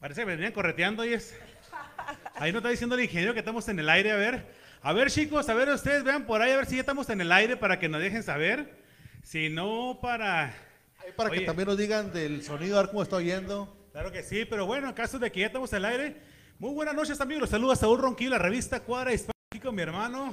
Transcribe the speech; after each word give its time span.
Parece 0.00 0.20
que 0.20 0.26
me 0.26 0.36
venían 0.36 0.52
correteando 0.52 1.04
y 1.04 1.12
es. 1.14 1.34
Ahí 2.36 2.52
nos 2.52 2.60
está 2.60 2.68
diciendo 2.68 2.94
el 2.94 3.02
ingeniero 3.02 3.32
que 3.32 3.40
estamos 3.40 3.68
en 3.68 3.80
el 3.80 3.88
aire, 3.88 4.12
a 4.12 4.16
ver. 4.16 4.46
A 4.80 4.92
ver, 4.92 5.10
chicos, 5.10 5.48
a 5.48 5.54
ver, 5.54 5.68
ustedes 5.70 6.04
vean 6.04 6.24
por 6.24 6.40
ahí, 6.40 6.52
a 6.52 6.56
ver 6.56 6.66
si 6.66 6.76
ya 6.76 6.82
estamos 6.82 7.10
en 7.10 7.20
el 7.20 7.32
aire 7.32 7.56
para 7.56 7.80
que 7.80 7.88
nos 7.88 8.00
dejen 8.00 8.22
saber. 8.22 8.78
Si 9.24 9.48
no, 9.48 9.98
para. 10.00 10.54
Ahí 11.00 11.12
para 11.16 11.30
que 11.30 11.40
también 11.40 11.66
nos 11.66 11.76
digan 11.76 12.12
del 12.12 12.44
sonido, 12.44 12.78
a 12.78 12.82
ver 12.82 12.90
cómo 12.90 13.02
está 13.02 13.16
oyendo. 13.16 13.76
Claro 13.90 14.12
que 14.12 14.22
sí, 14.22 14.44
pero 14.44 14.66
bueno, 14.66 14.88
en 14.88 14.94
caso 14.94 15.18
de 15.18 15.32
que 15.32 15.40
ya 15.40 15.46
estamos 15.46 15.72
en 15.72 15.78
el 15.78 15.84
aire. 15.86 16.22
Muy 16.60 16.72
buenas 16.72 16.94
noches, 16.94 17.20
amigos. 17.20 17.42
Los 17.42 17.50
saluda 17.50 17.74
Saúl 17.74 17.98
Ronquillo, 17.98 18.30
la 18.30 18.38
revista 18.38 18.80
Cuadra 18.80 19.10
con 19.60 19.74
mi 19.74 19.82
hermano. 19.82 20.32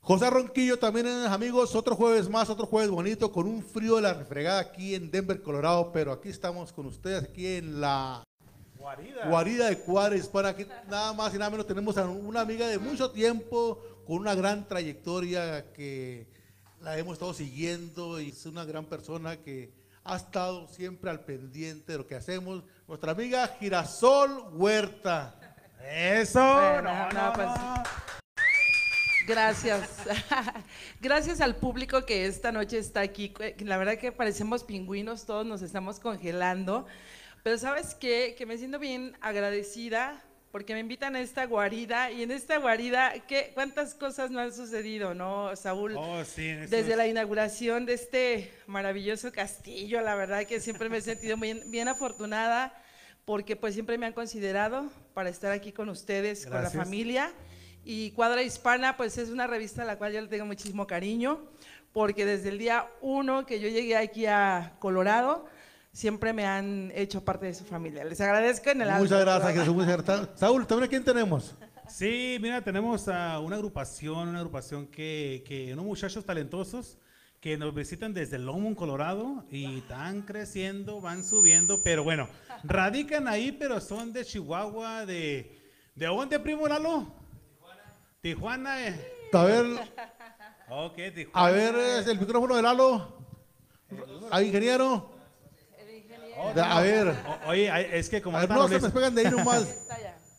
José 0.00 0.30
Ronquillo 0.30 0.78
también, 0.78 1.06
amigos, 1.06 1.74
otro 1.74 1.94
jueves 1.94 2.30
más, 2.30 2.48
otro 2.48 2.64
jueves 2.64 2.90
bonito, 2.90 3.30
con 3.30 3.46
un 3.46 3.62
frío 3.62 3.96
de 3.96 4.02
la 4.02 4.14
refregada 4.14 4.60
aquí 4.60 4.94
en 4.94 5.10
Denver, 5.10 5.42
Colorado, 5.42 5.92
pero 5.92 6.12
aquí 6.12 6.30
estamos 6.30 6.72
con 6.72 6.86
ustedes, 6.86 7.24
aquí 7.24 7.46
en 7.56 7.82
la 7.82 8.24
Guarida. 8.96 9.26
guarida 9.26 9.68
de 9.68 9.78
Cuadra 9.78 10.16
Hispana. 10.16 10.48
Aquí 10.48 10.66
nada 10.88 11.12
más 11.12 11.32
y 11.32 11.38
nada 11.38 11.48
menos 11.48 11.64
tenemos 11.64 11.96
a 11.96 12.08
una 12.08 12.40
amiga 12.40 12.66
de 12.66 12.76
mucho 12.76 13.12
tiempo, 13.12 13.80
con 14.04 14.16
una 14.16 14.34
gran 14.34 14.66
trayectoria 14.66 15.72
que 15.72 16.26
la 16.80 16.98
hemos 16.98 17.12
estado 17.12 17.32
siguiendo 17.32 18.20
y 18.20 18.30
es 18.30 18.46
una 18.46 18.64
gran 18.64 18.86
persona 18.86 19.36
que 19.36 19.72
ha 20.02 20.16
estado 20.16 20.66
siempre 20.66 21.08
al 21.08 21.20
pendiente 21.20 21.92
de 21.92 21.98
lo 21.98 22.06
que 22.08 22.16
hacemos. 22.16 22.64
Nuestra 22.88 23.12
amiga 23.12 23.46
Girasol 23.60 24.48
Huerta. 24.54 25.38
Eso. 25.88 26.40
Bueno, 26.40 26.82
no, 26.82 27.12
no, 27.12 27.26
no, 27.26 27.32
pues, 27.32 27.46
no. 27.46 27.82
Gracias. 29.28 29.88
Gracias 31.00 31.40
al 31.40 31.54
público 31.54 32.04
que 32.04 32.26
esta 32.26 32.50
noche 32.50 32.78
está 32.78 33.02
aquí. 33.02 33.32
La 33.60 33.76
verdad 33.76 33.98
que 33.98 34.10
parecemos 34.10 34.64
pingüinos, 34.64 35.26
todos 35.26 35.46
nos 35.46 35.62
estamos 35.62 36.00
congelando. 36.00 36.86
Pero 37.42 37.58
sabes 37.58 37.94
qué? 37.94 38.34
Que 38.36 38.46
me 38.46 38.58
siento 38.58 38.78
bien 38.78 39.16
agradecida 39.20 40.22
porque 40.52 40.74
me 40.74 40.80
invitan 40.80 41.14
a 41.14 41.20
esta 41.20 41.46
guarida 41.46 42.10
y 42.10 42.22
en 42.24 42.32
esta 42.32 42.58
guarida, 42.58 43.14
¿qué, 43.28 43.52
¿cuántas 43.54 43.94
cosas 43.94 44.30
no 44.32 44.40
han 44.40 44.52
sucedido, 44.52 45.14
no, 45.14 45.54
Saúl? 45.54 45.94
Oh, 45.96 46.24
sí, 46.24 46.48
eso 46.48 46.70
Desde 46.70 46.90
es- 46.92 46.96
la 46.96 47.06
inauguración 47.06 47.86
de 47.86 47.94
este 47.94 48.52
maravilloso 48.66 49.30
castillo, 49.32 50.00
la 50.00 50.16
verdad 50.16 50.44
que 50.46 50.60
siempre 50.60 50.88
me 50.88 50.98
he 50.98 51.00
sentido 51.02 51.36
bien, 51.36 51.62
bien 51.70 51.86
afortunada 51.88 52.74
porque 53.24 53.54
pues 53.54 53.74
siempre 53.74 53.96
me 53.96 54.06
han 54.06 54.12
considerado 54.12 54.90
para 55.14 55.30
estar 55.30 55.52
aquí 55.52 55.70
con 55.72 55.88
ustedes, 55.88 56.44
con 56.44 56.54
la 56.54 56.60
Gracias. 56.62 56.82
familia. 56.82 57.30
Y 57.84 58.10
Cuadra 58.10 58.42
Hispana 58.42 58.96
pues 58.96 59.16
es 59.18 59.30
una 59.30 59.46
revista 59.46 59.82
a 59.82 59.84
la 59.86 59.96
cual 59.98 60.12
yo 60.12 60.20
le 60.20 60.26
tengo 60.26 60.46
muchísimo 60.46 60.86
cariño 60.86 61.40
porque 61.92 62.26
desde 62.26 62.48
el 62.48 62.58
día 62.58 62.88
uno 63.00 63.46
que 63.46 63.60
yo 63.60 63.68
llegué 63.68 63.96
aquí 63.96 64.26
a 64.26 64.74
Colorado, 64.80 65.46
siempre 65.92 66.32
me 66.32 66.46
han 66.46 66.92
hecho 66.94 67.24
parte 67.24 67.46
de 67.46 67.54
su 67.54 67.64
familia. 67.64 68.04
Les 68.04 68.20
agradezco 68.20 68.70
en 68.70 68.82
el 68.82 68.88
alma. 68.88 69.00
Muchas 69.00 69.20
gracias, 69.20 69.52
Jesús. 69.54 69.74
Muchas 69.74 70.02
gracias. 70.04 70.28
Saúl, 70.38 70.66
¿también 70.66 70.86
a 70.86 70.88
quién 70.88 71.04
tenemos? 71.04 71.54
Sí, 71.88 72.38
mira, 72.40 72.62
tenemos 72.62 73.08
a 73.08 73.40
una 73.40 73.56
agrupación, 73.56 74.28
una 74.28 74.38
agrupación 74.38 74.86
que, 74.86 75.42
que 75.46 75.72
unos 75.72 75.84
muchachos 75.84 76.24
talentosos 76.24 76.98
que 77.40 77.56
nos 77.56 77.74
visitan 77.74 78.12
desde 78.12 78.38
Longmont, 78.38 78.76
Colorado, 78.76 79.44
y 79.50 79.78
están 79.78 80.22
creciendo, 80.22 81.00
van 81.00 81.24
subiendo, 81.24 81.82
pero 81.82 82.04
bueno, 82.04 82.28
radican 82.62 83.26
ahí, 83.26 83.50
pero 83.50 83.80
son 83.80 84.12
de 84.12 84.24
Chihuahua, 84.24 85.06
de... 85.06 85.58
¿De 85.94 86.06
dónde, 86.06 86.38
primo 86.38 86.68
Lalo? 86.68 87.12
Tijuana. 88.20 88.78
Tijuana, 88.78 88.86
eh. 88.88 89.12
A 89.32 89.44
ver, 89.44 89.66
Ok, 90.68 90.96
Tijuana. 91.14 91.48
a 91.48 91.50
ver, 91.50 91.74
es 92.00 92.06
el 92.06 92.20
micrófono 92.20 92.56
de 92.56 92.62
Lalo. 92.62 93.16
¿A 94.30 94.42
ingeniero? 94.42 95.10
De- 96.54 96.60
a 96.62 96.80
ver, 96.80 97.08
O- 97.44 97.48
oye, 97.50 97.98
es 97.98 98.08
que 98.08 98.20
como 98.22 98.36
a 98.36 98.40
ver, 98.40 98.50
no 98.50 98.68
se 98.68 98.74
me 98.74 98.80
despegan 98.80 99.14
de 99.14 99.26
ahí 99.26 99.30
nomás. 99.36 99.66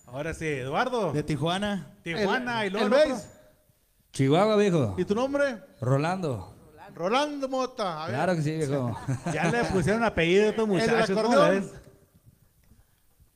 Ahora 0.07 0.33
sí, 0.33 0.45
Eduardo. 0.47 1.13
De 1.13 1.23
Tijuana. 1.23 1.95
Tijuana, 2.03 2.65
el, 2.65 2.67
y 2.67 2.69
luego 2.71 2.95
el 2.95 3.11
el. 3.11 3.17
Chihuahua, 4.11 4.55
viejo. 4.57 4.95
¿Y 4.97 5.05
tu 5.05 5.15
nombre? 5.15 5.57
Rolando. 5.79 6.53
Rolando 6.93 7.47
Mota. 7.47 8.03
A 8.03 8.05
ver. 8.07 8.15
Claro 8.15 8.35
que 8.35 8.41
sí, 8.41 8.51
viejo. 8.57 8.97
Ya 9.33 9.49
le 9.49 9.63
pusieron 9.65 10.03
apellido 10.03 10.47
a 10.47 10.49
estos 10.49 10.67
muchachos. 10.67 11.09
¿cómo 11.21 11.33
la 11.35 11.45
acordeón. 11.45 11.61
ves? 11.61 11.81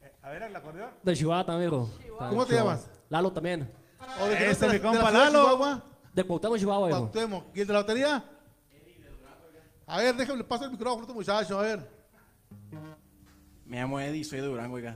Eh, 0.01 0.11
A 0.21 0.29
ver, 0.31 0.43
el 0.43 0.55
acordeón. 0.55 0.89
De 1.01 1.15
Chihuahua 1.15 1.45
también, 1.45 1.69
viejo. 1.71 1.89
¿Cómo 2.17 2.45
te 2.45 2.55
llamas? 2.55 2.87
Lalo 3.09 3.31
también. 3.31 3.71
¿O 4.21 4.25
de 4.27 4.37
qué 4.37 4.49
Ese, 4.51 4.67
de 4.67 4.67
la- 4.67 4.73
mi 4.73 4.79
de 4.79 4.83
la 4.85 4.91
compa 4.91 5.11
de 5.11 5.17
Lalo. 5.17 5.39
Chihuahua? 5.43 5.83
De 6.13 6.23
Cuauhtémoc, 6.25 6.57
Chihuahua, 6.59 6.87
viejo. 6.87 6.99
Cuauhtémoc. 7.11 7.45
¿Y 7.55 7.61
el 7.61 7.67
de 7.67 7.73
la 7.73 7.79
lotería? 7.79 8.23
A 9.87 9.97
ver, 9.99 10.15
déjame, 10.15 10.37
le 10.39 10.43
paso 10.43 10.65
el 10.65 10.71
micrófono 10.71 10.99
a 10.99 11.03
este 11.03 11.13
muchacho, 11.13 11.59
a 11.59 11.61
ver. 11.61 11.94
Me 13.65 13.77
llamo 13.77 13.99
Eddie, 13.99 14.23
soy 14.23 14.41
de 14.41 14.47
Durango, 14.47 14.75
oiga. 14.75 14.95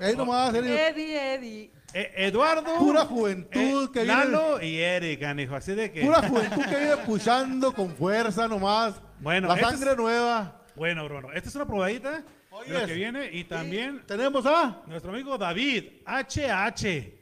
Ahí 0.00 0.16
nomás, 0.16 0.54
Eddie. 0.54 0.88
Eddie, 0.88 1.34
Eddie. 1.34 1.70
Eh, 1.92 2.12
Eduardo. 2.28 2.78
Pura 2.78 3.04
juventud 3.04 3.84
eh, 3.88 3.90
que 3.92 4.02
viene. 4.04 4.16
Lalo 4.18 4.62
y 4.62 4.78
Erika, 4.78 5.34
hijo, 5.40 5.54
así 5.56 5.74
de 5.74 5.90
que. 5.92 6.02
Pura 6.02 6.22
juventud 6.28 6.62
que 6.64 6.76
viene 6.76 6.96
puchando 6.98 7.72
con 7.74 7.94
fuerza 7.94 8.48
nomás. 8.48 8.94
Bueno, 9.20 9.48
La 9.48 9.54
este 9.54 9.66
sangre 9.66 9.90
es- 9.90 9.96
nueva. 9.96 10.58
Bueno, 10.74 11.04
Bruno, 11.04 11.32
esta 11.32 11.48
es 11.50 11.54
una 11.54 11.66
probadita 11.66 12.22
de 12.66 12.72
lo 12.80 12.86
que 12.86 12.94
viene 12.94 13.28
y 13.30 13.44
también 13.44 14.02
Tenemos 14.06 14.46
a. 14.46 14.82
nuestro 14.86 15.12
amigo 15.12 15.36
David, 15.36 15.84
HH. 16.06 17.18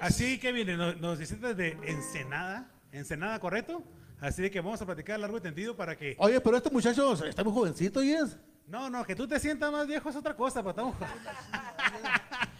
Así 0.00 0.38
que 0.38 0.52
viene, 0.52 0.76
nos, 0.76 0.96
nos 0.98 1.18
visita 1.18 1.52
desde 1.52 1.76
Ensenada, 1.90 2.70
Ensenada, 2.92 3.38
¿correcto? 3.38 3.82
Así 4.20 4.42
de 4.42 4.50
que 4.50 4.60
vamos 4.60 4.80
a 4.80 4.86
platicar 4.86 5.18
largo 5.20 5.36
y 5.36 5.40
tendido 5.40 5.76
para 5.76 5.96
que... 5.96 6.14
Oye, 6.18 6.40
pero 6.40 6.56
este 6.56 6.70
muchacho 6.70 7.12
está 7.26 7.44
muy 7.44 7.52
jovencito, 7.52 8.02
¿y 8.02 8.12
es? 8.12 8.36
No, 8.66 8.88
no, 8.88 9.04
que 9.04 9.14
tú 9.14 9.28
te 9.28 9.38
sientas 9.38 9.70
más 9.70 9.86
viejo 9.86 10.08
es 10.08 10.16
otra 10.16 10.34
cosa, 10.34 10.60
pero 10.62 10.70
estamos... 10.70 10.94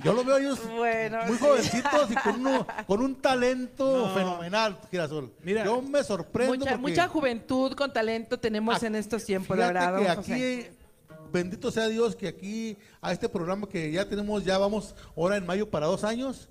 Yo 0.03 0.13
lo 0.13 0.23
veo 0.23 0.37
ellos 0.37 0.61
Bueno, 0.77 1.19
muy 1.27 1.39
sí. 1.39 1.45
jovencitos 1.45 2.11
y 2.11 2.15
con, 2.17 2.41
uno- 2.47 2.67
con 2.87 3.01
un 3.01 3.15
talento 3.17 4.09
No. 4.09 4.15
fenomenal, 4.15 4.79
Girasol. 4.91 5.33
Mira. 5.43 5.65
Yo 5.65 5.81
me 5.81 6.05
sorprendo 6.05 6.55
Mucha, 6.57 6.71
porque 6.73 6.81
mucha 6.91 7.09
juventud 7.09 7.73
con 7.75 7.91
talento 7.93 8.39
tenemos 8.39 8.83
en 8.83 8.97
estos 8.97 9.25
tiempos, 9.25 9.57
la 9.57 9.69
verdad. 9.69 9.99
que 9.99 10.15
José. 10.17 10.35
aquí, 10.69 10.77
bendito 11.33 11.71
sea 11.71 11.87
Dios, 11.89 12.15
que 12.15 12.29
aquí 12.29 12.77
a 13.01 13.13
este 13.13 13.29
programa 13.29 13.67
que 13.67 13.91
ya 13.91 14.07
tenemos, 14.07 14.45
ya 14.45 14.59
vamos 14.59 14.95
ahora 15.17 15.37
en 15.39 15.47
mayo 15.47 15.71
para 15.71 15.87
dos 15.87 16.05
años, 16.05 16.51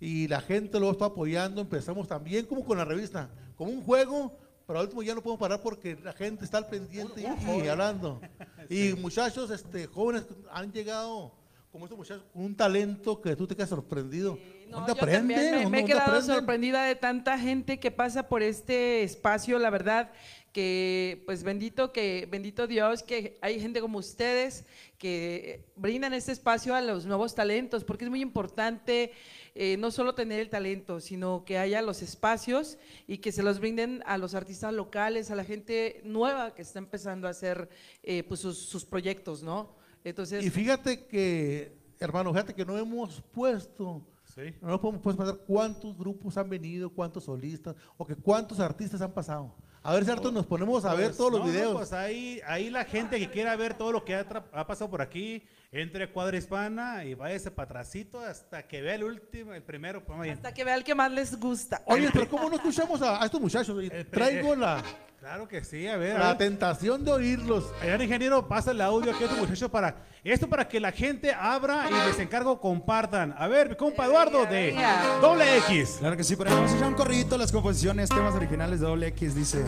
y 0.00 0.26
la 0.26 0.40
gente 0.40 0.80
lo 0.80 0.90
está 0.90 1.04
apoyando. 1.06 1.60
Empezamos 1.60 2.08
también 2.08 2.46
como 2.46 2.64
con 2.64 2.76
la 2.78 2.84
revista, 2.84 3.28
como 3.56 3.70
un 3.70 3.82
juego, 3.84 4.36
pero 4.66 4.78
al 4.78 4.86
último 4.86 5.02
ya 5.02 5.14
no 5.14 5.22
podemos 5.22 5.40
parar 5.40 5.62
porque 5.62 5.96
la 6.02 6.12
gente 6.12 6.44
está 6.44 6.58
al 6.58 6.66
pendiente 6.68 7.20
y, 7.20 7.24
y 7.64 7.68
hablando. 7.68 8.20
Y 8.68 8.94
muchachos, 8.94 9.50
este, 9.50 9.86
jóvenes 9.86 10.24
han 10.50 10.72
llegado 10.72 11.32
como 11.70 11.84
estos 11.84 11.98
muchachos 11.98 12.24
con 12.32 12.42
un 12.42 12.56
talento 12.56 13.20
que 13.20 13.36
tú 13.36 13.46
te 13.46 13.54
quedas 13.54 13.68
sorprendido. 13.68 14.38
No, 14.68 14.78
¿Dónde 14.78 14.92
aprenden? 14.92 15.28
Me, 15.28 15.50
me 15.50 15.58
he 15.58 15.62
¿Dónde 15.64 15.84
quedado 15.84 16.10
aprenden? 16.10 16.36
sorprendida 16.36 16.84
de 16.84 16.94
tanta 16.96 17.38
gente 17.38 17.78
que 17.78 17.90
pasa 17.90 18.28
por 18.28 18.42
este 18.42 19.02
espacio, 19.02 19.58
la 19.58 19.70
verdad 19.70 20.10
que 20.56 21.22
pues 21.26 21.42
bendito 21.42 21.92
que 21.92 22.26
bendito 22.30 22.66
Dios 22.66 23.02
que 23.02 23.36
hay 23.42 23.60
gente 23.60 23.82
como 23.82 23.98
ustedes 23.98 24.64
que 24.96 25.66
brindan 25.76 26.14
este 26.14 26.32
espacio 26.32 26.74
a 26.74 26.80
los 26.80 27.04
nuevos 27.04 27.34
talentos, 27.34 27.84
porque 27.84 28.04
es 28.04 28.10
muy 28.10 28.22
importante 28.22 29.12
eh, 29.58 29.76
no 29.78 29.90
solo 29.90 30.14
tener 30.14 30.38
el 30.40 30.50
talento, 30.50 31.00
sino 31.00 31.44
que 31.46 31.56
haya 31.58 31.80
los 31.80 32.02
espacios 32.02 32.76
y 33.06 33.18
que 33.18 33.32
se 33.32 33.42
los 33.42 33.58
brinden 33.58 34.02
a 34.06 34.18
los 34.18 34.34
artistas 34.34 34.72
locales, 34.74 35.30
a 35.30 35.34
la 35.34 35.44
gente 35.44 36.02
nueva 36.04 36.54
que 36.54 36.60
está 36.62 36.78
empezando 36.78 37.26
a 37.26 37.30
hacer 37.30 37.68
eh, 38.02 38.22
pues 38.24 38.40
sus, 38.40 38.58
sus 38.58 38.84
proyectos, 38.84 39.42
¿no? 39.42 39.74
Entonces, 40.04 40.44
Y 40.44 40.50
fíjate 40.50 41.06
que, 41.06 41.72
hermano, 41.98 42.32
fíjate 42.32 42.54
que 42.54 42.64
no 42.66 42.76
hemos 42.76 43.22
puesto, 43.32 44.06
Sí. 44.34 44.54
no 44.60 44.68
nos 44.68 44.80
podemos 44.80 45.00
pues, 45.02 45.16
pasar 45.16 45.38
cuántos 45.46 45.96
grupos 45.96 46.36
han 46.36 46.50
venido, 46.50 46.90
cuántos 46.90 47.24
solistas, 47.24 47.74
o 47.96 48.04
que 48.06 48.14
cuántos 48.14 48.60
artistas 48.60 49.00
han 49.00 49.12
pasado. 49.12 49.54
A 49.82 49.94
ver 49.94 50.04
si 50.04 50.10
harto 50.10 50.30
nos 50.32 50.44
ponemos 50.44 50.84
a 50.84 50.94
ver 50.94 51.06
Pues, 51.06 51.16
todos 51.16 51.30
los 51.32 51.40
no, 51.40 51.46
no, 51.46 51.52
videos. 51.52 51.72
pues 51.74 51.92
ahí, 51.92 52.40
ahí 52.46 52.68
la 52.70 52.84
gente 52.84 53.18
que 53.18 53.30
quiera 53.30 53.54
ver 53.56 53.78
todo 53.78 53.92
lo 53.92 54.04
que 54.04 54.14
ha, 54.16 54.20
ha 54.52 54.66
pasado 54.66 54.90
por 54.90 55.00
aquí, 55.00 55.42
entre 55.80 56.10
Cuadra 56.10 56.36
Hispana 56.36 57.04
y 57.04 57.14
váyase 57.14 57.50
para 57.50 57.66
atrásito 57.66 58.20
hasta 58.20 58.62
que 58.66 58.80
vea 58.82 58.94
el 58.94 59.04
último, 59.04 59.52
el 59.54 59.62
primero. 59.62 60.04
pues, 60.04 60.32
hasta 60.32 60.52
que 60.54 60.64
vea 60.64 60.74
el 60.74 60.84
que 60.84 60.94
más 60.94 61.10
les 61.12 61.38
gusta. 61.38 61.82
Oye, 61.86 62.08
pero 62.12 62.28
¿cómo 62.30 62.48
no 62.48 62.56
escuchamos 62.56 63.00
a, 63.02 63.22
a 63.22 63.24
estos 63.26 63.40
muchachos? 63.40 63.76
Traigo 64.10 64.54
la, 64.56 64.82
Claro 65.20 65.48
que 65.48 65.64
sí, 65.64 65.88
a 65.88 65.96
ver. 65.96 66.16
a 66.16 66.18
la 66.20 66.28
ver. 66.28 66.38
tentación 66.38 67.04
de 67.04 67.10
oírlos. 67.10 67.72
Señor 67.80 68.00
ingeniero, 68.00 68.46
pasa 68.46 68.70
el 68.70 68.80
audio 68.80 69.12
aquí 69.12 69.24
a 69.24 69.28
tu 69.28 69.34
muchacho 69.36 69.68
para 69.68 69.96
esto 70.22 70.48
para 70.48 70.68
que 70.68 70.78
la 70.78 70.92
gente 70.92 71.32
abra 71.32 71.88
y 71.90 72.08
les 72.08 72.18
encargo 72.20 72.60
compartan. 72.60 73.34
A 73.36 73.48
ver, 73.48 73.70
mi 73.70 73.74
compa 73.76 74.06
Eduardo 74.06 74.46
de. 74.46 74.76
Doble 75.20 75.56
X. 75.58 75.96
Claro 75.98 76.16
que 76.16 76.22
sí, 76.22 76.36
pero 76.36 76.50
vamos 76.50 76.70
a 76.72 76.76
echar 76.76 76.88
un 76.88 76.94
corridito 76.94 77.36
las 77.38 77.50
composiciones, 77.50 78.08
temas 78.08 78.34
originales 78.34 78.78
de 78.80 78.86
Doble 78.86 79.06
X, 79.08 79.34
dice. 79.34 79.64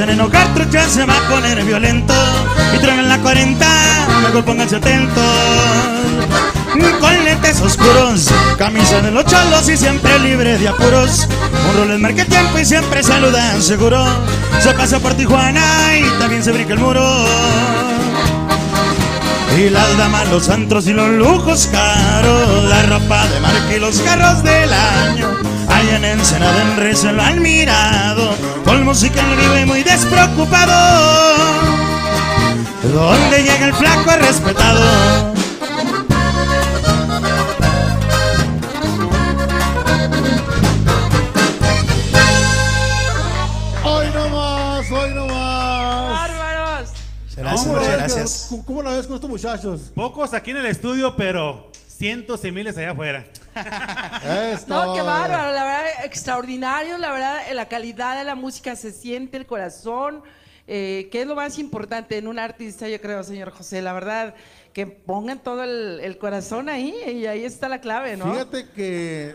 La 0.00 0.06
hacen 0.06 0.18
enojar, 0.18 0.54
trucha 0.54 0.88
se 0.88 1.04
va 1.04 1.14
a 1.14 1.28
poner 1.28 1.62
violento. 1.62 2.14
Y 2.74 2.78
traen 2.78 3.06
la 3.06 3.18
40, 3.18 3.66
mejor 4.22 4.44
pónganse 4.46 4.76
atentos. 4.76 5.22
Con 6.98 7.22
lentes 7.22 7.60
oscuros, 7.60 8.30
camisa 8.56 9.02
de 9.02 9.10
los 9.10 9.26
cholos 9.26 9.68
y 9.68 9.76
siempre 9.76 10.18
libre 10.20 10.56
de 10.56 10.68
apuros. 10.68 11.28
Un 11.68 11.86
rol 11.86 11.98
marca 11.98 12.22
el 12.22 12.28
tiempo 12.28 12.58
y 12.58 12.64
siempre 12.64 13.02
saludan 13.02 13.60
seguro. 13.60 14.02
Se 14.62 14.72
pasa 14.72 14.98
por 15.00 15.12
Tijuana 15.12 15.94
y 15.94 16.18
también 16.18 16.42
se 16.42 16.52
brinca 16.52 16.72
el 16.72 16.78
muro. 16.78 17.26
Y 19.58 19.68
las 19.68 19.98
damas, 19.98 20.30
los 20.30 20.48
antros 20.48 20.86
y 20.86 20.94
los 20.94 21.10
lujos 21.10 21.68
caros, 21.70 22.64
la 22.70 22.82
ropa 22.84 23.26
de 23.28 23.40
marca 23.40 23.76
y 23.76 23.78
los 23.78 24.00
carros 24.00 24.42
del 24.44 24.72
año. 24.72 25.28
Allá 25.68 25.96
en 25.96 26.04
Ensenada, 26.06 26.62
en 26.62 26.76
Rizzo 26.78 27.12
lo 27.12 27.22
han 27.22 27.42
mirado, 27.42 28.34
con 28.70 28.84
música 28.84 29.20
en 29.20 29.36
vivo 29.36 29.58
y 29.58 29.66
muy 29.66 29.82
despreocupado. 29.82 30.72
Donde 32.84 33.42
llega 33.42 33.66
el 33.66 33.74
flaco 33.74 34.10
es 34.12 34.26
respetado. 34.26 35.34
Hoy 43.84 44.06
no 44.14 44.28
más, 44.28 44.90
hoy 44.92 45.14
no 45.14 45.26
más. 45.26 46.30
¡Bárbaros! 46.30 46.90
Gracias, 47.36 47.64
¿Cómo 47.64 47.74
la 47.74 47.80
muchas 47.80 47.88
ves, 47.88 47.96
gracias. 47.98 48.46
¿Cómo, 48.50 48.64
cómo 48.64 48.82
la 48.82 48.90
ves 48.90 49.06
con 49.06 49.14
estos 49.16 49.30
muchachos? 49.30 49.80
Pocos 49.96 50.32
aquí 50.32 50.52
en 50.52 50.58
el 50.58 50.66
estudio, 50.66 51.16
pero 51.16 51.72
cientos 51.88 52.44
y 52.44 52.52
miles 52.52 52.76
allá 52.78 52.92
afuera. 52.92 53.26
Esto. 54.52 54.72
No, 54.72 54.94
qué 54.94 55.02
bárbaro, 55.02 55.52
la 55.52 55.64
verdad, 55.64 55.69
extraordinario, 56.30 56.96
la 56.98 57.10
verdad, 57.10 57.40
la 57.52 57.66
calidad 57.66 58.16
de 58.16 58.24
la 58.24 58.36
música 58.36 58.76
se 58.76 58.92
siente, 58.92 59.36
el 59.36 59.46
corazón, 59.46 60.22
eh, 60.68 61.08
que 61.10 61.22
es 61.22 61.26
lo 61.26 61.34
más 61.34 61.58
importante 61.58 62.16
en 62.16 62.28
un 62.28 62.38
artista, 62.38 62.88
yo 62.88 63.00
creo, 63.00 63.24
señor 63.24 63.50
José, 63.50 63.82
la 63.82 63.92
verdad, 63.92 64.36
que 64.72 64.86
pongan 64.86 65.42
todo 65.42 65.64
el, 65.64 65.98
el 66.00 66.18
corazón 66.18 66.68
ahí 66.68 66.94
y 67.04 67.26
ahí 67.26 67.44
está 67.44 67.68
la 67.68 67.80
clave, 67.80 68.16
¿no? 68.16 68.30
Fíjate 68.30 68.68
que 68.70 69.34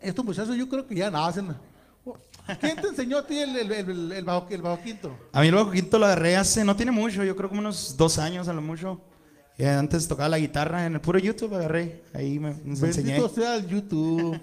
estos 0.00 0.22
muchachos 0.22 0.54
yo 0.54 0.68
creo 0.68 0.86
que 0.86 0.94
ya 0.94 1.10
nacen. 1.10 1.56
¿Quién 2.60 2.76
te 2.76 2.88
enseñó 2.88 3.18
a 3.18 3.26
ti 3.26 3.38
el, 3.38 3.56
el, 3.56 3.72
el, 3.72 4.12
el 4.12 4.24
bajo, 4.24 4.48
el 4.50 4.60
bajo 4.60 4.82
quinto? 4.82 5.16
A 5.32 5.40
mí 5.40 5.46
el 5.46 5.54
bajo 5.54 5.70
quinto 5.70 5.98
lo 5.98 6.04
agarré 6.04 6.36
hace, 6.36 6.62
no 6.62 6.76
tiene 6.76 6.92
mucho, 6.92 7.24
yo 7.24 7.34
creo 7.34 7.48
como 7.48 7.60
unos 7.60 7.96
dos 7.96 8.18
años 8.18 8.48
a 8.48 8.52
lo 8.52 8.60
mucho. 8.60 9.00
Eh, 9.56 9.66
antes 9.66 10.06
tocaba 10.08 10.28
la 10.28 10.38
guitarra 10.38 10.84
en 10.84 10.94
el 10.94 11.00
puro 11.00 11.18
YouTube, 11.18 11.54
agarré, 11.54 12.02
ahí 12.12 12.38
me, 12.38 12.50
enseñé. 12.50 13.12
Bendito 13.12 13.28
sea 13.30 13.54
el 13.56 13.66
YouTube. 13.66 14.38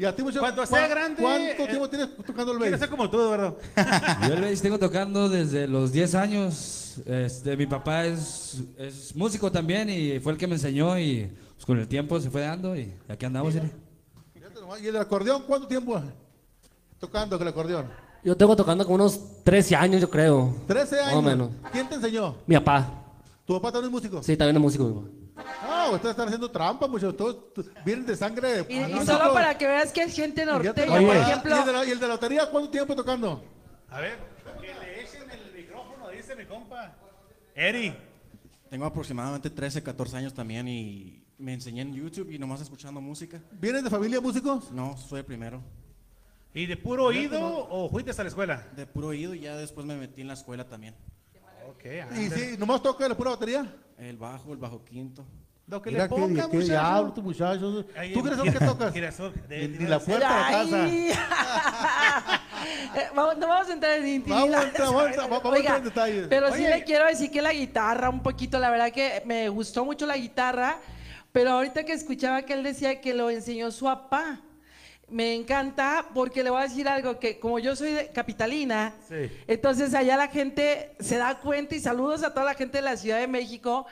Y 0.00 0.04
a 0.06 0.16
ti, 0.16 0.22
muchacho, 0.22 0.40
Cuando 0.40 0.64
sea 0.64 0.78
¿cuán- 0.78 0.90
grande, 0.90 1.22
¿Cuánto 1.22 1.62
eh, 1.62 1.66
tiempo 1.66 1.90
tienes 1.90 2.08
tocando 2.24 2.52
el 2.52 2.58
Quiero 2.58 2.70
bass? 2.70 2.80
ser 2.80 2.88
como 2.88 3.10
tú, 3.10 3.20
Eduardo. 3.20 3.58
Yo 4.28 4.32
el 4.32 4.40
bass 4.40 4.62
tengo 4.62 4.78
tocando 4.78 5.28
desde 5.28 5.68
los 5.68 5.92
10 5.92 6.14
años. 6.14 6.94
Este, 7.04 7.54
mi 7.54 7.66
papá 7.66 8.06
es, 8.06 8.62
es 8.78 9.14
músico 9.14 9.52
también 9.52 9.90
y 9.90 10.18
fue 10.18 10.32
el 10.32 10.38
que 10.38 10.46
me 10.46 10.54
enseñó 10.54 10.98
y 10.98 11.30
pues, 11.54 11.66
con 11.66 11.78
el 11.78 11.86
tiempo 11.86 12.18
se 12.18 12.30
fue 12.30 12.40
dando 12.40 12.74
y 12.74 12.94
aquí 13.10 13.26
andamos. 13.26 13.52
Fíjate 13.52 14.58
nomás, 14.58 14.80
¿Y 14.80 14.86
el 14.88 14.96
acordeón 14.96 15.42
cuánto 15.46 15.68
tiempo 15.68 16.00
tocando 16.98 17.36
con 17.36 17.46
el 17.46 17.52
acordeón? 17.52 17.86
Yo 18.24 18.34
tengo 18.34 18.56
tocando 18.56 18.84
como 18.84 18.94
unos 18.94 19.42
13 19.44 19.76
años, 19.76 20.00
yo 20.00 20.08
creo. 20.08 20.54
13 20.66 20.98
años. 20.98 21.06
Más 21.08 21.16
o 21.16 21.22
menos. 21.22 21.50
¿Quién 21.72 21.86
te 21.90 21.96
enseñó? 21.96 22.36
Mi 22.46 22.54
papá. 22.56 23.04
¿Tu 23.44 23.52
papá 23.52 23.70
también 23.70 23.90
es 23.90 23.92
músico? 23.92 24.22
Sí, 24.22 24.34
también 24.34 24.56
es 24.56 24.62
músico. 24.62 24.84
mi 24.84 24.92
papá. 24.94 25.50
Ustedes 25.94 26.10
están 26.10 26.26
haciendo 26.28 26.50
trampa, 26.50 26.86
muchachos. 26.86 27.16
Todos 27.16 27.66
vienen 27.84 28.06
de 28.06 28.16
sangre. 28.16 28.64
Y, 28.68 28.76
y 28.76 28.80
músico. 28.80 29.04
solo 29.06 29.32
para 29.32 29.56
que 29.58 29.66
veas 29.66 29.92
que 29.92 30.02
es 30.02 30.14
gente 30.14 30.42
Y 30.42 30.46
norteña, 30.46 30.92
Oye, 30.94 31.06
por 31.06 31.14
¿y 31.14 31.18
el, 31.18 31.22
ejemplo. 31.24 31.64
de 31.64 31.72
la, 31.72 31.84
¿Y 31.84 31.90
el 31.90 32.00
de 32.00 32.06
la 32.08 32.14
lotería 32.14 32.50
cuánto 32.50 32.70
tiempo 32.70 32.94
tocando? 32.96 33.44
A 33.90 34.00
ver, 34.00 34.18
que 34.60 34.66
le 34.74 35.02
echen 35.02 35.30
el 35.30 35.52
micrófono, 35.54 36.08
dice 36.10 36.34
mi 36.36 36.44
compa. 36.46 36.94
Eri. 37.54 37.94
Tengo 38.68 38.84
aproximadamente 38.86 39.50
13, 39.50 39.82
14 39.82 40.16
años 40.16 40.32
también 40.34 40.68
y 40.68 41.24
me 41.38 41.54
enseñé 41.54 41.82
en 41.82 41.92
YouTube 41.94 42.30
y 42.30 42.38
nomás 42.38 42.60
escuchando 42.60 43.00
música. 43.00 43.40
¿Vienes 43.50 43.82
de 43.82 43.90
familia 43.90 44.20
músicos? 44.20 44.70
No, 44.70 44.96
soy 44.96 45.20
el 45.20 45.24
primero. 45.24 45.60
¿Y 46.54 46.66
de 46.66 46.76
puro 46.76 47.06
oído 47.06 47.40
o 47.68 47.88
fuiste 47.88 48.10
a 48.12 48.22
la 48.22 48.28
escuela? 48.28 48.68
De 48.76 48.86
puro 48.86 49.08
oído 49.08 49.34
y 49.34 49.40
ya 49.40 49.56
después 49.56 49.86
me 49.86 49.96
metí 49.96 50.20
en 50.20 50.28
la 50.28 50.34
escuela 50.34 50.68
también. 50.68 50.94
Ok, 51.68 51.84
¿Y 52.16 52.28
si 52.30 52.56
nomás 52.58 52.82
toca 52.82 53.08
la 53.08 53.16
pura 53.16 53.30
batería? 53.30 53.72
El 53.98 54.16
bajo, 54.16 54.52
el 54.52 54.58
bajo 54.58 54.84
quinto. 54.84 55.24
Lo 55.70 55.80
que 55.80 55.90
Mira 55.90 56.02
le 56.04 56.08
qué, 56.08 56.14
ponga, 56.16 56.42
qué 56.42 56.56
muchacho. 56.56 56.72
diablo, 56.72 57.12
tus 57.12 57.24
muchachos. 57.24 57.84
Ahí 57.96 58.12
¿Tú 58.12 58.22
crees 58.22 58.40
que 58.40 58.50
tocas? 58.66 58.92
Girasol, 58.92 59.32
de- 59.48 59.68
Ni, 59.68 59.86
la 59.86 59.98
puerta 60.00 60.28
de 60.28 60.34
la 60.42 60.50
casa. 60.50 60.84
Ay. 60.84 61.12
Eh, 62.94 63.06
vamos- 63.14 63.38
no 63.38 63.46
vamos 63.48 63.68
a 63.70 63.72
entrar 63.72 63.92
en 63.98 64.06
intimidades. 64.08 64.50
Vamos 64.50 64.64
a 64.64 64.68
entrar- 64.68 64.86
vamos 64.88 65.02
a 65.02 65.06
entrar- 65.06 65.28
vamos 65.30 65.52
a 65.54 65.56
entrar 65.58 65.76
en 65.78 65.84
detalles. 65.84 66.26
Pero 66.28 66.48
sí 66.48 66.64
Oye. 66.64 66.68
le 66.76 66.84
quiero 66.84 67.06
decir 67.06 67.30
que 67.30 67.40
la 67.40 67.52
guitarra, 67.52 68.10
un 68.10 68.20
poquito, 68.22 68.58
la 68.58 68.68
verdad 68.70 68.90
que 68.92 69.22
me 69.24 69.48
gustó 69.48 69.84
mucho 69.84 70.06
la 70.06 70.16
guitarra, 70.16 70.76
pero 71.32 71.52
ahorita 71.52 71.84
que 71.84 71.92
escuchaba 71.92 72.42
que 72.42 72.52
él 72.52 72.62
decía 72.62 73.00
que 73.00 73.14
lo 73.14 73.30
enseñó 73.30 73.70
su 73.70 73.84
papá. 73.86 74.40
Me 75.10 75.34
encanta 75.34 76.06
porque 76.14 76.44
le 76.44 76.50
voy 76.50 76.60
a 76.60 76.68
decir 76.68 76.86
algo 76.88 77.18
que 77.18 77.40
como 77.40 77.58
yo 77.58 77.74
soy 77.74 77.90
de 77.92 78.08
capitalina, 78.10 78.94
Sí. 79.08 79.28
entonces 79.48 79.92
allá 79.92 80.16
la 80.16 80.28
gente 80.28 80.92
se 81.00 81.16
da 81.16 81.38
cuenta 81.40 81.74
y 81.74 81.80
saludos 81.80 82.22
a 82.22 82.32
toda 82.32 82.46
la 82.46 82.54
gente 82.54 82.78
de 82.78 82.82
la 82.82 82.96
Ciudad 82.96 83.18
de 83.18 83.26
México, 83.26 83.86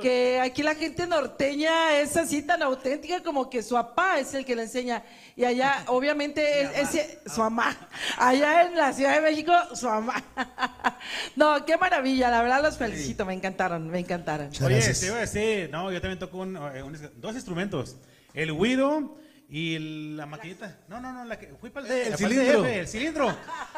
que 0.00 0.40
aquí 0.40 0.62
la 0.62 0.74
gente 0.74 1.06
norteña 1.06 1.98
es 2.00 2.16
así 2.16 2.40
tan 2.42 2.62
auténtica 2.62 3.22
como 3.22 3.50
que 3.50 3.62
su 3.62 3.74
papá 3.74 4.18
es 4.18 4.32
el 4.32 4.46
que 4.46 4.56
le 4.56 4.62
enseña 4.62 5.02
y 5.36 5.44
allá 5.44 5.84
obviamente 5.88 6.62
es, 6.62 6.94
ese- 6.94 7.18
su 7.26 7.40
mamá, 7.40 7.76
allá 8.16 8.62
en 8.62 8.76
la 8.76 8.94
Ciudad 8.94 9.14
de 9.14 9.20
México 9.20 9.52
su 9.74 9.86
mamá. 9.86 10.24
no, 11.36 11.64
qué 11.66 11.76
maravilla, 11.76 12.30
la 12.30 12.40
verdad 12.42 12.62
los 12.62 12.78
felicito, 12.78 13.26
me 13.26 13.34
encantaron, 13.34 13.88
me 13.88 13.98
encantaron. 13.98 14.50
Oye, 14.64 14.80
te 14.80 15.06
iba 15.06 15.16
a 15.16 15.20
decir, 15.20 15.68
no, 15.70 15.92
yo 15.92 16.00
también 16.00 16.18
toco 16.18 16.38
un- 16.38 16.56
eh, 16.56 16.82
un- 16.82 16.98
dos 17.16 17.34
instrumentos. 17.34 17.96
El 18.32 18.52
güiro 18.52 19.16
y 19.48 19.78
la 20.16 20.26
maquinita. 20.26 20.76
No, 20.88 21.00
no, 21.00 21.12
no, 21.12 21.24
la 21.24 21.38
que, 21.38 21.48
fui 21.60 21.70
para 21.70 21.86
el, 21.86 22.16
cilindro. 22.16 22.62
DF, 22.62 22.66
el 22.68 22.88
cilindro. 22.88 23.36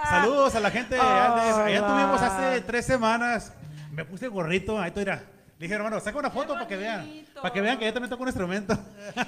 Saludos 0.09 0.55
a 0.55 0.61
la 0.61 0.71
gente 0.71 0.99
allá. 0.99 1.35
de- 1.65 1.77
allá 1.77 1.87
tuvimos 1.87 2.23
hace 2.23 2.61
tres 2.63 2.87
semanas. 2.87 3.53
Me 3.93 4.05
puse 4.05 4.27
el 4.27 4.31
gorrito, 4.31 4.81
ahí 4.81 4.91
tú 4.91 5.01
dirás. 5.01 5.21
Le 5.59 5.65
dije, 5.67 5.75
hermano, 5.75 5.99
saca 5.99 6.17
una 6.19 6.31
foto 6.31 6.53
para 6.55 6.69
que 6.69 6.77
vean. 6.77 7.25
Para 7.35 7.53
que 7.53 7.61
vean 7.61 7.79
que 7.79 7.85
yo 7.85 7.93
también 7.93 8.09
toco 8.11 8.23
un 8.23 8.29
instrumento. 8.29 8.79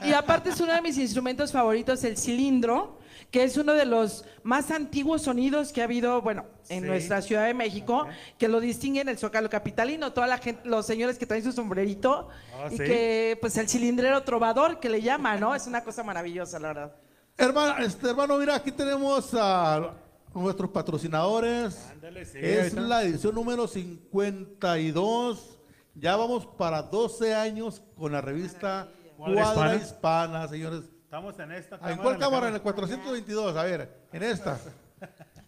Y 0.05 0.13
aparte 0.13 0.51
es 0.51 0.61
uno 0.61 0.73
de 0.73 0.81
mis 0.81 0.97
instrumentos 0.97 1.51
favoritos, 1.51 2.03
el 2.05 2.17
cilindro, 2.17 3.01
que 3.31 3.45
es 3.45 3.57
uno 3.57 3.75
de 3.75 3.85
los 3.85 4.25
más 4.43 4.71
antiguos 4.71 5.23
sonidos 5.23 5.73
que 5.73 5.81
ha 5.81 5.85
habido, 5.85 6.21
bueno, 6.23 6.47
en 6.69 6.83
Sí. 6.83 6.87
nuestra 6.87 7.23
Ciudad 7.23 7.47
de 7.47 7.55
México, 7.55 8.07
que 8.39 8.49
lo 8.49 8.59
distinguen 8.61 9.09
el 9.09 9.19
Zócalo 9.19 9.49
Capitalino, 9.49 10.13
toda 10.13 10.27
la 10.27 10.39
gente, 10.39 10.69
los 10.69 10.85
señores 10.87 11.17
que 11.19 11.27
traen 11.27 11.45
su 11.45 11.53
sombrerito, 11.53 12.29
Ah, 12.55 12.67
y 12.71 12.77
¿sí? 12.77 12.85
que, 12.85 13.39
pues, 13.41 13.57
el 13.57 13.69
cilindrero 13.69 14.23
trovador, 14.25 14.81
que 14.81 14.89
le 14.89 15.01
llama, 15.03 15.37
¿no? 15.37 15.55
Es 15.55 15.67
una 15.67 15.85
cosa 15.85 16.03
maravillosa, 16.03 16.59
la 16.59 16.69
verdad. 16.69 16.97
Hermano, 17.39 17.85
este, 17.85 18.11
hermano, 18.11 18.37
mira, 18.37 18.57
aquí 18.57 18.73
tenemos 18.73 19.33
a 19.35 19.93
nuestros 20.35 20.71
patrocinadores. 20.71 21.87
Ándale, 21.93 22.25
sí, 22.25 22.39
es 22.41 22.65
ahorita. 22.75 22.81
la 22.83 23.03
edición 23.05 23.35
número 23.35 23.67
52. 23.67 25.59
Ya 25.95 26.17
vamos 26.17 26.47
para 26.47 26.83
12 26.83 27.35
años 27.35 27.83
con 27.97 28.13
la 28.13 28.21
revista 28.21 28.89
Cuadra. 29.17 29.75
Hispana, 29.77 30.49
señores. 30.49 30.83
Estamos 31.11 31.37
en 31.41 31.51
esta 31.51 31.77
¿En 31.91 31.99
cuál 31.99 32.19
cámara? 32.19 32.47
En 32.47 32.55
el 32.55 32.63
422, 32.63 33.57
a 33.57 33.65
ver, 33.65 34.07
en 34.13 34.23
esta. 34.23 34.61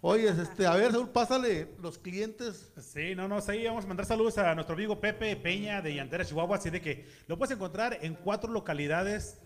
Oye, 0.00 0.28
este, 0.28 0.66
a 0.66 0.74
ver, 0.74 0.90
Saúl, 0.90 1.08
pásale 1.10 1.68
los 1.80 1.98
clientes. 1.98 2.72
Sí, 2.80 3.14
no, 3.14 3.28
no, 3.28 3.40
sí, 3.40 3.64
vamos 3.64 3.84
a 3.84 3.86
mandar 3.86 4.04
saludos 4.04 4.38
a 4.38 4.56
nuestro 4.56 4.74
amigo 4.74 5.00
Pepe 5.00 5.36
Peña 5.36 5.80
de 5.80 5.94
Llantera, 5.94 6.24
Chihuahua, 6.24 6.56
así 6.56 6.68
de 6.68 6.80
que 6.80 7.06
lo 7.28 7.38
puedes 7.38 7.54
encontrar 7.54 7.96
en 8.02 8.16
cuatro 8.16 8.50
localidades. 8.50 9.40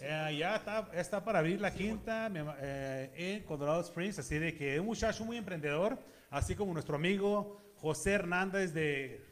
Eh, 0.00 0.36
ya 0.38 0.56
está, 0.56 0.88
está 0.94 1.22
para 1.22 1.40
abrir 1.40 1.60
la 1.60 1.74
quinta 1.74 2.32
eh, 2.62 3.12
en 3.14 3.42
Colorado 3.42 3.82
Springs, 3.82 4.20
así 4.20 4.38
de 4.38 4.56
que 4.56 4.80
un 4.80 4.86
muchacho 4.86 5.26
muy 5.26 5.36
emprendedor, 5.36 5.98
así 6.30 6.54
como 6.54 6.72
nuestro 6.72 6.96
amigo 6.96 7.60
José 7.74 8.12
Hernández 8.12 8.72
de 8.72 9.27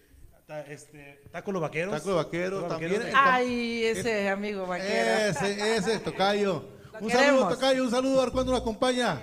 ta- 0.47 0.61
este, 0.63 1.21
Taco 1.31 1.53
Los 1.53 1.63
Vaqueros. 1.63 1.95
Taco 1.95 2.09
Los 2.15 2.25
Vaqueros, 2.25 2.69
también. 2.69 2.93
Vaqueros. 2.93 3.15
Ay, 3.21 3.85
ese 3.85 4.29
amigo 4.29 4.67
vaquero. 4.67 5.11
Ese, 5.29 5.77
ese, 5.77 5.99
Tocayo. 5.99 6.65
Lo 6.93 6.99
Un 7.01 7.11
saludo, 7.11 7.19
queremos. 7.19 7.55
Tocayo, 7.55 7.85
un 7.85 7.91
saludo, 7.91 8.21
a 8.21 8.25
ver 8.25 8.33
cuándo 8.33 8.53
nos 8.53 8.61
acompaña. 8.61 9.21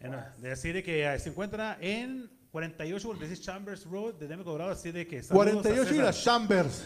En- 0.00 0.14
así 0.50 0.70
de 0.72 0.82
que 0.82 1.18
se 1.18 1.30
encuentra 1.30 1.78
en 1.80 2.30
4846 2.52 3.40
Chambers 3.40 3.84
Road 3.86 4.14
de 4.14 4.28
Denver, 4.28 4.44
Colorado, 4.44 4.70
así 4.70 4.92
de 4.92 5.06
que 5.06 5.22
saludos 5.22 5.48
a 5.48 5.52
48 5.62 5.94
y 5.94 5.98
las 5.98 6.22
Chambers. 6.22 6.84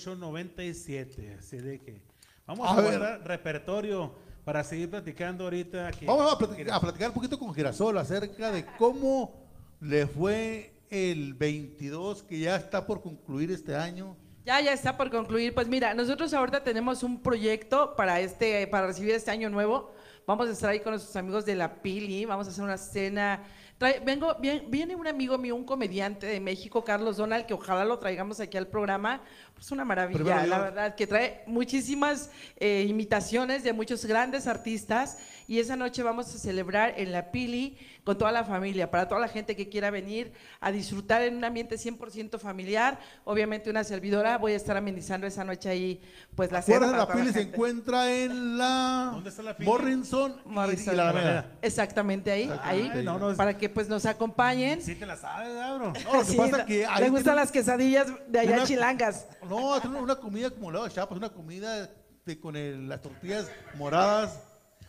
303-371-1897. 0.00 1.38
Así 1.38 1.56
de 1.58 1.78
que 1.80 2.00
vamos 2.46 2.66
A 2.68 2.72
a, 2.72 2.80
guardar 2.82 3.26
repertorio 3.26 4.14
para 4.44 4.64
seguir 4.64 4.90
platicando 4.90 5.44
ahorita. 5.44 5.90
que- 5.92 6.06
Vamos 6.06 6.32
a 6.32 6.38
platicar, 6.38 6.74
a 6.74 6.80
platicar 6.80 7.08
un 7.08 7.14
poquito 7.14 7.38
con 7.38 7.54
Girasol 7.54 7.98
acerca 7.98 8.50
de 8.50 8.64
cómo 8.78 9.49
le 9.80 10.06
fue 10.06 10.74
el 10.90 11.34
22 11.34 12.22
que 12.24 12.38
ya 12.40 12.56
está 12.56 12.86
por 12.86 13.00
concluir 13.02 13.50
este 13.50 13.74
año. 13.76 14.16
Ya, 14.44 14.60
ya 14.60 14.72
está 14.72 14.96
por 14.96 15.10
concluir. 15.10 15.54
Pues 15.54 15.68
mira, 15.68 15.94
nosotros 15.94 16.32
ahorita 16.34 16.64
tenemos 16.64 17.02
un 17.02 17.22
proyecto 17.22 17.94
para 17.96 18.20
este, 18.20 18.66
para 18.66 18.86
recibir 18.86 19.14
este 19.14 19.30
año 19.30 19.50
nuevo. 19.50 19.92
Vamos 20.26 20.48
a 20.48 20.52
estar 20.52 20.70
ahí 20.70 20.80
con 20.80 20.92
nuestros 20.92 21.14
amigos 21.16 21.44
de 21.44 21.54
la 21.54 21.82
Pili, 21.82 22.24
vamos 22.24 22.46
a 22.46 22.50
hacer 22.50 22.64
una 22.64 22.78
cena. 22.78 23.42
Trae- 23.78 24.00
vengo, 24.04 24.34
bien- 24.40 24.64
viene 24.68 24.94
un 24.94 25.06
amigo 25.06 25.38
mío, 25.38 25.56
un 25.56 25.64
comediante 25.64 26.26
de 26.26 26.38
México, 26.40 26.84
Carlos 26.84 27.16
Donald, 27.16 27.46
que 27.46 27.54
ojalá 27.54 27.84
lo 27.84 27.98
traigamos 27.98 28.38
aquí 28.40 28.56
al 28.58 28.66
programa. 28.66 29.22
Es 29.58 29.70
una 29.72 29.84
maravilla, 29.84 30.18
Primero 30.22 30.46
la 30.46 30.58
verdad, 30.58 30.94
que 30.94 31.06
trae 31.06 31.42
muchísimas 31.46 32.30
eh, 32.56 32.86
imitaciones 32.88 33.62
de 33.64 33.72
muchos 33.72 34.04
grandes 34.04 34.46
artistas. 34.46 35.18
Y 35.48 35.58
esa 35.58 35.76
noche 35.76 36.02
vamos 36.02 36.34
a 36.34 36.38
celebrar 36.38 36.94
en 36.98 37.10
la 37.12 37.30
Pili 37.32 37.78
con 38.04 38.16
toda 38.16 38.32
la 38.32 38.44
familia, 38.44 38.90
para 38.90 39.06
toda 39.06 39.20
la 39.20 39.28
gente 39.28 39.54
que 39.54 39.68
quiera 39.68 39.90
venir 39.90 40.32
a 40.60 40.72
disfrutar 40.72 41.22
en 41.22 41.36
un 41.36 41.44
ambiente 41.44 41.76
100% 41.76 42.38
familiar. 42.38 42.98
Obviamente 43.24 43.70
una 43.70 43.84
servidora, 43.84 44.38
voy 44.38 44.52
a 44.52 44.56
estar 44.56 44.76
amenizando 44.76 45.26
esa 45.26 45.44
noche 45.44 45.68
ahí, 45.68 46.00
pues 46.34 46.50
la 46.50 46.62
cena. 46.62 46.86
La 46.90 47.06
Pili 47.12 47.32
se 47.32 47.42
encuentra 47.42 48.10
en 48.12 48.56
la 48.58 49.10
¿Dónde 49.12 49.30
está 49.30 49.42
la 49.42 49.56
Pili? 49.56 49.68
Morrison, 49.68 50.36
y- 50.44 50.48
Morrison. 50.48 50.94
y, 50.94 50.96
la 50.96 51.10
Alameda. 51.10 51.46
Exactamente 51.62 52.30
ahí, 52.30 52.50
ahí, 52.62 52.90
no, 53.04 53.18
no, 53.18 53.36
para 53.36 53.56
que 53.56 53.68
pues 53.68 53.88
nos 53.88 54.06
acompañen. 54.06 54.80
Sí 54.82 54.94
te 54.94 55.06
la 55.06 55.16
sabes, 55.16 55.54
cabrón. 55.54 55.92
No, 56.04 56.12
lo 56.14 56.20
que 56.20 56.24
Sí, 56.26 56.36
pasa 56.36 56.58
no- 56.58 56.66
que 56.66 56.86
ahí 56.86 57.02
le 57.04 57.08
gustan 57.10 57.24
tiene- 57.24 57.36
las 57.40 57.52
quesadillas 57.52 58.06
de 58.28 58.38
allá 58.40 58.54
una- 58.56 58.64
chilangas. 58.66 59.26
No, 59.48 59.76
es 59.76 59.84
una, 59.84 59.98
una 60.00 60.16
comida 60.16 60.50
como 60.50 60.70
la 60.72 60.84
de 60.84 60.90
Chiapas, 60.90 61.16
una 61.18 61.28
comida 61.30 61.88
de- 62.24 62.40
con 62.40 62.54
el- 62.56 62.88
las 62.88 63.02
tortillas 63.02 63.48
moradas. 63.74 64.38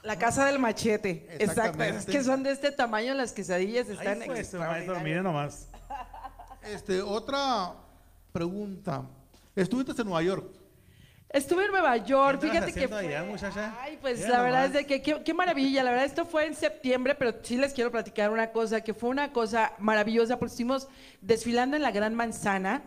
La 0.04 0.18
casa 0.18 0.46
del 0.46 0.60
machete. 0.60 1.28
Exacto. 1.30 1.44
Exactamente. 1.44 1.98
Es 2.00 2.06
que 2.06 2.24
son 2.24 2.44
de 2.44 2.52
este 2.52 2.72
tamaño 2.72 3.14
las 3.14 3.34
quesadillas, 3.34 3.88
están 3.88 4.20
maestro, 4.20 4.36
extraordinarias. 4.36 5.04
miren 5.04 5.24
nomás. 5.24 5.68
Este, 6.64 7.02
otra 7.02 7.74
pregunta. 8.32 9.04
Estuviste 9.56 9.92
en 10.02 10.08
Nueva 10.08 10.24
York. 10.24 10.46
Estuve 11.30 11.66
en 11.66 11.72
Nueva 11.72 11.96
York, 11.98 12.42
¿Qué 12.42 12.48
andabas 12.48 12.66
fíjate 12.66 12.74
que 12.74 12.86
haciendo 12.86 12.98
fue... 12.98 13.08
allá, 13.08 13.24
muchacha? 13.24 13.76
Ay, 13.80 13.98
pues 14.02 14.20
Mira 14.20 14.30
la 14.30 14.44
verdad 14.44 14.66
es 14.66 14.74
de 14.74 14.86
que 14.86 15.02
qué, 15.02 15.24
qué 15.24 15.34
maravilla, 15.34 15.82
la 15.82 15.92
verdad 15.92 16.06
esto 16.06 16.26
fue 16.26 16.46
en 16.46 16.56
septiembre, 16.56 17.16
pero 17.16 17.34
sí 17.42 17.56
les 17.56 17.72
quiero 17.74 17.90
platicar 17.90 18.32
una 18.32 18.52
cosa, 18.52 18.82
que 18.82 18.94
fue 18.94 19.10
una 19.10 19.32
cosa 19.32 19.72
maravillosa, 19.80 20.38
porque 20.38 20.52
estuvimos 20.52 20.90
desfilando 21.22 21.78
en 21.78 21.84
la 21.84 21.92
Gran 21.92 22.16
Manzana 22.16 22.84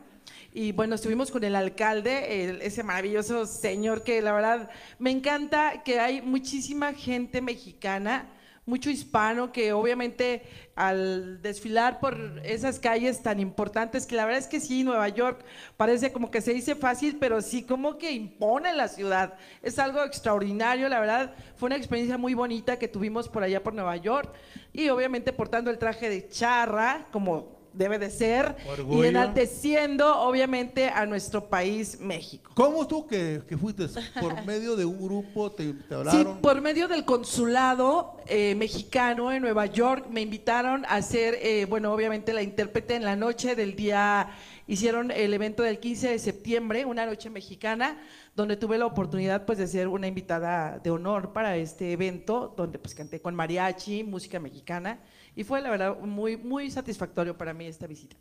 y 0.57 0.71
bueno, 0.71 0.95
estuvimos 0.95 1.33
con 1.33 1.43
el 1.43 1.57
alcalde, 1.57 2.65
ese 2.65 2.85
maravilloso 2.85 3.45
señor 3.45 4.05
que 4.05 4.23
la 4.23 4.33
verdad 4.33 4.71
me 5.01 5.11
encanta 5.11 5.83
que 5.83 5.99
hay 5.99 6.23
muchísima 6.23 6.93
gente 6.93 7.43
mexicana, 7.43 8.31
mucho 8.65 8.89
hispano 8.89 9.51
que 9.51 9.73
obviamente 9.73 10.45
al 10.77 11.43
desfilar 11.43 11.99
por 11.99 12.41
esas 12.45 12.79
calles 12.79 13.21
tan 13.21 13.41
importantes, 13.41 14.07
que 14.07 14.15
la 14.15 14.27
verdad 14.27 14.43
es 14.43 14.47
que 14.47 14.61
sí, 14.61 14.85
Nueva 14.85 15.09
York 15.09 15.45
parece 15.77 16.13
como 16.13 16.31
que 16.31 16.41
se 16.41 16.55
dice 16.55 16.77
fácil, 16.77 17.17
pero 17.19 17.43
sí 17.43 17.65
como 17.65 17.99
que 17.99 18.13
impone 18.13 18.73
la 18.75 18.87
ciudad. 18.87 19.35
Es 19.61 19.81
algo 19.81 20.05
extraordinario, 20.05 20.89
la 20.89 21.01
verdad, 21.01 21.35
fue 21.57 21.67
una 21.67 21.77
experiencia 21.77 22.17
muy 22.17 22.35
bonita 22.35 22.79
que 22.79 22.87
tuvimos 22.87 23.29
por 23.29 23.43
allá 23.43 23.61
por 23.61 23.75
Nueva 23.75 23.97
York 23.97 24.33
y 24.73 24.89
obviamente 24.89 25.33
portando 25.33 25.73
el 25.73 25.79
traje 25.79 26.09
de 26.09 26.29
charra, 26.29 27.09
como 27.11 27.54
debe 27.75 27.99
de 27.99 28.11
ser, 28.11 28.57
Orgullo. 28.71 29.05
y 29.05 29.09
enalteciendo 29.09 30.21
obviamente 30.21 30.89
a 30.89 31.07
nuestro 31.07 31.49
país, 31.49 31.99
México. 32.01 32.53
¿Cómo 32.55 32.83
estuvo 32.83 33.07
que, 33.07 33.43
que 33.49 33.57
fuiste? 33.59 33.87
¿Por 34.21 34.43
medio 34.47 34.77
de 34.77 34.85
un 34.85 34.99
grupo? 35.03 35.51
¿Te, 35.53 35.73
te 35.73 35.89
Sí, 35.89 35.95
hablaron? 35.95 36.39
por 36.41 36.61
medio 36.61 36.89
del 36.89 37.05
consulado 37.05 38.17
eh, 38.27 38.55
mexicano 38.55 39.33
en 39.33 39.43
Nueva 39.43 39.67
York 39.67 40.07
me 40.11 40.21
invitaron 40.23 40.85
a 40.89 41.03
ser, 41.03 41.39
eh, 41.43 41.67
bueno, 41.69 41.93
obviamente 41.93 42.33
la 42.33 42.43
intérprete 42.43 42.95
en 42.95 43.05
la 43.05 43.17
noche 43.17 43.55
del 43.55 43.77
día, 43.77 44.31
hicieron 44.67 45.11
el 45.11 45.35
evento 45.35 45.63
del 45.63 45.79
15 45.79 46.09
de 46.11 46.19
septiembre, 46.19 46.85
una 46.85 47.05
noche 47.07 47.29
mexicana, 47.29 47.99
donde 48.35 48.57
tuve 48.57 48.79
la 48.79 48.87
oportunidad 48.87 49.45
pues 49.45 49.59
de 49.59 49.67
ser 49.67 49.89
una 49.89 50.07
invitada 50.07 50.79
de 50.79 50.91
honor 50.91 51.33
para 51.33 51.57
este 51.57 51.93
evento, 51.93 52.55
donde 52.57 52.79
pues 52.79 52.95
canté 52.95 53.21
con 53.21 53.35
mariachi, 53.35 54.05
música 54.05 54.41
mexicana, 54.41 54.99
y 55.35 55.45
fue 55.45 55.61
la 55.61 55.71
verdad 55.71 55.99
muy, 56.01 56.37
muy 56.37 56.71
satisfactorio 56.71 57.37
para 57.37 57.53
mí 57.55 57.67
esta 57.67 57.87
visita. 57.87 58.17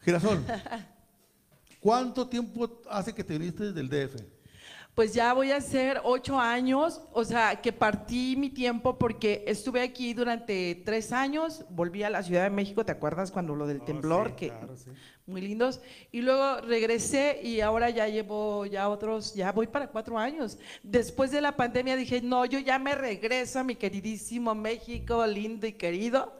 Girasol, 0.00 0.44
¿cuánto 1.80 2.28
tiempo 2.28 2.80
hace 2.88 3.14
que 3.14 3.24
te 3.24 3.38
viniste 3.38 3.72
del 3.72 3.88
DF? 3.88 4.16
Pues 4.94 5.14
ya 5.14 5.32
voy 5.32 5.52
a 5.52 5.56
hacer 5.58 6.00
ocho 6.02 6.40
años, 6.40 7.00
o 7.12 7.24
sea, 7.24 7.60
que 7.60 7.72
partí 7.72 8.34
mi 8.36 8.50
tiempo 8.50 8.98
porque 8.98 9.44
estuve 9.46 9.80
aquí 9.80 10.12
durante 10.12 10.74
tres 10.84 11.12
años, 11.12 11.64
volví 11.70 12.02
a 12.02 12.10
la 12.10 12.22
Ciudad 12.24 12.42
de 12.42 12.50
México, 12.50 12.84
¿te 12.84 12.90
acuerdas 12.92 13.30
cuando 13.30 13.54
lo 13.54 13.68
del 13.68 13.80
Oh, 13.80 13.84
temblor? 13.84 14.30
sí, 14.30 14.34
que 14.34 14.48
claro, 14.48 14.76
sí. 14.76 14.90
Muy 15.28 15.40
lindos. 15.40 15.80
Y 16.10 16.22
luego 16.22 16.60
regresé 16.62 17.40
y 17.42 17.60
ahora 17.60 17.90
ya 17.90 18.08
llevo 18.08 18.66
ya 18.66 18.88
otros, 18.88 19.34
ya 19.34 19.52
voy 19.52 19.66
para 19.66 19.88
cuatro 19.88 20.18
años. 20.18 20.58
Después 20.82 21.30
de 21.30 21.40
la 21.40 21.56
pandemia 21.56 21.96
dije, 21.96 22.20
no, 22.22 22.44
yo 22.46 22.58
ya 22.58 22.78
me 22.78 22.94
regreso 22.94 23.60
a 23.60 23.64
mi 23.64 23.76
queridísimo 23.76 24.54
México, 24.54 25.26
lindo 25.26 25.66
y 25.66 25.72
querido. 25.72 26.32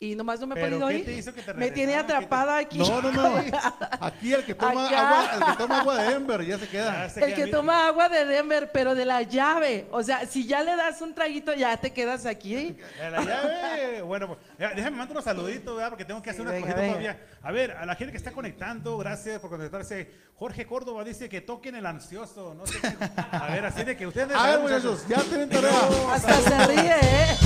Y 0.00 0.16
nomás 0.16 0.38
no 0.40 0.46
me 0.48 0.54
he 0.54 0.62
¿Pero 0.62 0.78
podido 0.80 0.88
qué 0.88 0.94
ir. 0.98 1.04
te 1.04 1.12
hizo 1.14 1.32
que 1.32 1.40
te 1.40 1.54
me 1.54 1.70
tiene 1.70 1.94
atrapada 1.94 2.58
aquí. 2.58 2.78
No, 2.78 3.00
no, 3.00 3.10
no. 3.12 3.36
Aquí 4.00 4.34
el 4.34 4.44
que 4.44 4.52
toma, 4.54 4.88
Acá. 4.88 4.98
agua, 5.08 5.30
el 5.46 5.52
que 5.52 5.62
toma 5.62 5.80
agua 5.80 5.96
de 6.02 6.14
Ember 6.14 6.44
ya 6.44 6.58
se 6.58 6.68
queda. 6.68 6.92
Ya 7.04 7.08
se 7.08 7.20
El 7.20 7.26
queda 7.26 7.36
que 7.36 7.44
bien. 7.44 7.56
toma 7.56 7.86
agua 7.86 8.08
de 8.08 8.24
Denver, 8.26 8.70
pero 8.72 8.94
de 8.94 9.04
la 9.06 9.22
llave. 9.22 9.86
O 9.92 10.02
sea, 10.02 10.26
si 10.26 10.46
ya 10.46 10.62
le 10.62 10.74
das 10.76 11.00
un 11.00 11.14
traguito, 11.14 11.54
ya 11.54 11.76
te 11.78 11.92
quedas 11.92 12.26
aquí. 12.26 12.54
Eh, 12.56 13.10
La 13.10 13.22
llave, 13.22 14.02
bueno, 14.06 14.26
pues, 14.26 14.38
déjame 14.58 14.90
mandar 14.96 15.12
unos 15.12 15.24
saluditos, 15.24 15.74
¿verdad? 15.76 15.90
Porque 15.90 16.04
tengo 16.04 16.20
que 16.20 16.30
hacer 16.30 16.42
Sí, 16.42 16.48
unas 16.48 16.54
venga, 16.60 16.74
todavía. 16.74 17.20
A 17.42 17.52
ver, 17.52 17.70
a 17.72 17.86
la 17.86 17.94
gente 17.94 18.10
que 18.10 18.18
está 18.18 18.32
conectando, 18.32 18.98
gracias 18.98 19.38
por 19.40 19.48
conectarse. 19.48 20.10
Jorge 20.36 20.66
Córdoba 20.66 21.04
dice 21.04 21.28
que 21.28 21.40
toquen 21.40 21.76
el 21.76 21.86
ansioso. 21.86 22.52
No 22.54 22.66
sé 22.66 22.78
qué. 22.80 22.88
A 23.30 23.46
ver, 23.46 23.64
así 23.64 23.84
de 23.84 23.96
que 23.96 24.06
ustedes. 24.08 24.36
A 24.36 24.50
ver, 24.50 24.58
muchachos, 24.58 25.06
ya 25.08 25.22
tienen 25.22 25.48
tarea. 25.48 25.70
Hasta 26.12 26.34
se 26.34 26.66
ríe, 26.66 26.94
¿eh? 27.00 27.36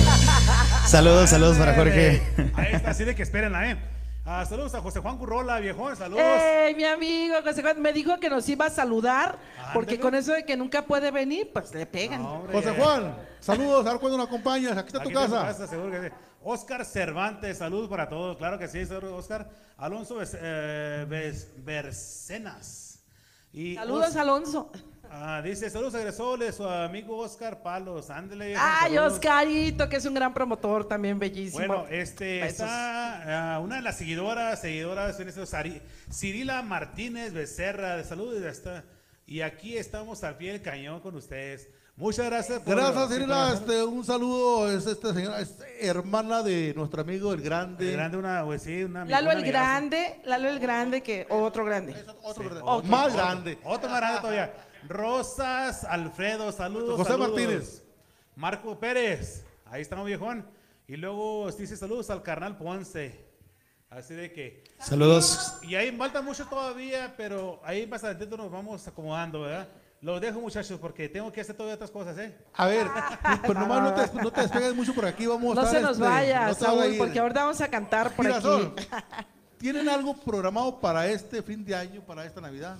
Saludos, 0.87 1.29
saludos 1.29 1.57
para 1.57 1.75
Jorge. 1.75 2.21
Ahí 2.55 2.73
está, 2.73 2.91
así 2.91 3.03
de 3.03 3.15
que 3.15 3.23
espérenla, 3.23 3.69
¿eh? 3.71 3.77
Ah, 4.25 4.45
saludos 4.45 4.75
a 4.75 4.81
José 4.81 4.99
Juan 4.99 5.17
Currola, 5.17 5.59
viejón, 5.59 5.95
saludos. 5.95 6.23
¡Ey, 6.23 6.75
mi 6.75 6.83
amigo! 6.83 7.35
José 7.43 7.61
Juan 7.61 7.81
me 7.81 7.93
dijo 7.93 8.19
que 8.19 8.29
nos 8.29 8.47
iba 8.49 8.65
a 8.65 8.69
saludar, 8.69 9.37
porque 9.73 9.99
con 9.99 10.13
eso 10.15 10.33
de 10.33 10.45
que 10.45 10.55
nunca 10.55 10.83
puede 10.85 11.09
venir, 11.11 11.49
pues 11.53 11.73
le 11.73 11.85
pegan. 11.85 12.21
No. 12.23 12.43
José 12.51 12.71
Juan, 12.77 13.15
saludos, 13.39 13.85
a 13.87 13.91
ver 13.91 13.99
cuándo 13.99 14.17
nos 14.17 14.27
acompañas. 14.27 14.77
Aquí 14.77 14.87
está 14.87 14.99
tu 15.03 15.09
Aquí 15.09 15.13
casa. 15.13 15.67
seguro 15.67 15.91
que 15.91 16.09
sí. 16.09 16.15
Oscar 16.43 16.85
Cervantes, 16.85 17.57
saludos 17.57 17.89
para 17.89 18.07
todos. 18.07 18.37
Claro 18.37 18.57
que 18.59 18.67
sí, 18.67 18.85
señor 18.85 19.05
Oscar. 19.05 19.49
Alonso 19.77 20.17
Bes- 20.19 20.37
eh, 20.39 21.05
Bes- 21.09 21.47
Bercenas. 21.57 22.99
Y 23.51 23.75
Saludos, 23.75 24.09
Os- 24.09 24.15
Alonso. 24.15 24.71
Ah, 25.11 25.41
dice, 25.43 25.69
saludos 25.69 25.95
agresores, 25.95 26.55
su 26.55 26.67
amigo 26.67 27.17
Oscar 27.17 27.61
Palos, 27.63 28.09
ándele. 28.11 28.55
Ay, 28.55 28.93
saludos. 28.93 29.13
Oscarito, 29.13 29.89
que 29.89 29.95
es 29.97 30.05
un 30.05 30.13
gran 30.13 30.33
promotor, 30.33 30.87
también 30.87 31.17
bellísimo. 31.17 31.65
Bueno, 31.65 31.85
este, 31.89 32.41
Besos. 32.41 32.59
está 32.61 33.55
ah, 33.55 33.59
una 33.59 33.77
de 33.77 33.81
las 33.81 33.97
seguidoras, 33.97 34.61
seguidoras, 34.61 35.19
en 35.19 35.29
este, 35.29 35.41
Sari- 35.47 35.81
Cirila 36.11 36.61
Martínez 36.61 37.33
Becerra, 37.33 37.97
de 37.97 38.03
salud 38.03 38.39
y 38.39 38.45
está. 38.45 38.83
Y 39.25 39.41
aquí 39.41 39.77
estamos 39.77 40.23
al 40.23 40.37
pie 40.37 40.51
del 40.53 40.61
cañón 40.61 40.99
con 41.01 41.15
ustedes. 41.15 41.69
Muchas 41.95 42.27
gracias. 42.27 42.59
por- 42.61 42.75
Gracias, 42.75 43.09
Cirila. 43.09 43.53
Este, 43.53 43.83
un 43.83 44.05
saludo. 44.05 44.71
Es 44.71 44.85
esta 44.85 45.13
señora, 45.13 45.39
es 45.41 45.55
hermana 45.81 46.43
de 46.43 46.73
nuestro 46.75 47.01
amigo 47.01 47.33
el 47.33 47.41
grande. 47.41 47.89
El 47.89 47.93
grande, 47.97 48.17
una, 48.17 48.45
pues 48.45 48.61
sí, 48.61 48.83
una 48.83 49.05
Lalo 49.05 49.25
una 49.27 49.33
el 49.33 49.39
amigaza. 49.43 49.65
grande, 49.65 50.21
Lalo 50.23 50.49
el 50.49 50.59
grande, 50.59 51.01
que 51.01 51.25
otro 51.29 51.65
grande. 51.65 51.95
Otro 52.23 52.43
grande. 52.45 52.61
Ok. 52.63 52.85
Más 52.85 53.13
grande. 53.15 53.57
Otro 53.63 53.89
más 53.89 53.99
grande 53.99 54.19
todavía. 54.21 54.53
Rosas 54.87 55.83
Alfredo, 55.83 56.51
saludos. 56.51 56.97
José 56.97 57.11
saludos. 57.11 57.29
Martínez. 57.29 57.83
Marco 58.35 58.79
Pérez, 58.79 59.43
ahí 59.65 59.81
estamos 59.81 60.05
viejón. 60.05 60.45
Y 60.87 60.95
luego 60.97 61.51
dice 61.51 61.77
saludos 61.77 62.09
al 62.09 62.23
carnal 62.23 62.57
Ponce. 62.57 63.27
Así 63.89 64.13
de 64.13 64.31
que. 64.31 64.63
Saludos. 64.79 65.59
Y 65.63 65.75
ahí 65.75 65.91
falta 65.97 66.21
mucho 66.21 66.45
todavía, 66.45 67.13
pero 67.17 67.59
ahí 67.63 67.87
más 67.87 68.03
adelante 68.03 68.37
nos 68.37 68.51
vamos 68.51 68.87
acomodando, 68.87 69.41
¿verdad? 69.41 69.67
Los 70.01 70.21
dejo, 70.21 70.39
muchachos, 70.39 70.79
porque 70.79 71.09
tengo 71.09 71.29
que 71.31 71.41
hacer 71.41 71.57
todas 71.57 71.73
estas 71.73 71.91
cosas, 71.91 72.17
¿eh? 72.17 72.33
A 72.53 72.67
ver, 72.67 72.87
pues 73.45 73.57
nomás 73.57 73.81
no 73.83 73.93
te, 73.93 74.23
no 74.23 74.31
te 74.31 74.41
despegues 74.41 74.73
mucho 74.73 74.95
por 74.95 75.05
aquí, 75.05 75.25
vamos 75.25 75.51
a 75.51 75.61
No 75.61 75.67
estar, 75.67 75.75
se 75.75 75.81
nos 75.81 75.97
este, 75.97 76.03
vaya, 76.07 76.45
no 76.45 76.51
a 76.51 76.53
Saúl, 76.53 76.95
porque 76.97 77.19
ahorita 77.19 77.41
vamos 77.41 77.59
a 77.59 77.67
cantar 77.67 78.15
por 78.15 78.25
Girasol, 78.25 78.73
aquí. 78.77 78.87
¿Tienen 79.57 79.89
algo 79.89 80.15
programado 80.15 80.79
para 80.79 81.05
este 81.07 81.43
fin 81.43 81.65
de 81.65 81.75
año, 81.75 82.01
para 82.01 82.25
esta 82.25 82.39
Navidad? 82.39 82.77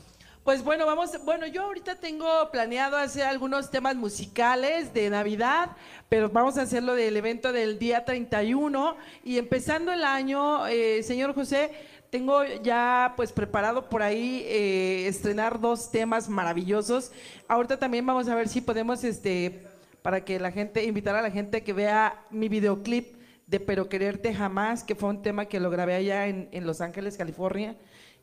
Pues 0.50 0.64
bueno, 0.64 0.88
vamos, 0.88 1.12
bueno, 1.26 1.46
yo 1.46 1.62
ahorita 1.62 1.98
tengo 1.98 2.28
planeado 2.52 2.98
hacer 2.98 3.22
algunos 3.22 3.70
temas 3.70 3.96
musicales 3.96 4.92
de 4.96 5.08
Navidad, 5.12 5.78
pero 6.10 6.28
vamos 6.28 6.58
a 6.58 6.64
hacerlo 6.64 6.96
del 6.96 7.16
evento 7.16 7.54
del 7.54 7.78
día 7.78 8.04
31 8.04 8.98
y 9.24 9.38
empezando 9.38 9.94
el 9.94 10.04
año, 10.04 10.66
eh, 10.66 11.04
señor 11.04 11.36
José, 11.36 11.70
tengo 12.10 12.44
ya 12.64 13.14
pues 13.16 13.32
preparado 13.32 13.90
por 13.90 14.02
ahí 14.02 14.44
eh, 14.48 15.06
estrenar 15.06 15.60
dos 15.60 15.92
temas 15.92 16.28
maravillosos. 16.28 17.12
Ahorita 17.48 17.78
también 17.78 18.08
vamos 18.08 18.28
a 18.28 18.34
ver 18.34 18.48
si 18.48 18.60
podemos, 18.60 19.04
este, 19.04 19.68
para 20.02 20.26
que 20.26 20.40
la 20.40 20.52
gente, 20.52 20.84
invitar 20.84 21.16
a 21.16 21.22
la 21.22 21.30
gente 21.30 21.62
que 21.62 21.74
vea 21.74 22.26
mi 22.32 22.50
videoclip 22.50 23.18
de 23.46 23.60
Pero 23.60 23.88
Quererte 23.88 24.34
Jamás, 24.34 24.84
que 24.84 24.96
fue 24.96 25.10
un 25.10 25.22
tema 25.22 25.46
que 25.46 25.60
lo 25.60 25.70
grabé 25.70 25.94
allá 25.94 26.26
en, 26.26 26.50
en 26.52 26.66
Los 26.66 26.82
Ángeles, 26.82 27.18
California 27.18 27.76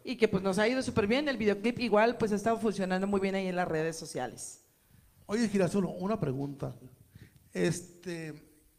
y 0.09 0.17
que 0.17 0.29
pues 0.29 0.41
nos 0.43 0.59
ha 0.61 0.69
ido 0.69 0.81
súper 0.83 1.09
bien. 1.09 1.29
El 1.29 1.37
videoclip 1.37 1.81
igual 1.81 2.17
pues 2.17 2.31
ha 2.31 2.37
estado 2.37 2.59
funcionando 2.59 3.09
muy 3.09 3.19
bien 3.21 3.35
ahí 3.35 3.49
en 3.49 3.57
las 3.57 3.67
redes 3.67 3.97
sociales. 3.97 4.65
Oye, 5.27 5.49
Girasolo, 5.49 5.91
una 5.91 6.21
pregunta. 6.21 6.77
Este, 7.53 8.33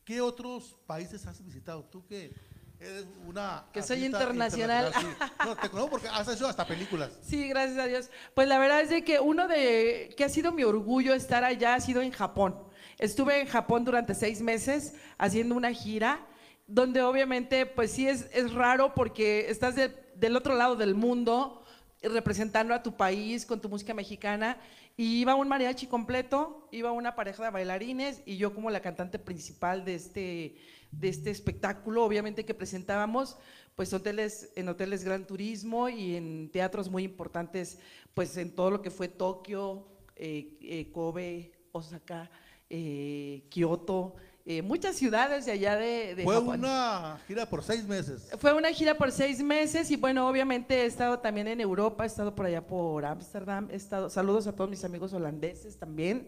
¿Qué 0.05 0.22
otros 0.22 0.79
países 0.88 1.25
has 1.27 1.43
visitado? 1.43 1.84
Tú 1.84 2.05
que 2.05 2.34
eres 2.79 3.05
una... 3.25 3.65
Que 3.74 3.81
soy 3.81 4.05
internacional. 4.05 4.93
sí. 4.98 5.05
No, 5.43 5.55
te 5.57 5.69
conozco 5.69 5.91
porque 5.91 6.07
has 6.07 6.29
hecho 6.29 6.48
hasta 6.48 6.65
películas. 6.65 7.12
Sí, 7.24 7.50
gracias 7.50 7.77
a 7.77 7.88
Dios. 7.88 8.10
Pues 8.34 8.48
la 8.48 8.57
verdad 8.57 8.79
es 8.79 8.89
de 8.89 9.03
que 9.03 9.19
uno 9.19 9.50
de 9.50 10.13
que 10.15 10.24
ha 10.24 10.29
sido 10.29 10.53
mi 10.53 10.63
orgullo 10.63 11.13
estar 11.13 11.43
allá 11.43 11.75
ha 11.75 11.81
sido 11.81 12.01
en 12.01 12.12
Japón. 12.12 12.55
Estuve 13.00 13.41
en 13.41 13.48
Japón 13.48 13.84
durante 13.84 14.15
seis 14.15 14.41
meses 14.41 14.93
haciendo 15.17 15.55
una 15.55 15.74
gira 15.74 16.25
donde 16.67 17.01
obviamente 17.01 17.65
pues 17.65 17.91
sí 17.91 18.07
es, 18.07 18.27
es 18.31 18.53
raro 18.53 18.93
porque 18.93 19.50
estás 19.50 19.75
de- 19.75 20.06
del 20.20 20.36
otro 20.36 20.56
lado 20.56 20.75
del 20.75 20.96
mundo 20.96 21.64
representando 22.01 22.74
a 22.74 22.84
tu 22.84 22.96
país 22.96 23.46
con 23.46 23.62
tu 23.62 23.70
música 23.70 23.94
mexicana. 23.94 24.58
Y 24.96 25.20
iba 25.20 25.36
un 25.36 25.48
mariachi 25.48 25.86
completo, 25.88 26.68
iba 26.72 26.92
una 26.92 27.16
pareja 27.16 27.44
de 27.44 27.51
bailarines 27.51 28.24
y 28.25 28.38
yo 28.38 28.53
como 28.53 28.72
la 28.72 28.82
cantante 28.82 29.20
principal 29.20 29.86
de 29.86 29.96
este, 29.96 30.56
de 30.92 31.10
este 31.10 31.30
espectáculo, 31.30 32.03
obviamente 32.03 32.46
que 32.46 32.56
presentábamos 32.56 33.38
pues 33.75 33.94
hoteles, 33.94 34.50
en 34.56 34.70
hoteles 34.70 35.03
Gran 35.03 35.27
Turismo 35.27 35.88
y 35.88 36.16
en 36.16 36.50
teatros 36.50 36.90
muy 36.90 37.03
importantes, 37.03 37.77
pues 38.16 38.36
en 38.38 38.56
todo 38.56 38.72
lo 38.72 38.82
que 38.82 38.90
fue 38.90 39.08
Tokio, 39.08 39.88
eh, 40.16 40.58
eh, 40.62 40.92
Kobe, 40.92 41.51
Osaka, 41.72 42.32
eh, 42.72 43.44
Kioto, 43.50 44.16
eh, 44.50 44.62
muchas 44.62 44.96
ciudades 44.96 45.46
de 45.46 45.51
allá 45.51 45.75
de, 45.75 46.16
de 46.16 46.24
Fue 46.24 46.36
Japón. 46.36 46.60
una 46.60 47.20
gira 47.27 47.46
por 47.46 47.62
seis 47.62 47.86
meses. 47.86 48.29
Fue 48.40 48.53
una 48.53 48.70
gira 48.72 48.96
por 48.98 49.12
seis 49.12 49.44
meses 49.44 49.92
y 49.92 49.98
bueno, 49.98 50.25
obviamente 50.29 50.83
he 50.83 50.86
estado 50.86 51.20
también 51.20 51.50
en 51.50 51.60
Europa, 51.60 52.05
he 52.05 52.07
estado 52.07 52.33
por 52.33 52.46
allá 52.46 52.66
por 52.66 53.03
Ámsterdam, 53.03 53.68
he 53.70 53.75
estado, 53.75 54.10
saludos 54.10 54.48
a 54.48 54.53
todos 54.53 54.70
mis 54.70 54.86
amigos 54.86 55.12
holandeses 55.12 55.77
también, 55.77 56.27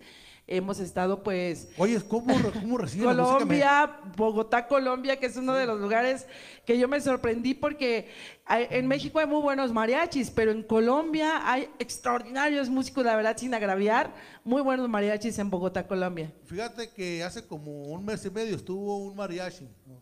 hemos 0.50 0.80
estado 0.80 1.22
pues 1.22 1.70
Oye, 1.78 2.02
¿cómo, 2.08 2.34
cómo 2.54 2.78
reciben 2.78 3.06
Colombia, 3.06 4.00
Bogotá, 4.18 4.68
Colombia, 4.68 5.20
que 5.20 5.28
es 5.28 5.38
uno 5.38 5.54
de 5.54 5.68
los 5.68 5.80
lugares 5.80 6.26
que 6.66 6.78
yo 6.78 6.88
me 6.88 7.00
sorprendí 7.00 7.54
porque 7.54 8.10
en 8.48 8.88
México 8.88 9.20
hay 9.20 9.28
muy 9.28 9.42
buenos 9.42 9.72
mariachis, 9.72 10.32
pero 10.32 10.52
en 10.52 10.64
Colombia 10.64 11.50
hay 11.50 11.70
extraordinarios 11.78 12.68
músicos, 12.68 13.06
la 13.06 13.16
verdad, 13.16 13.38
sin 13.38 13.54
agraviar, 13.54 14.14
muy 14.44 14.64
buenos 14.64 14.90
mariachis 14.90 15.38
en 15.38 15.52
Bogotá, 15.52 15.88
Colombia. 15.88 16.34
Fíjate 16.46 16.90
que 16.90 17.24
hace 17.24 17.46
como 17.46 17.84
un 17.84 18.04
mes 18.04 18.26
y 18.26 18.32
medio 18.32 18.56
estuvo 18.56 18.98
un 18.98 19.16
mariachi. 19.16 19.70
No, 19.86 20.02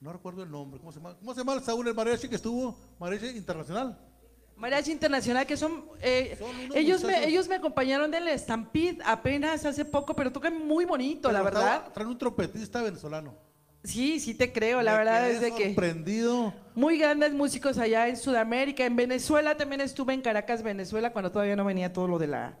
no 0.00 0.12
recuerdo 0.12 0.42
el 0.42 0.50
nombre. 0.50 0.80
¿Cómo 0.80 0.90
se 0.90 1.00
llama? 1.00 1.16
¿Cómo 1.18 1.34
se 1.34 1.40
llama 1.40 1.60
Saúl 1.60 1.86
el 1.86 1.94
mariachi 1.94 2.28
que 2.28 2.36
estuvo? 2.36 2.78
Mariachi 2.98 3.36
internacional. 3.36 3.98
Mariachi 4.56 4.92
Internacional, 4.92 5.46
que 5.46 5.56
son, 5.56 5.84
eh, 6.00 6.36
Son 6.38 6.50
ellos, 6.74 7.02
me, 7.02 7.26
ellos 7.26 7.48
me 7.48 7.56
acompañaron 7.56 8.10
del 8.10 8.28
Stampede 8.38 8.98
apenas 9.04 9.64
hace 9.64 9.84
poco, 9.84 10.14
pero 10.14 10.30
tocan 10.30 10.66
muy 10.66 10.84
bonito, 10.84 11.32
la 11.32 11.42
Pero 11.42 11.54
verdad. 11.56 11.92
Traen 11.92 12.08
un 12.10 12.18
trompetista 12.18 12.80
venezolano. 12.82 13.34
Sí, 13.84 14.20
sí 14.20 14.34
te 14.34 14.52
creo, 14.52 14.80
la 14.80 14.92
Me 14.92 14.98
verdad 14.98 15.28
es 15.28 15.40
de 15.40 15.52
que 15.52 15.66
sorprendido. 15.66 16.54
muy 16.76 16.98
grandes 16.98 17.32
músicos 17.32 17.78
allá 17.78 18.06
en 18.06 18.16
Sudamérica, 18.16 18.84
en 18.84 18.94
Venezuela 18.94 19.56
también 19.56 19.80
estuve 19.80 20.14
en 20.14 20.22
Caracas, 20.22 20.62
Venezuela, 20.62 21.12
cuando 21.12 21.32
todavía 21.32 21.56
no 21.56 21.64
venía 21.64 21.92
todo 21.92 22.06
lo 22.06 22.20
de 22.20 22.28
la, 22.28 22.58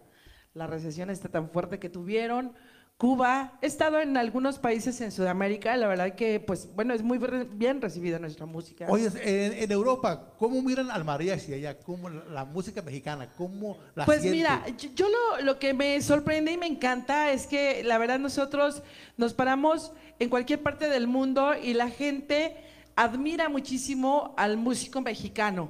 la 0.54 0.66
recesión 0.66 1.10
esta 1.10 1.28
tan 1.28 1.48
fuerte 1.48 1.78
que 1.78 1.88
tuvieron. 1.88 2.54
Cuba, 3.02 3.58
he 3.60 3.66
estado 3.66 3.98
en 3.98 4.16
algunos 4.16 4.60
países 4.60 5.00
en 5.00 5.10
Sudamérica, 5.10 5.76
la 5.76 5.88
verdad 5.88 6.14
que, 6.14 6.38
pues, 6.38 6.68
bueno, 6.72 6.94
es 6.94 7.02
muy 7.02 7.18
re- 7.18 7.42
bien 7.42 7.80
recibida 7.82 8.20
nuestra 8.20 8.46
música. 8.46 8.86
Oye, 8.88 9.08
en, 9.24 9.54
en 9.54 9.72
Europa, 9.72 10.34
¿cómo 10.38 10.62
miran 10.62 10.88
al 10.88 11.04
mariachi 11.04 11.52
allá? 11.52 11.76
¿Cómo 11.80 12.08
la, 12.08 12.22
la 12.26 12.44
música 12.44 12.80
mexicana? 12.80 13.28
¿Cómo 13.36 13.76
la 13.96 14.04
Pues 14.06 14.22
mira, 14.22 14.64
yo, 14.78 14.88
yo 14.94 15.06
lo, 15.08 15.42
lo 15.44 15.58
que 15.58 15.74
me 15.74 16.00
sorprende 16.00 16.52
y 16.52 16.56
me 16.58 16.68
encanta 16.68 17.32
es 17.32 17.48
que 17.48 17.82
la 17.82 17.98
verdad 17.98 18.20
nosotros 18.20 18.84
nos 19.16 19.34
paramos 19.34 19.90
en 20.20 20.28
cualquier 20.28 20.62
parte 20.62 20.88
del 20.88 21.08
mundo 21.08 21.54
y 21.60 21.74
la 21.74 21.90
gente 21.90 22.56
admira 22.94 23.48
muchísimo 23.48 24.32
al 24.36 24.56
músico 24.56 25.00
mexicano 25.00 25.68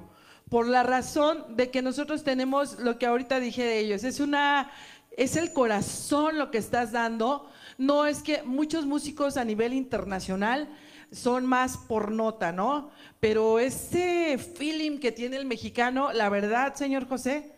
por 0.50 0.66
la 0.68 0.82
razón 0.82 1.56
de 1.56 1.70
que 1.70 1.80
nosotros 1.80 2.24
tenemos 2.24 2.78
lo 2.78 2.98
que 2.98 3.06
ahorita 3.06 3.40
dije 3.40 3.64
de 3.64 3.78
ellos, 3.78 4.04
es 4.04 4.20
una 4.20 4.70
es 5.16 5.36
el 5.36 5.52
corazón 5.52 6.38
lo 6.38 6.50
que 6.50 6.58
estás 6.58 6.92
dando, 6.92 7.48
no 7.78 8.06
es 8.06 8.22
que 8.22 8.42
muchos 8.42 8.86
músicos 8.86 9.36
a 9.36 9.44
nivel 9.44 9.72
internacional 9.72 10.68
son 11.10 11.46
más 11.46 11.76
por 11.76 12.10
nota, 12.10 12.52
¿no? 12.52 12.90
Pero 13.20 13.58
ese 13.58 14.38
feeling 14.38 14.98
que 14.98 15.12
tiene 15.12 15.36
el 15.36 15.44
mexicano, 15.44 16.12
la 16.12 16.28
verdad, 16.28 16.74
señor 16.74 17.06
José, 17.06 17.52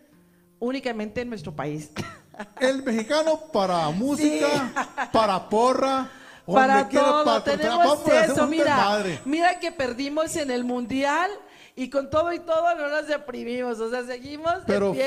únicamente 0.58 1.20
en 1.20 1.28
nuestro 1.28 1.54
país. 1.54 1.90
El 2.60 2.82
mexicano 2.82 3.38
para 3.52 3.90
música, 3.90 5.08
para 5.12 5.48
porra, 5.48 6.10
Para 6.44 6.88
todo, 6.88 7.24
para- 7.24 7.44
tenemos 7.44 8.00
eso, 8.08 8.48
mira, 8.48 9.04
mira 9.24 9.60
que 9.60 9.70
perdimos 9.70 10.34
en 10.34 10.50
el 10.50 10.64
mundial 10.64 11.30
y 11.76 11.90
con 11.90 12.08
todo 12.10 12.32
y 12.32 12.38
todo 12.40 12.74
no 12.76 12.88
nos 12.88 13.06
deprimimos, 13.08 13.78
o 13.80 13.90
sea, 13.90 14.04
seguimos 14.04 14.52
de 14.58 14.62
Pero 14.66 14.92
pie 14.92 15.06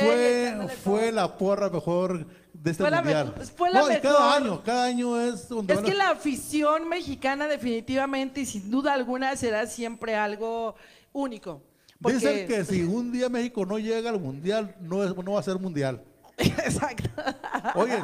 fue, 0.58 0.68
fue 0.84 1.12
la 1.12 1.38
porra 1.38 1.70
mejor 1.70 2.26
de 2.54 2.72
este 2.72 2.84
Fue 2.84 2.92
mundial. 2.92 3.28
mejor- 3.28 3.46
fue 3.46 3.72
la 3.72 3.80
No, 3.82 3.92
y 3.92 3.98
cada 4.00 4.36
año, 4.36 4.62
cada 4.64 4.84
año 4.86 5.22
es 5.22 5.48
donde 5.48 5.74
Es 5.74 5.80
van 5.80 5.86
a- 5.86 5.90
que 5.90 5.96
la 5.98 6.10
afición 6.10 6.90
mexicana 6.90 7.48
definitivamente 7.48 8.42
y 8.42 8.46
sin 8.46 8.70
duda 8.70 8.94
alguna 8.94 9.36
será 9.36 9.66
siempre 9.68 10.16
algo 10.16 10.76
único. 11.14 11.62
Porque... 12.02 12.18
Dicen 12.18 12.48
que 12.48 12.66
si 12.66 12.84
un 12.84 13.12
día 13.12 13.30
México 13.30 13.66
no 13.66 13.80
llega 13.80 14.10
al 14.10 14.20
mundial, 14.20 14.76
no, 14.82 15.04
es, 15.04 15.16
no 15.16 15.32
va 15.34 15.40
a 15.40 15.44
ser 15.44 15.58
mundial. 15.60 16.04
Exacto. 16.38 17.10
Oye, 17.76 18.00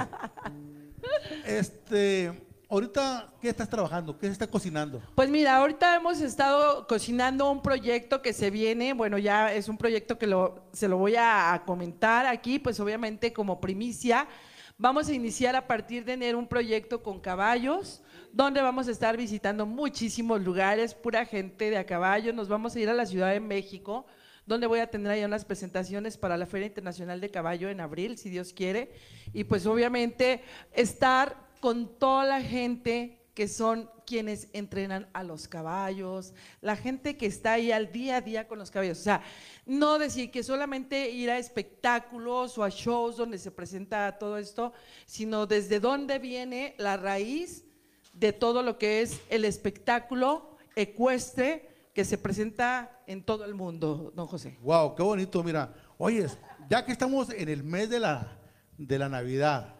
este, 1.46 2.32
ahorita, 2.74 3.28
¿qué 3.40 3.50
estás 3.50 3.70
trabajando? 3.70 4.18
¿Qué 4.18 4.26
se 4.26 4.34
está 4.34 4.48
cocinando? 4.48 5.00
Pues 5.14 5.30
mira, 5.30 5.58
ahorita 5.58 5.96
hemos 5.96 6.20
estado 6.22 6.88
cocinando 6.88 7.52
un 7.52 7.62
proyecto 7.62 8.24
que 8.24 8.34
se 8.34 8.50
viene, 8.50 8.94
bueno, 8.94 9.20
ya 9.20 9.54
es 9.54 9.70
un 9.70 9.78
proyecto 9.78 10.18
que 10.18 10.26
se 10.72 10.88
lo 10.88 10.98
voy 10.98 11.16
a, 11.16 11.62
comentar 11.68 12.26
aquí, 12.26 12.58
pues 12.58 12.80
obviamente 12.80 13.32
como 13.32 13.62
primicia. 13.62 14.28
Vamos 14.76 15.08
a 15.08 15.14
iniciar 15.14 15.56
a 15.56 15.68
partir 15.68 16.04
de 16.04 16.14
enero 16.14 16.40
un 16.40 16.48
proyecto 16.48 17.04
con 17.04 17.20
caballos, 17.20 18.02
donde 18.32 18.60
vamos 18.60 18.88
a 18.88 18.92
estar 18.92 19.16
visitando 19.18 19.68
muchísimos 19.68 20.42
lugares, 20.42 20.96
pura 20.96 21.26
gente 21.26 21.70
de 21.70 21.78
a 21.78 21.86
caballo. 21.86 22.34
Nos 22.34 22.50
vamos 22.50 22.76
a 22.76 22.80
ir 22.80 22.90
a 22.90 22.96
la 22.96 23.06
Ciudad 23.06 23.30
de 23.30 23.40
México, 23.40 24.08
donde 24.48 24.66
voy 24.66 24.80
a 24.80 24.90
tener 24.90 25.12
allá 25.12 25.28
unas 25.28 25.46
presentaciones 25.46 26.18
para 26.18 26.38
la 26.38 26.48
Feria 26.48 26.66
Internacional 26.66 27.22
de 27.22 27.30
Caballo 27.30 27.70
en 27.70 27.82
abril, 27.82 28.18
si 28.18 28.32
Dios 28.32 28.52
quiere. 28.52 28.92
Y 29.32 29.44
pues 29.44 29.68
obviamente 29.68 30.44
estar 30.74 31.53
con 31.64 31.98
toda 31.98 32.26
la 32.26 32.42
gente 32.42 33.26
que 33.34 33.48
son 33.48 33.90
quienes 34.06 34.50
entrenan 34.52 35.08
a 35.14 35.24
los 35.24 35.48
caballos, 35.48 36.34
la 36.60 36.76
gente 36.76 37.16
que 37.16 37.26
está 37.26 37.54
ahí 37.54 37.72
al 37.72 37.90
día 37.94 38.18
a 38.18 38.22
día 38.22 38.50
con 38.50 38.60
los 38.60 38.70
caballos. 38.70 39.00
O 39.00 39.04
sea, 39.04 39.22
no 39.66 39.98
decir 39.98 40.30
que 40.30 40.44
solamente 40.44 41.10
ir 41.12 41.32
a 41.32 41.38
espectáculos 41.38 42.58
o 42.58 42.66
a 42.66 42.70
shows 42.70 43.16
donde 43.16 43.38
se 43.38 43.50
presenta 43.50 44.18
todo 44.18 44.38
esto, 44.38 44.74
sino 45.06 45.46
desde 45.46 45.80
dónde 45.80 46.20
viene 46.20 46.76
la 46.80 46.98
raíz 46.98 47.64
de 48.12 48.34
todo 48.34 48.62
lo 48.62 48.78
que 48.78 49.02
es 49.02 49.22
el 49.30 49.46
espectáculo 49.46 50.58
ecuestre 50.76 51.70
que 51.94 52.04
se 52.04 52.18
presenta 52.18 53.02
en 53.08 53.24
todo 53.24 53.46
el 53.46 53.56
mundo, 53.56 54.12
don 54.14 54.28
José. 54.28 54.58
Wow, 54.64 54.96
qué 54.96 55.04
bonito, 55.04 55.42
mira. 55.42 55.74
Oye, 55.98 56.28
ya 56.70 56.84
que 56.84 56.92
estamos 56.92 57.30
en 57.30 57.48
el 57.48 57.64
mes 57.64 57.90
de 57.90 58.02
la, 58.02 58.38
de 58.78 59.00
la 59.00 59.08
Navidad. 59.08 59.73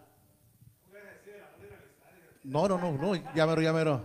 No, 2.44 2.68
no, 2.68 2.78
no, 2.78 2.92
no, 2.92 3.14
ya 3.34 3.46
mero, 3.46 3.62
ya 3.62 3.72
mero. 3.72 4.00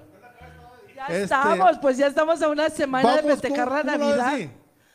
Ya 0.96 1.04
Este, 1.08 1.24
estamos, 1.24 1.78
pues 1.82 1.98
ya 1.98 2.08
estamos 2.08 2.42
a 2.42 2.50
una 2.50 2.70
semana 2.70 3.18
de 3.18 3.24
festejar 3.24 3.68
la 3.68 3.82
¿cómo- 3.84 3.92
cómo 3.92 3.98
la 3.98 4.08
ves 4.08 4.18
Navidad. 4.18 4.34
así? 4.34 4.50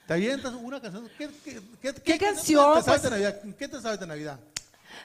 ¿Te 0.07 0.13
avientas 0.15 0.53
una 0.55 0.81
canción? 0.81 1.09
¿Qué, 1.17 1.31
qué, 1.45 1.61
qué, 1.81 1.95
¿Qué 1.95 2.19
canción? 2.19 2.75
¿Qué 2.75 2.79
te 2.81 2.85
sabes 2.85 3.03
de 3.03 3.09
Pues- 3.09 3.21
Navidad? 3.23 3.43
¿Qué 3.59 3.69
te 3.69 3.81
sabes 3.81 4.01
de 4.01 4.07
Navidad? 4.07 4.39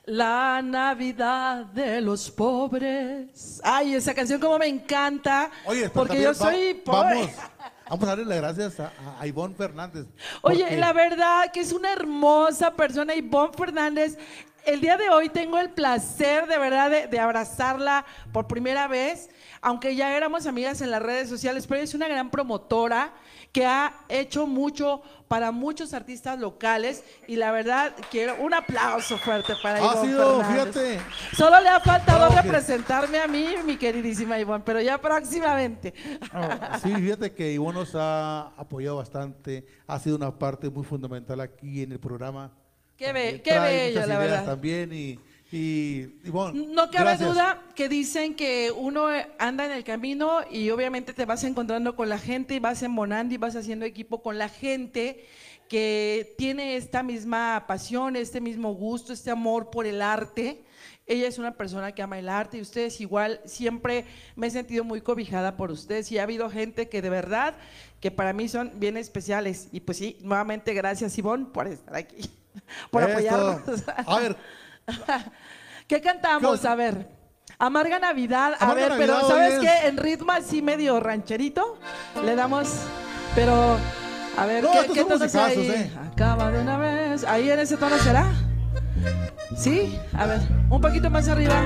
La 0.05 0.61
Navidad 0.61 1.65
de 1.67 2.01
los 2.01 2.29
pobres. 2.31 3.61
Ay, 3.63 3.95
esa 3.95 4.13
canción 4.13 4.39
como 4.39 4.57
me 4.59 4.67
encanta. 4.67 5.49
Oye, 5.65 5.89
porque 5.89 6.21
yo 6.21 6.29
va- 6.29 6.33
soy 6.33 6.73
pobre. 6.75 7.15
Vamos, 7.21 7.31
vamos 7.89 8.03
a 8.03 8.07
darle 8.07 8.25
las 8.25 8.37
gracias 8.55 8.79
a, 8.79 8.91
a 9.19 9.25
Ivonne 9.27 9.55
Fernández. 9.55 10.05
Oye, 10.41 10.61
porque- 10.63 10.77
la 10.77 10.93
verdad 10.93 11.51
que 11.51 11.61
es 11.61 11.71
una 11.71 11.91
hermosa 11.93 12.71
persona, 12.75 13.15
Ivonne 13.15 13.53
Fernández. 13.57 14.17
El 14.69 14.81
día 14.81 14.97
de 14.97 15.09
hoy 15.09 15.29
tengo 15.29 15.57
el 15.57 15.71
placer 15.71 16.45
de 16.45 16.59
verdad 16.59 16.91
de, 16.91 17.07
de 17.07 17.19
abrazarla 17.19 18.05
por 18.31 18.45
primera 18.47 18.87
vez, 18.87 19.31
aunque 19.61 19.95
ya 19.95 20.15
éramos 20.15 20.45
amigas 20.45 20.81
en 20.81 20.91
las 20.91 21.01
redes 21.01 21.27
sociales, 21.27 21.65
pero 21.65 21.81
es 21.81 21.95
una 21.95 22.07
gran 22.07 22.29
promotora 22.29 23.11
que 23.51 23.65
ha 23.65 23.95
hecho 24.09 24.45
mucho 24.45 25.01
para 25.27 25.51
muchos 25.51 25.95
artistas 25.95 26.37
locales 26.37 27.03
y 27.27 27.35
la 27.37 27.51
verdad 27.51 27.95
quiero 28.11 28.35
un 28.39 28.53
aplauso 28.53 29.17
fuerte 29.17 29.53
para 29.63 29.79
Ha 29.79 29.81
Ivonne 29.95 30.07
sido, 30.07 30.43
Fernández. 30.43 30.75
fíjate. 30.75 31.01
Solo 31.35 31.59
le 31.61 31.69
ha 31.69 31.79
faltado 31.79 32.25
Ah, 32.25 32.29
ok. 32.29 32.43
representarme 32.43 33.17
a 33.17 33.27
mí, 33.27 33.47
mi 33.65 33.75
queridísima 33.75 34.37
Ivonne, 34.37 34.63
pero 34.63 34.79
ya 34.81 35.01
próximamente. 35.01 35.95
Ah, 36.31 36.77
Sí, 36.83 36.93
fíjate 36.93 37.33
que 37.33 37.51
Ivonne 37.53 37.79
nos 37.79 37.95
ha 37.95 38.49
apoyado 38.55 38.97
bastante, 38.97 39.65
ha 39.87 39.97
sido 39.97 40.15
una 40.15 40.37
parte 40.37 40.69
muy 40.69 40.83
fundamental 40.83 41.41
aquí 41.41 41.81
en 41.81 41.91
el 41.91 41.99
programa. 41.99 42.51
Qué, 42.99 43.13
be- 43.13 43.41
qué 43.41 43.57
bello, 43.59 44.05
la 44.05 44.19
verdad. 44.19 44.45
También 44.45 44.93
y, 44.93 45.17
y 45.51 46.05
No 46.53 46.91
cabe 46.91 47.11
gracias. 47.11 47.29
duda 47.29 47.63
que 47.75 47.89
dicen 47.89 48.35
que 48.35 48.71
uno 48.75 49.11
eh, 49.13 49.25
anda 49.39 49.65
en 49.65 49.71
el 49.71 49.83
camino 49.83 50.41
y 50.51 50.69
obviamente 50.69 51.13
te 51.13 51.25
vas 51.25 51.43
encontrando 51.45 51.95
con 51.95 52.09
la 52.09 52.19
gente 52.19 52.55
y 52.55 52.59
vas 52.59 52.83
embonando 52.83 53.33
y 53.33 53.37
vas 53.37 53.55
haciendo 53.55 53.85
equipo 53.85 54.21
con 54.21 54.37
la 54.37 54.49
gente 54.49 55.25
que 55.69 56.35
tiene 56.37 56.75
esta 56.75 57.01
misma 57.01 57.63
pasión, 57.67 58.15
este 58.15 58.41
mismo 58.41 58.73
gusto, 58.73 59.13
este 59.13 59.31
amor 59.31 59.69
por 59.69 59.85
el 59.85 60.01
arte. 60.01 60.61
Ella 61.07 61.27
es 61.27 61.39
una 61.39 61.55
persona 61.55 61.91
que 61.93 62.01
ama 62.03 62.19
el 62.19 62.29
arte 62.29 62.57
y 62.57 62.61
ustedes 62.61 63.01
igual, 63.01 63.39
siempre 63.45 64.05
me 64.35 64.47
he 64.47 64.51
sentido 64.51 64.83
muy 64.83 65.01
cobijada 65.01 65.57
por 65.57 65.71
ustedes 65.71 66.11
y 66.11 66.19
ha 66.19 66.23
habido 66.23 66.49
gente 66.51 66.87
que 66.89 67.01
de 67.01 67.09
verdad, 67.09 67.55
que 67.99 68.11
para 68.11 68.33
mí 68.33 68.47
son 68.47 68.71
bien 68.75 68.97
especiales. 68.97 69.69
Y 69.71 69.79
pues 69.79 69.97
sí, 69.97 70.17
nuevamente 70.21 70.73
gracias 70.75 71.17
Ivonne 71.17 71.47
por 71.51 71.67
estar 71.67 71.95
aquí, 71.95 72.29
por 72.91 73.03
Esto. 73.03 73.13
apoyarnos. 73.13 73.83
A 74.05 74.19
ver, 74.19 74.35
¿Qué 75.87 76.01
cantamos? 76.01 76.59
¿Qué- 76.61 76.67
A 76.67 76.75
ver. 76.75 77.07
Amarga 77.57 77.99
Navidad. 77.99 78.53
A 78.59 78.65
Amarga 78.65 78.89
ver, 78.89 78.97
pero 78.97 79.27
¿sabes 79.27 79.59
qué? 79.59 79.87
En 79.87 79.97
ritmo 79.97 80.31
así 80.31 80.61
medio 80.61 80.99
rancherito 80.99 81.77
le 82.23 82.35
damos. 82.35 82.69
Pero, 83.35 83.77
a 84.37 84.45
ver, 84.45 84.63
No, 84.63 84.71
¿qué, 84.71 84.87
qué 84.93 84.99
son 85.01 85.09
tono 85.09 85.25
es 85.25 85.35
ahí? 85.35 85.67
eh. 85.69 85.91
Acaba 86.11 86.51
de 86.51 86.59
una 86.61 86.77
vez. 86.77 87.23
¿Ahí 87.25 87.49
en 87.51 87.59
ese 87.59 87.75
tono 87.77 87.97
será? 87.99 88.31
¿Sí? 89.57 89.99
A 90.17 90.25
ver, 90.25 90.39
un 90.69 90.79
poquito 90.79 91.09
más 91.09 91.27
arriba. 91.27 91.61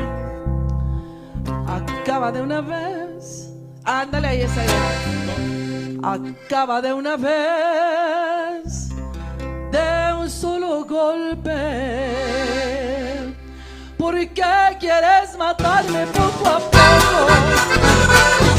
Acaba 1.68 2.32
de 2.32 2.42
una 2.42 2.62
vez. 2.62 3.50
Ándale, 3.84 4.28
ahí 4.30 4.42
está. 4.42 4.62
ahí. 4.62 6.36
Acaba 6.46 6.82
de 6.82 6.94
una 6.94 7.18
vez 7.18 8.83
de 9.74 10.14
un 10.14 10.30
solo 10.30 10.86
golpe. 10.86 11.60
¿Por 13.98 14.16
qué 14.38 14.78
quieres 14.80 15.36
matarme 15.38 16.06
poco 16.08 16.48
a 16.48 16.60
poco? 16.76 17.18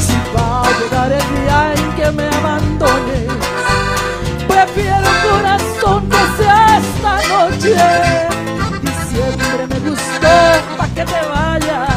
Si 0.06 0.16
va 0.34 0.62
a 0.62 0.70
llegar 0.78 1.12
el 1.12 1.26
día 1.36 1.58
en 1.76 1.86
que 1.96 2.10
me 2.10 2.26
abandones, 2.38 3.28
prefiero 4.48 5.08
corazón 5.28 6.00
que 6.10 6.22
sea 6.38 6.80
esta 6.82 7.14
noche. 7.32 7.76
Diciembre 8.82 9.62
me 9.70 9.78
gustó, 9.88 10.36
pa' 10.76 10.88
que 10.96 11.04
te 11.12 11.20
vayas. 11.34 11.88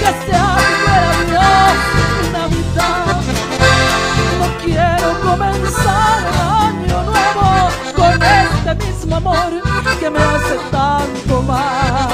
Que 0.00 0.10
sea 0.24 0.48
mi 0.84 0.94
Dios, 1.30 1.76
mi 2.20 2.26
Navidad. 2.36 3.16
No 4.40 4.46
quiero 4.62 5.08
comenzar 5.28 6.65
este 8.68 8.84
mismo 8.86 9.16
amor 9.16 9.62
que 10.00 10.10
me 10.10 10.18
hace 10.18 10.56
tanto 10.72 11.42
mal. 11.42 12.08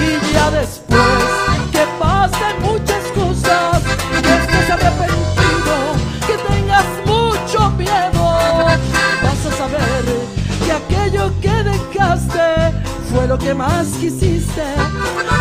Y 0.00 0.32
ya 0.32 0.50
después 0.50 1.00
que 1.70 1.86
pasen 1.98 2.62
muchas 2.62 3.04
cosas, 3.12 3.82
que 4.22 4.34
estés 4.36 4.70
arrepentido, 4.70 5.74
que 6.26 6.36
tengas 6.48 6.86
mucho 7.04 7.70
miedo, 7.72 8.24
vas 9.22 9.46
a 9.46 9.56
saber 9.56 10.04
que 10.64 10.72
aquello 10.72 11.30
que 11.42 11.62
dejaste 11.62 12.72
fue 13.12 13.26
lo 13.26 13.38
que 13.38 13.54
más 13.54 13.86
quisiste, 14.00 14.64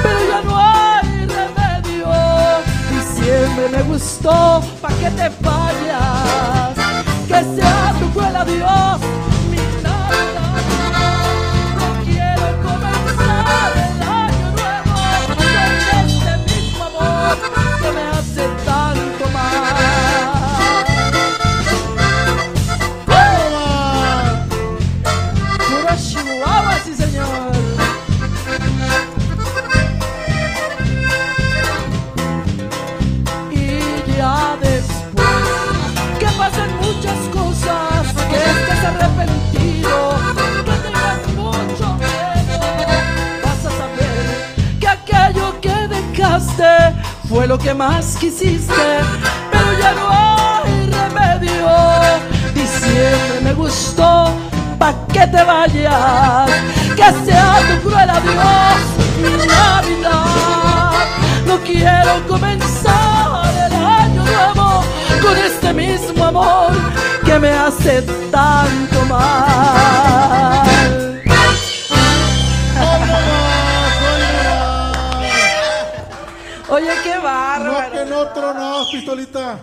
pero 0.03 0.19
ya 0.29 0.41
no 0.41 0.57
hay 0.57 1.25
remedio. 1.27 2.07
Diciembre 2.91 3.69
me 3.71 3.83
gustó, 3.83 4.61
pa' 4.81 4.89
que 4.89 5.09
te 5.11 5.29
que 5.29 5.92
sea 8.45 8.72
lo 47.53 47.59
que 47.59 47.73
más 47.75 48.17
quisiste, 48.17 48.73
pero 49.51 49.79
ya 49.79 49.91
no 49.93 50.07
hay 50.09 50.89
remedio. 50.89 51.69
Diciembre 52.51 53.41
me 53.43 53.53
gustó, 53.53 54.33
pa' 54.79 54.95
que 55.13 55.27
te 55.27 55.43
vayas, 55.43 56.49
que 56.95 57.07
sea 57.25 57.59
tu 57.67 57.87
cruel 57.87 58.09
adiós, 58.09 58.81
mi 59.21 59.33
Navidad. 59.45 60.93
No 61.45 61.59
quiero 61.59 62.27
comenzar 62.27 63.53
el 63.67 63.73
año 64.01 64.23
nuevo 64.25 64.83
con 65.21 65.37
este 65.37 65.73
mismo 65.73 66.25
amor 66.25 66.71
que 67.23 67.37
me 67.37 67.51
hace 67.51 68.01
tanto 68.31 69.05
mal. 69.07 70.62
Oye, 76.91 77.01
qué 77.03 77.09
no 77.09 77.19
que 77.19 77.25
bárbaro. 77.25 78.05
no 78.05 78.27
tronabas, 78.29 78.87
pistolita. 78.89 79.59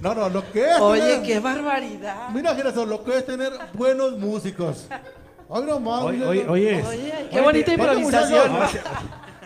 No, 0.00 0.14
no, 0.14 0.28
lo 0.28 0.50
que 0.52 0.70
es. 0.70 0.80
Oye, 0.80 1.00
tener- 1.00 1.22
qué 1.22 1.38
barbaridad. 1.40 2.28
Mira, 2.30 2.54
Gerson, 2.54 2.88
lo 2.88 3.04
que 3.04 3.18
es 3.18 3.26
tener 3.26 3.52
buenos 3.72 4.12
músicos. 4.18 4.86
Ay, 4.90 5.62
no 5.66 5.78
más. 5.80 6.02
Oye, 6.02 6.24
oye, 6.26 6.46
oye. 6.48 6.82
Oye, 6.84 7.28
qué 7.30 7.40
bonita 7.40 7.70
Oye, 7.72 7.82
improvisación. 7.82 8.58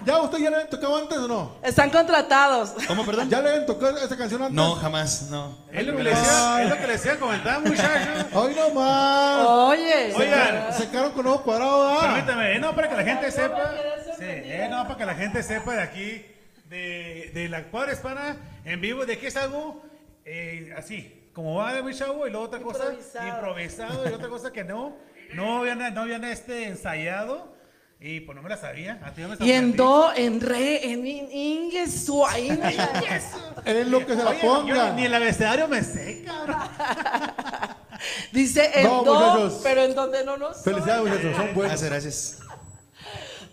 ¿Ya 0.04 0.20
usted 0.20 0.38
ya 0.38 0.50
le 0.50 0.56
habían 0.56 0.70
tocado 0.70 0.96
antes 0.98 1.18
o 1.18 1.26
no? 1.26 1.56
Están 1.64 1.90
contratados. 1.90 2.74
¿Cómo, 2.86 3.04
perdón? 3.04 3.28
¿Ya 3.28 3.40
le 3.42 3.48
habían 3.50 3.66
tocado 3.66 3.98
esa 3.98 4.16
canción 4.16 4.40
antes? 4.40 4.54
No, 4.54 4.76
jamás, 4.76 5.22
no. 5.30 5.58
Es 5.72 5.84
lo 5.84 5.96
que 5.96 6.04
le 6.04 6.10
decía, 6.10 6.62
es 6.62 6.70
lo 6.70 6.76
que 6.76 6.86
le 6.86 6.92
decía 6.92 7.18
comentar, 7.18 7.60
muchachos. 7.60 8.26
Ay, 8.32 8.56
no 8.56 8.70
más. 8.80 9.46
Oye. 9.48 10.14
Oigan, 10.16 10.72
Se 10.72 10.88
quedaron 10.88 11.10
con 11.10 11.26
ojo 11.26 11.42
cuadrado, 11.42 11.88
¿ah? 11.88 12.12
Permítame, 12.14 12.52
eh, 12.54 12.58
no, 12.60 12.72
para 12.72 12.88
que 12.88 12.94
la 12.94 13.02
gente 13.02 13.30
sepa. 13.32 13.72
Sí, 14.16 14.24
eh, 14.28 14.68
no, 14.70 14.84
para 14.84 14.96
que 14.96 15.06
la 15.06 15.14
gente 15.16 15.42
sepa 15.42 15.72
de 15.74 15.82
aquí, 15.82 16.24
de, 16.68 17.30
de 17.34 17.48
la 17.48 17.64
cuadra 17.64 17.92
hispana, 17.92 18.36
en 18.64 18.80
vivo, 18.80 19.06
de 19.06 19.18
que 19.18 19.28
es 19.28 19.36
algo 19.36 19.82
eh, 20.24 20.72
así, 20.76 21.28
como 21.32 21.56
va 21.56 21.72
de 21.74 21.82
mi 21.82 21.94
chavo, 21.94 22.26
y 22.26 22.30
luego 22.30 22.46
otra 22.46 22.60
cosa 22.60 22.84
Improvisado. 22.92 23.28
improvisado, 23.28 24.10
y 24.10 24.12
otra 24.12 24.28
cosa 24.28 24.52
que 24.52 24.64
no, 24.64 24.96
no 25.34 25.58
habían, 25.60 25.94
no 25.94 26.00
habían 26.02 26.24
este 26.24 26.64
ensayado, 26.66 27.54
y 28.00 28.20
pues 28.20 28.36
no 28.36 28.42
me 28.42 28.48
la 28.50 28.56
sabía. 28.58 29.00
a 29.04 29.12
ti 29.12 29.22
ya 29.22 29.28
me 29.28 29.36
Y 29.46 29.52
en 29.52 29.74
do, 29.76 30.12
en 30.14 30.40
re, 30.40 30.90
en 30.92 31.06
in, 31.06 31.28
ingue, 31.32 31.86
su, 31.88 32.26
ahí. 32.26 32.48
Es 33.64 33.86
lo 33.88 34.04
que 34.06 34.14
se 34.14 34.22
la 34.22 34.30
Oye, 34.30 34.40
yo 34.42 34.46
pongan. 34.54 34.96
ni 34.96 35.06
el 35.06 35.14
abecedario 35.14 35.66
me 35.66 35.82
sé, 35.82 36.22
cabrón. 36.26 36.58
Dice 38.32 38.70
en 38.74 38.84
No, 38.84 39.02
do, 39.02 39.14
muchachos. 39.14 39.60
pero 39.62 39.82
en 39.84 39.94
donde 39.94 40.24
no 40.24 40.36
nos 40.36 40.62
Felicidades, 40.62 41.02
muchachos, 41.08 41.36
son 41.36 41.54
buenos. 41.54 41.82
Gracias, 41.82 41.90
gracias. 41.90 42.38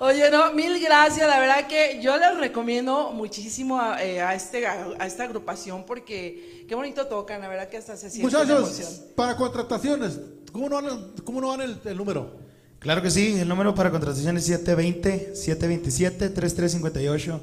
Oye, 0.06 0.30
no, 0.30 0.52
mil 0.52 0.82
gracias. 0.84 1.26
La 1.30 1.40
verdad 1.40 1.66
que 1.66 2.02
yo 2.02 2.18
les 2.18 2.38
recomiendo 2.38 3.14
muchísimo 3.14 3.80
a, 3.80 4.04
eh, 4.04 4.20
a 4.22 4.36
este, 4.36 4.68
a, 4.68 4.86
a 5.00 5.08
esta 5.08 5.24
agrupación 5.24 5.86
porque 5.86 6.66
qué 6.68 6.76
bonito 6.76 7.08
tocan. 7.08 7.40
La 7.40 7.48
verdad 7.48 7.70
que 7.70 7.78
hasta 7.78 7.96
se 7.96 8.10
siente. 8.10 8.36
Muchachos, 8.36 9.02
para 9.16 9.38
contrataciones, 9.38 10.20
¿cómo 10.52 10.68
no 10.68 10.82
van, 10.82 11.14
cómo 11.24 11.40
no 11.40 11.48
van 11.48 11.62
el, 11.62 11.80
el 11.86 11.96
número? 11.96 12.36
Claro 12.80 13.02
que 13.02 13.10
sí, 13.10 13.40
el 13.40 13.48
número 13.48 13.74
para 13.74 13.92
contratación 13.92 14.36
es 14.36 14.50
720-727-3358. 14.50 17.40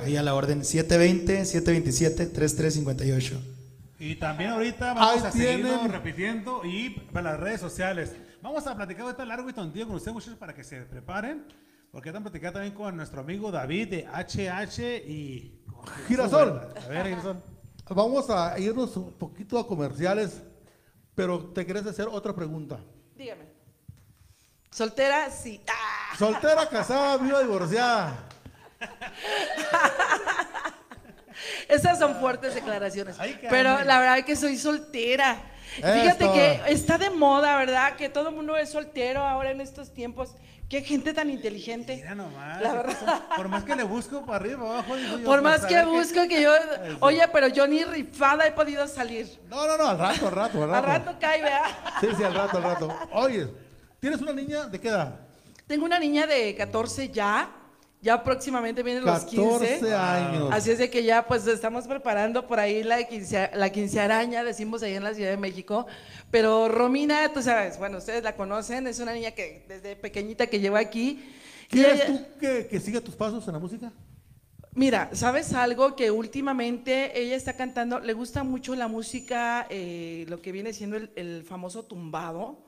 Ahí 0.00 0.16
a 0.16 0.22
la 0.22 0.34
orden, 0.34 0.62
720-727-3358. 0.62 3.38
Y 3.98 4.16
también 4.16 4.48
ahorita 4.48 4.94
vamos 4.94 5.22
Ahí 5.22 5.28
a 5.28 5.30
tienen. 5.30 5.92
repitiendo 5.92 6.62
y 6.64 6.88
para 7.12 7.32
las 7.32 7.40
redes 7.40 7.60
sociales. 7.60 8.12
Vamos 8.40 8.66
a 8.66 8.74
platicar 8.74 9.02
ahorita 9.02 9.26
largo 9.26 9.50
y 9.50 9.52
tontillo 9.52 9.86
con 9.88 9.96
ustedes, 9.96 10.14
muchachos, 10.14 10.38
para 10.38 10.54
que 10.54 10.64
se 10.64 10.80
preparen. 10.80 11.44
Porque 11.92 12.08
están 12.08 12.22
platicando 12.22 12.54
también 12.54 12.74
con 12.74 12.96
nuestro 12.96 13.20
amigo 13.20 13.52
David 13.52 13.88
de 13.88 14.06
HH 14.06 15.06
y... 15.06 15.62
Girasol. 16.08 16.72
A 16.74 16.88
ver, 16.88 17.06
Girasol. 17.06 17.42
Vamos 17.90 18.30
a 18.30 18.58
irnos 18.58 18.96
un 18.96 19.12
poquito 19.12 19.58
a 19.58 19.66
comerciales, 19.66 20.42
pero 21.14 21.52
te 21.52 21.66
querés 21.66 21.86
hacer 21.86 22.08
otra 22.08 22.34
pregunta. 22.34 22.80
Dígame. 23.14 23.44
Soltera, 24.70 25.30
sí. 25.30 25.60
Ah, 25.68 26.16
Soltera, 26.16 26.66
casada, 26.66 27.18
viva, 27.18 27.40
divorciada. 27.40 28.26
esas 31.68 31.98
son 31.98 32.16
fuertes 32.16 32.54
declaraciones. 32.54 33.16
Ay. 33.18 33.38
Pero 33.50 33.84
la 33.84 33.98
verdad 33.98 34.18
es 34.18 34.24
que 34.24 34.36
soy 34.36 34.56
soltera. 34.56 35.42
Fíjate 35.76 36.32
que 36.32 36.62
está 36.68 36.96
de 36.96 37.10
moda, 37.10 37.58
¿verdad? 37.58 37.96
Que 37.96 38.08
todo 38.08 38.30
el 38.30 38.34
mundo 38.34 38.56
es 38.56 38.70
soltero 38.70 39.20
ahora 39.20 39.50
en 39.50 39.60
estos 39.60 39.92
tiempos. 39.92 40.36
Qué 40.72 40.80
gente 40.80 41.12
tan 41.12 41.28
inteligente. 41.28 41.96
Mira 41.96 42.14
nomás. 42.14 42.62
La 42.62 42.72
verdad. 42.72 43.24
Por 43.36 43.46
más 43.48 43.62
que 43.62 43.76
le 43.76 43.82
busco 43.82 44.24
para 44.24 44.36
arriba, 44.36 44.60
para 44.60 44.70
abajo, 44.70 44.96
digo 44.96 45.18
yo, 45.18 45.24
Por 45.26 45.42
pues, 45.42 45.60
más 45.60 45.66
que 45.66 45.84
busco 45.84 46.26
que 46.26 46.40
yo... 46.44 46.50
Oye, 47.00 47.28
pero 47.30 47.48
yo 47.48 47.66
ni 47.66 47.84
rifada 47.84 48.46
he 48.46 48.52
podido 48.52 48.88
salir. 48.88 49.38
No, 49.50 49.66
no, 49.66 49.76
no, 49.76 49.86
al 49.88 49.98
rato, 49.98 50.28
al 50.28 50.32
rato, 50.32 50.62
al 50.62 50.70
rato. 50.70 50.90
Al 50.90 51.04
rato 51.04 51.18
cae, 51.20 51.42
¿verdad? 51.42 51.60
Sí, 52.00 52.06
sí, 52.16 52.24
al 52.24 52.34
rato, 52.34 52.56
al 52.56 52.62
rato. 52.62 52.98
Oye, 53.12 53.48
¿tienes 54.00 54.22
una 54.22 54.32
niña 54.32 54.66
de 54.66 54.80
qué 54.80 54.88
edad? 54.88 55.14
Tengo 55.66 55.84
una 55.84 55.98
niña 55.98 56.26
de 56.26 56.54
14 56.54 57.10
ya. 57.10 57.50
Ya 58.02 58.22
próximamente 58.24 58.82
vienen 58.82 59.04
los 59.04 59.24
15. 59.24 59.44
14 59.78 59.94
años. 59.94 60.48
Así 60.50 60.72
es 60.72 60.78
de 60.78 60.90
que 60.90 61.04
ya 61.04 61.24
pues 61.26 61.46
estamos 61.46 61.86
preparando 61.86 62.48
por 62.48 62.58
ahí 62.58 62.82
la, 62.82 63.02
quince, 63.04 63.48
la 63.54 63.70
quincearaña, 63.70 64.42
decimos 64.42 64.82
ahí 64.82 64.94
en 64.94 65.04
la 65.04 65.14
Ciudad 65.14 65.30
de 65.30 65.36
México. 65.36 65.86
Pero 66.30 66.68
Romina, 66.68 67.32
tú 67.32 67.40
sabes, 67.42 67.78
bueno, 67.78 67.98
ustedes 67.98 68.24
la 68.24 68.34
conocen, 68.34 68.88
es 68.88 68.98
una 68.98 69.12
niña 69.12 69.30
que 69.30 69.64
desde 69.68 69.94
pequeñita 69.94 70.48
que 70.48 70.58
lleva 70.58 70.80
aquí. 70.80 71.24
¿Quieres 71.68 71.94
ella- 71.94 72.06
tú 72.08 72.38
que, 72.40 72.66
que 72.66 72.80
siga 72.80 73.00
tus 73.00 73.14
pasos 73.14 73.46
en 73.46 73.52
la 73.54 73.60
música? 73.60 73.92
Mira, 74.74 75.10
¿sabes 75.12 75.52
algo? 75.52 75.94
Que 75.94 76.10
últimamente 76.10 77.16
ella 77.20 77.36
está 77.36 77.52
cantando, 77.52 78.00
le 78.00 78.14
gusta 78.14 78.42
mucho 78.42 78.74
la 78.74 78.88
música, 78.88 79.66
eh, 79.70 80.24
lo 80.28 80.40
que 80.42 80.50
viene 80.50 80.72
siendo 80.72 80.96
el, 80.96 81.12
el 81.14 81.44
famoso 81.44 81.84
tumbado, 81.84 82.64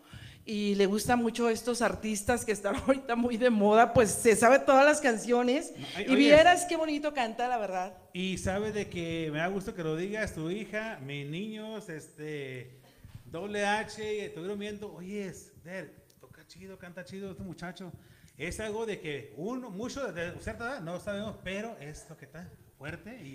y 0.47 0.75
le 0.75 0.87
gusta 0.87 1.17
mucho 1.17 1.49
estos 1.49 1.81
artistas 1.81 2.45
que 2.45 2.53
están 2.53 2.77
ahorita 2.87 3.17
muy 3.17 3.37
de 3.37 3.51
moda, 3.51 3.93
pues 3.93 4.11
se 4.11 4.37
sabe 4.37 4.59
todas 4.59 4.85
las 4.85 5.01
canciones, 5.01 5.73
ay, 5.97 6.07
y 6.09 6.15
vieras 6.15 6.67
qué 6.69 6.77
bonito 6.77 7.15
canta, 7.15 7.49
la 7.49 7.59
verdad. 7.59 7.97
Y 8.13 8.39
sabe 8.39 8.73
de 8.73 8.89
que 8.89 9.31
me 9.33 9.39
da 9.39 9.47
gusto 9.49 9.75
que 9.75 9.83
lo 9.83 9.97
digas, 9.97 10.35
tu 10.35 10.51
hija, 10.51 10.99
mis 11.05 11.27
niños, 11.27 11.89
este, 11.89 12.79
doble 13.25 13.65
H, 13.65 14.27
estuvieron 14.27 14.59
viendo, 14.59 14.93
oye, 14.93 15.33
toca 16.21 16.47
chido, 16.47 16.79
canta 16.79 17.05
chido 17.05 17.31
este 17.31 17.43
muchacho. 17.43 17.93
Es 18.37 18.59
algo 18.59 18.85
de 18.85 19.01
que 19.01 19.33
uno, 19.37 19.71
mucho 19.71 20.13
de 20.13 20.33
cierta 20.41 20.65
edad, 20.65 20.81
no 20.81 20.99
sabemos, 20.99 21.37
pero 21.45 21.77
es 21.79 22.05
lo 22.11 22.17
que 22.17 22.25
está 22.25 22.51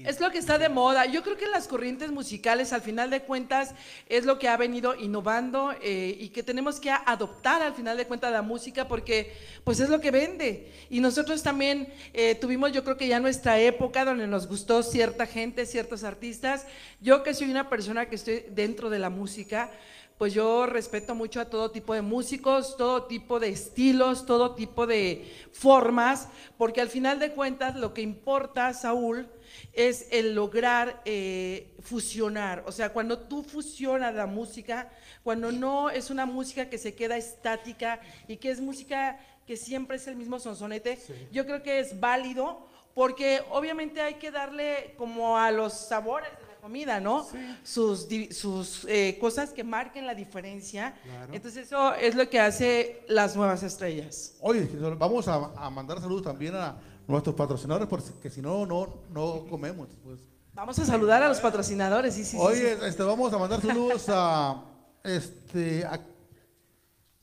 Es 0.06 0.20
lo 0.20 0.30
que 0.32 0.38
está 0.38 0.58
de 0.58 0.70
moda. 0.70 1.06
Yo 1.06 1.24
creo 1.24 1.38
que 1.38 1.48
las 1.48 1.68
corrientes 1.68 2.12
musicales, 2.12 2.72
al 2.72 2.82
final 2.82 3.10
de 3.10 3.22
cuentas, 3.22 3.74
es 4.08 4.26
lo 4.26 4.38
que 4.38 4.48
ha 4.48 4.58
venido 4.58 4.96
innovando 4.96 5.74
eh, 5.82 6.16
y 6.20 6.30
que 6.30 6.44
tenemos 6.44 6.80
que 6.80 6.92
adoptar 6.92 7.64
al 7.64 7.74
final 7.74 7.98
de 7.98 8.06
cuentas 8.06 8.32
la 8.32 8.42
música 8.42 8.88
porque 8.88 9.34
pues 9.64 9.80
es 9.80 9.90
lo 9.90 10.02
que 10.02 10.12
vende. 10.12 10.72
Y 10.90 11.00
nosotros 11.00 11.42
también 11.42 11.92
eh, 12.14 12.36
tuvimos, 12.36 12.72
yo 12.74 12.84
creo 12.84 12.98
que 12.98 13.08
ya 13.08 13.20
nuestra 13.20 13.60
época 13.60 14.06
donde 14.06 14.28
nos 14.28 14.46
gustó 14.46 14.84
cierta 14.84 15.26
gente, 15.26 15.66
ciertos 15.66 16.04
artistas. 16.04 16.68
Yo 17.02 17.24
que 17.24 17.34
soy 17.34 17.50
una 17.50 17.70
persona 17.70 18.08
que 18.08 18.16
estoy 18.16 18.46
dentro 18.52 18.90
de 18.90 19.00
la 19.00 19.10
música, 19.10 19.72
pues 20.20 20.34
yo 20.34 20.66
respeto 20.66 21.16
mucho 21.16 21.40
a 21.40 21.46
todo 21.46 21.72
tipo 21.72 21.94
de 21.94 22.02
músicos, 22.02 22.76
todo 22.76 23.06
tipo 23.06 23.40
de 23.40 23.48
estilos, 23.48 24.26
todo 24.26 24.54
tipo 24.54 24.86
de 24.86 25.26
formas, 25.54 26.28
porque 26.58 26.82
al 26.82 26.90
final 26.90 27.20
de 27.20 27.32
cuentas 27.32 27.78
lo 27.78 27.94
que 27.94 28.02
importa, 28.02 28.74
Saúl, 28.74 29.30
es 29.72 30.10
el 30.12 30.36
lograr 30.36 31.02
eh, 31.06 31.74
fusionar. 31.80 32.66
O 32.68 32.74
sea, 32.74 32.92
cuando 32.92 33.18
tú 33.18 33.44
fusionas 33.44 34.14
la 34.14 34.26
música, 34.26 34.92
cuando 35.24 35.54
no 35.54 35.90
es 35.90 36.10
una 36.10 36.26
música 36.26 36.70
que 36.70 36.78
se 36.78 36.96
queda 36.96 37.16
estática 37.16 38.02
y 38.28 38.36
que 38.36 38.52
es 38.52 38.60
música 38.60 39.18
que 39.48 39.56
siempre 39.56 39.96
es 39.96 40.08
el 40.08 40.18
mismo 40.18 40.38
sonsonete, 40.38 41.00
yo 41.32 41.46
creo 41.46 41.64
que 41.64 41.80
es 41.80 41.98
válido 41.98 42.68
porque 42.94 43.42
obviamente 43.52 44.02
hay 44.02 44.16
que 44.16 44.32
darle 44.32 44.96
como 44.98 45.38
a 45.38 45.50
los 45.52 45.72
sabores 45.72 46.30
comida, 46.60 47.00
¿no? 47.00 47.28
Sus, 47.64 48.08
di- 48.08 48.32
sus 48.32 48.86
eh, 48.88 49.18
cosas 49.20 49.52
que 49.52 49.64
marquen 49.64 50.06
la 50.06 50.14
diferencia. 50.16 50.94
Entonces 51.32 51.68
eso 51.68 51.94
es 51.96 52.16
lo 52.16 52.30
que 52.30 52.40
hace 52.40 53.04
las 53.08 53.36
nuevas 53.36 53.64
estrellas. 53.64 54.36
Oye, 54.42 54.68
vamos 54.98 55.28
a, 55.28 55.36
a 55.56 55.70
mandar 55.70 56.00
saludos 56.00 56.24
también 56.24 56.56
a 56.56 56.78
nuestros 57.08 57.36
patrocinadores, 57.36 57.88
porque 57.88 58.30
si 58.30 58.42
no, 58.42 58.66
no, 58.66 59.02
no 59.10 59.46
comemos. 59.50 59.88
Pues. 60.04 60.20
Vamos 60.54 60.78
a 60.78 60.86
saludar 60.86 61.24
a 61.24 61.28
los 61.30 61.40
patrocinadores, 61.40 62.14
sí, 62.14 62.24
sí, 62.24 62.32
sí, 62.32 62.38
Oye, 62.40 62.76
sí. 62.78 62.86
este, 62.86 63.04
vamos 63.04 63.32
a 63.34 63.38
mandar 63.38 63.62
saludos 63.62 64.06
a, 64.10 64.64
este, 65.04 65.86
a, 65.86 66.00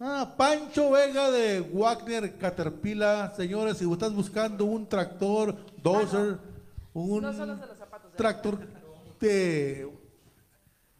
a 0.01 0.37
Pancho 0.37 0.91
Vega 0.91 1.31
de 1.31 1.61
Wagner 1.61 2.37
Caterpillar. 2.39 3.35
Señores, 3.37 3.79
si 3.79 3.91
estás 3.93 4.13
buscando 4.15 4.65
un 4.65 4.89
tractor, 4.89 5.55
dozer, 5.83 6.39
un 6.95 7.23
No 7.23 7.33
son 7.33 7.49
los 7.49 7.61
de 7.61 7.67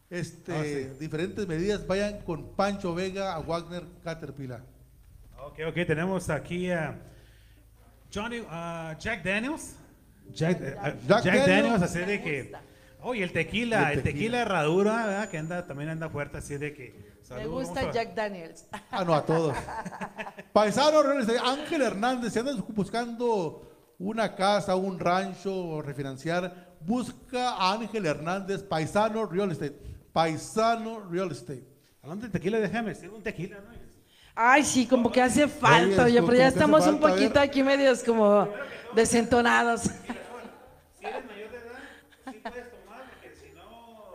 este, 0.09 0.93
diferentes 0.99 1.47
medidas, 1.47 1.85
vayan 1.85 2.21
con 2.21 2.55
Pancho 2.55 2.93
Vega 2.95 3.33
a 3.33 3.39
Wagner 3.39 3.83
Caterpillar. 4.03 4.63
Ok, 5.39 5.59
ok, 5.69 5.75
tenemos 5.85 6.29
aquí 6.29 6.71
a 6.71 6.99
Johnny, 8.13 8.43
ah, 8.49 8.95
Jack 8.99 9.23
Daniels. 9.23 9.75
Jack, 10.33 10.61
eh, 10.61 10.75
ah, 10.79 10.93
Jack 11.07 11.23
Jack 11.23 11.47
Daniels. 11.47 11.81
Así 11.81 11.99
de 11.99 12.21
que. 12.21 12.51
Oye, 13.01 13.23
el 13.23 13.31
tequila, 13.31 13.91
El 13.91 13.99
el 13.99 14.03
tequila. 14.03 14.41
herradura, 14.41 15.05
¿verdad? 15.05 15.29
Que 15.29 15.37
anda, 15.37 15.67
también 15.67 15.89
anda 15.89 16.09
fuerte, 16.09 16.37
así 16.37 16.57
de 16.57 16.73
que. 16.73 17.17
Me 17.29 17.45
gusta 17.45 17.91
Jack 17.91 18.15
Daniels. 18.15 18.65
Ah, 18.89 19.03
no, 19.03 19.13
a 19.13 19.25
todos. 19.25 19.55
Paisano, 20.53 21.01
Ángel 21.43 21.81
Hernández, 21.81 22.33
si 22.33 22.39
andas 22.39 22.57
buscando 22.69 23.95
una 23.99 24.35
casa, 24.35 24.75
un 24.75 24.99
rancho 24.99 25.53
o 25.53 25.81
refinanciar, 25.81 26.66
busca 26.81 27.49
a 27.51 27.73
Ángel 27.73 28.05
Hernández, 28.05 28.63
Paisano 28.63 29.25
Real 29.25 29.51
Estate. 29.51 29.77
Paisano 30.13 31.01
Real 31.09 31.31
Estate. 31.31 31.63
Hablando 32.01 32.25
de 32.25 32.31
tequila, 32.31 32.59
déjame 32.59 32.89
decir 32.89 33.09
un 33.09 33.21
tequila, 33.21 33.57
¿no? 33.57 33.77
Ay, 34.39 34.63
sí, 34.63 34.85
como 34.85 35.11
que 35.11 35.19
hace 35.19 35.47
falta, 35.47 36.03
Oye, 36.03 36.21
pero 36.21 36.37
ya 36.37 36.47
estamos 36.47 36.85
un 36.85 36.99
poquito 36.99 37.39
aquí 37.39 37.63
medios 37.63 38.03
como 38.03 38.47
desentonados. 38.93 39.81
Si 39.81 41.05
eres 41.05 41.25
mayor 41.25 41.49
de 41.49 41.57
edad, 41.57 41.79
sí 42.31 42.39
puedes 42.43 42.69
tomar, 42.69 43.03
porque 43.09 43.35
si 43.35 43.49
no. 43.55 44.13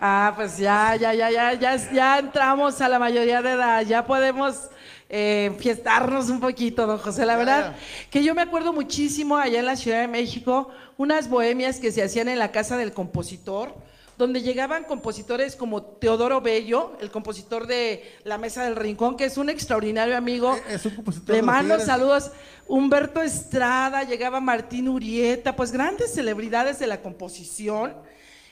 Ah, 0.00 0.32
pues 0.34 0.58
ya, 0.58 0.96
ya, 0.96 1.14
ya, 1.14 1.30
ya, 1.30 1.52
ya, 1.54 1.76
ya 1.92 2.18
entramos 2.18 2.80
a 2.80 2.88
la 2.88 2.98
mayoría 2.98 3.42
de 3.42 3.52
edad, 3.52 3.82
ya 3.82 4.04
podemos 4.04 4.70
eh, 5.08 5.52
fiestarnos 5.58 6.30
un 6.30 6.40
poquito, 6.40 6.86
don 6.86 6.98
José. 6.98 7.26
La 7.26 7.36
verdad 7.36 7.76
que 8.10 8.22
yo 8.24 8.34
me 8.34 8.42
acuerdo 8.42 8.72
muchísimo 8.72 9.36
allá 9.36 9.60
en 9.60 9.66
la 9.66 9.76
Ciudad 9.76 10.00
de 10.00 10.08
México, 10.08 10.68
unas 10.96 11.28
bohemias 11.28 11.78
que 11.78 11.92
se 11.92 12.02
hacían 12.02 12.28
en 12.28 12.38
la 12.38 12.52
casa 12.52 12.76
del 12.76 12.92
compositor, 12.92 13.74
donde 14.16 14.42
llegaban 14.42 14.84
compositores 14.84 15.56
como 15.56 15.82
Teodoro 15.82 16.40
Bello, 16.40 16.92
el 17.00 17.10
compositor 17.10 17.66
de 17.66 18.04
La 18.24 18.38
Mesa 18.38 18.64
del 18.64 18.76
Rincón, 18.76 19.16
que 19.16 19.24
es 19.24 19.36
un 19.36 19.50
extraordinario 19.50 20.16
amigo. 20.16 20.56
Eh, 20.56 20.74
Es 20.74 20.86
un 20.86 20.94
compositor 20.94 21.34
Le 21.34 21.42
mando 21.42 21.78
saludos. 21.80 22.30
Humberto 22.66 23.20
Estrada, 23.20 24.04
llegaba 24.04 24.40
Martín 24.40 24.88
Urieta, 24.88 25.54
pues 25.54 25.72
grandes 25.72 26.14
celebridades 26.14 26.78
de 26.78 26.86
la 26.86 27.02
composición 27.02 27.94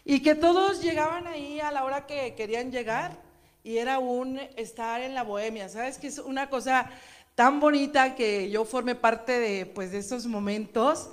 y 0.05 0.21
que 0.21 0.35
todos 0.35 0.83
llegaban 0.83 1.27
ahí 1.27 1.61
a 1.61 1.71
la 1.71 1.85
hora 1.85 2.07
que 2.07 2.35
querían 2.35 2.71
llegar 2.71 3.17
y 3.63 3.79
era 3.79 3.99
un 3.99 4.39
estar 4.57 5.01
en 5.01 5.15
la 5.15 5.23
bohemia. 5.23 5.69
¿Sabes? 5.69 5.99
Que 5.99 6.09
es 6.09 6.19
una 6.19 6.49
cosa 6.51 6.91
tan 7.35 7.61
bonita 7.61 8.15
que 8.15 8.51
yo 8.51 8.65
forme 8.65 8.95
parte 8.95 9.39
de, 9.39 9.67
pues, 9.67 9.93
de 9.93 9.99
estos 9.99 10.27
momentos. 10.27 11.11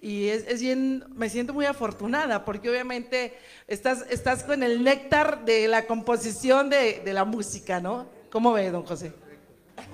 Y 0.00 0.28
es, 0.28 0.44
es 0.48 0.60
bien, 0.60 1.04
me 1.14 1.28
siento 1.28 1.54
muy 1.54 1.64
afortunada 1.64 2.44
porque 2.44 2.68
obviamente 2.68 3.34
estás, 3.68 4.04
estás 4.10 4.42
con 4.42 4.64
el 4.64 4.82
néctar 4.82 5.44
de 5.44 5.68
la 5.68 5.86
composición 5.86 6.68
de, 6.70 7.02
de 7.04 7.12
la 7.12 7.24
música, 7.24 7.80
¿no? 7.80 8.06
¿Cómo 8.28 8.52
ve, 8.52 8.70
don 8.72 8.84
José? 8.84 9.12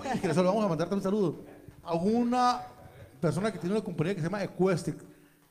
Oye, 0.01 0.21
que 0.21 0.29
vamos 0.29 0.65
a 0.65 0.69
mandarte 0.69 0.95
un 0.95 1.03
saludo. 1.03 1.45
a 1.83 1.95
una 1.95 2.63
persona 3.21 3.53
que 3.53 3.59
tiene 3.59 3.75
una 3.75 3.85
compañía 3.85 4.15
que 4.15 4.21
se 4.21 4.27
llama 4.27 4.43
Equestic, 4.43 4.97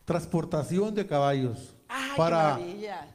transportación 0.05 0.95
de 0.95 1.05
caballos 1.05 1.75
Ay, 1.87 2.09
qué 2.09 2.17
para 2.17 2.37
maravilla. 2.37 3.07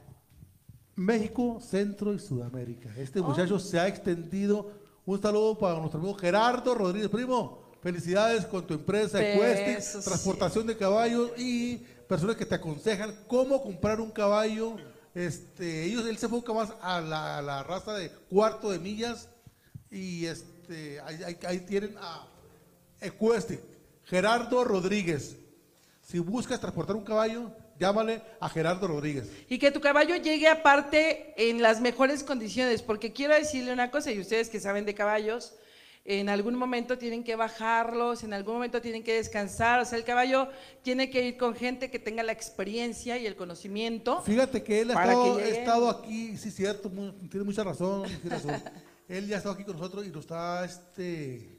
México, 0.95 1.59
Centro 1.61 2.13
y 2.13 2.19
Sudamérica. 2.19 2.89
Este 2.97 3.19
Oh. 3.19 3.23
muchacho 3.23 3.59
se 3.59 3.79
ha 3.79 3.87
extendido. 3.87 4.71
Un 5.05 5.21
saludo 5.21 5.57
para 5.57 5.79
nuestro 5.79 5.99
amigo 5.99 6.15
Gerardo 6.15 6.75
Rodríguez. 6.75 7.09
Primo, 7.09 7.59
felicidades 7.81 8.45
con 8.45 8.65
tu 8.65 8.73
empresa 8.73 9.19
sí. 9.19 10.03
transportación 10.03 10.67
de 10.67 10.77
caballos 10.77 11.31
y 11.37 11.77
personas 12.07 12.35
que 12.35 12.45
te 12.45 12.55
aconsejan 12.55 13.13
cómo 13.27 13.61
comprar 13.61 13.99
un 13.99 14.11
caballo. 14.11 14.75
Este, 15.15 15.83
ellos, 15.85 16.05
él 16.07 16.17
se 16.17 16.25
enfoca 16.27 16.53
más 16.53 16.69
a 16.81 17.01
la, 17.01 17.37
a 17.37 17.41
la 17.41 17.63
raza 17.63 17.93
de 17.93 18.09
cuarto 18.29 18.71
de 18.71 18.79
millas 18.79 19.29
y 19.91 20.25
este, 20.25 20.99
ahí, 21.01 21.21
ahí- 21.23 21.37
ahí 21.45 21.59
tienen 21.59 21.95
a 21.99 22.25
Equestic, 23.01 23.59
Gerardo 24.05 24.63
Rodríguez. 24.63 25.35
Si 26.01 26.19
buscas 26.19 26.59
transportar 26.59 26.95
un 26.95 27.03
caballo, 27.03 27.51
llámale 27.83 28.21
a 28.39 28.47
Gerardo 28.47 28.87
Rodríguez. 28.87 29.29
Y 29.49 29.57
que 29.59 29.69
tu 29.69 29.81
caballo 29.81 30.15
llegue 30.15 30.47
aparte 30.47 31.33
en 31.35 31.61
las 31.61 31.81
mejores 31.81 32.23
condiciones, 32.23 32.81
porque 32.81 33.11
quiero 33.11 33.33
decirle 33.33 33.73
una 33.73 33.91
cosa, 33.91 34.09
y 34.11 34.19
ustedes 34.19 34.49
que 34.49 34.61
saben 34.61 34.85
de 34.85 34.93
caballos, 34.93 35.55
en 36.05 36.29
algún 36.29 36.55
momento 36.55 36.97
tienen 36.97 37.25
que 37.25 37.35
bajarlos, 37.35 38.23
en 38.23 38.33
algún 38.33 38.55
momento 38.55 38.81
tienen 38.81 39.03
que 39.03 39.13
descansar, 39.13 39.81
o 39.81 39.85
sea, 39.85 39.97
el 39.97 40.05
caballo 40.05 40.47
tiene 40.81 41.09
que 41.09 41.27
ir 41.27 41.37
con 41.37 41.55
gente 41.55 41.91
que 41.91 41.99
tenga 41.99 42.23
la 42.23 42.31
experiencia 42.31 43.17
y 43.17 43.25
el 43.25 43.35
conocimiento. 43.35 44.21
Fíjate 44.21 44.63
que 44.63 44.81
él 44.81 44.91
ha 44.91 45.03
estado, 45.43 46.01
que 46.01 46.07
aquí, 46.07 46.37
sí, 46.37 46.51
cierto, 46.51 46.89
tiene 47.29 47.45
mucha 47.45 47.65
razón. 47.65 48.03
tiene 48.03 48.29
razón. 48.29 48.63
él 49.09 49.27
ya 49.27 49.35
ha 49.35 49.37
estado 49.39 49.55
aquí 49.55 49.65
con 49.65 49.75
nosotros 49.75 50.05
y 50.05 50.09
nos 50.09 50.31
ha 50.31 50.63
este, 50.63 51.52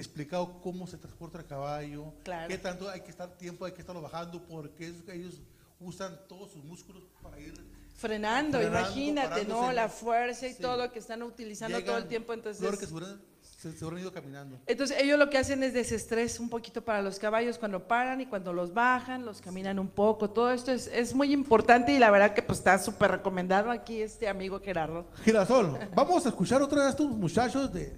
explicado 0.00 0.60
cómo 0.60 0.86
se 0.86 0.98
transporta 0.98 1.38
el 1.38 1.46
caballo, 1.46 2.12
Claro. 2.24 2.48
qué 2.48 2.58
tanto 2.58 2.88
hay 2.88 3.00
que 3.00 3.10
estar 3.10 3.30
tiempo, 3.38 3.64
hay 3.64 3.72
que 3.72 3.80
estarlo 3.80 4.02
bajando, 4.02 4.42
porque 4.46 4.88
es 4.88 5.02
que 5.02 5.14
ellos 5.14 5.40
usan 5.80 6.18
todos 6.28 6.52
sus 6.52 6.64
músculos 6.64 7.02
para 7.22 7.38
ir. 7.38 7.54
Frenando, 7.96 8.58
Frenando, 8.58 8.62
imagínate, 8.62 9.44
¿no? 9.46 9.72
La 9.72 9.88
fuerza 9.88 10.46
y 10.46 10.52
Sí. 10.52 10.60
todo 10.60 10.92
que 10.92 10.98
están 10.98 11.22
utilizando 11.22 11.82
todo 11.82 11.96
el 11.96 12.06
tiempo, 12.06 12.34
entonces... 12.34 12.60
flores 12.60 12.78
que 12.78 12.86
se 12.86 12.92
hubieran, 12.92 13.20
se, 13.40 14.00
ido 14.00 14.12
caminando. 14.12 14.60
Entonces 14.66 14.98
ellos 15.00 15.18
lo 15.18 15.30
que 15.30 15.38
hacen 15.38 15.62
es 15.62 15.72
desestrés 15.72 16.38
un 16.38 16.50
poquito 16.50 16.84
para 16.84 17.00
los 17.00 17.18
caballos 17.18 17.56
cuando 17.56 17.88
paran 17.88 18.20
y 18.20 18.26
cuando 18.26 18.52
los 18.52 18.74
bajan, 18.74 19.24
los 19.24 19.40
caminan 19.40 19.78
un 19.78 19.88
poco. 19.88 20.28
Todo 20.28 20.52
esto 20.52 20.72
es, 20.72 20.88
es 20.88 21.14
muy 21.14 21.32
importante 21.32 21.92
y 21.92 21.98
la 21.98 22.10
verdad 22.10 22.34
que 22.34 22.42
pues 22.42 22.58
está 22.58 22.78
súper 22.78 23.12
recomendado 23.12 23.70
aquí 23.70 24.02
este 24.02 24.28
amigo 24.28 24.60
Gerardo. 24.60 25.06
Girasol, 25.24 25.78
vamos 25.94 26.26
a 26.26 26.28
escuchar 26.28 26.60
otra 26.60 26.78
vez 26.80 26.86
a 26.88 26.90
estos 26.90 27.10
muchachos 27.10 27.72
de 27.72 27.96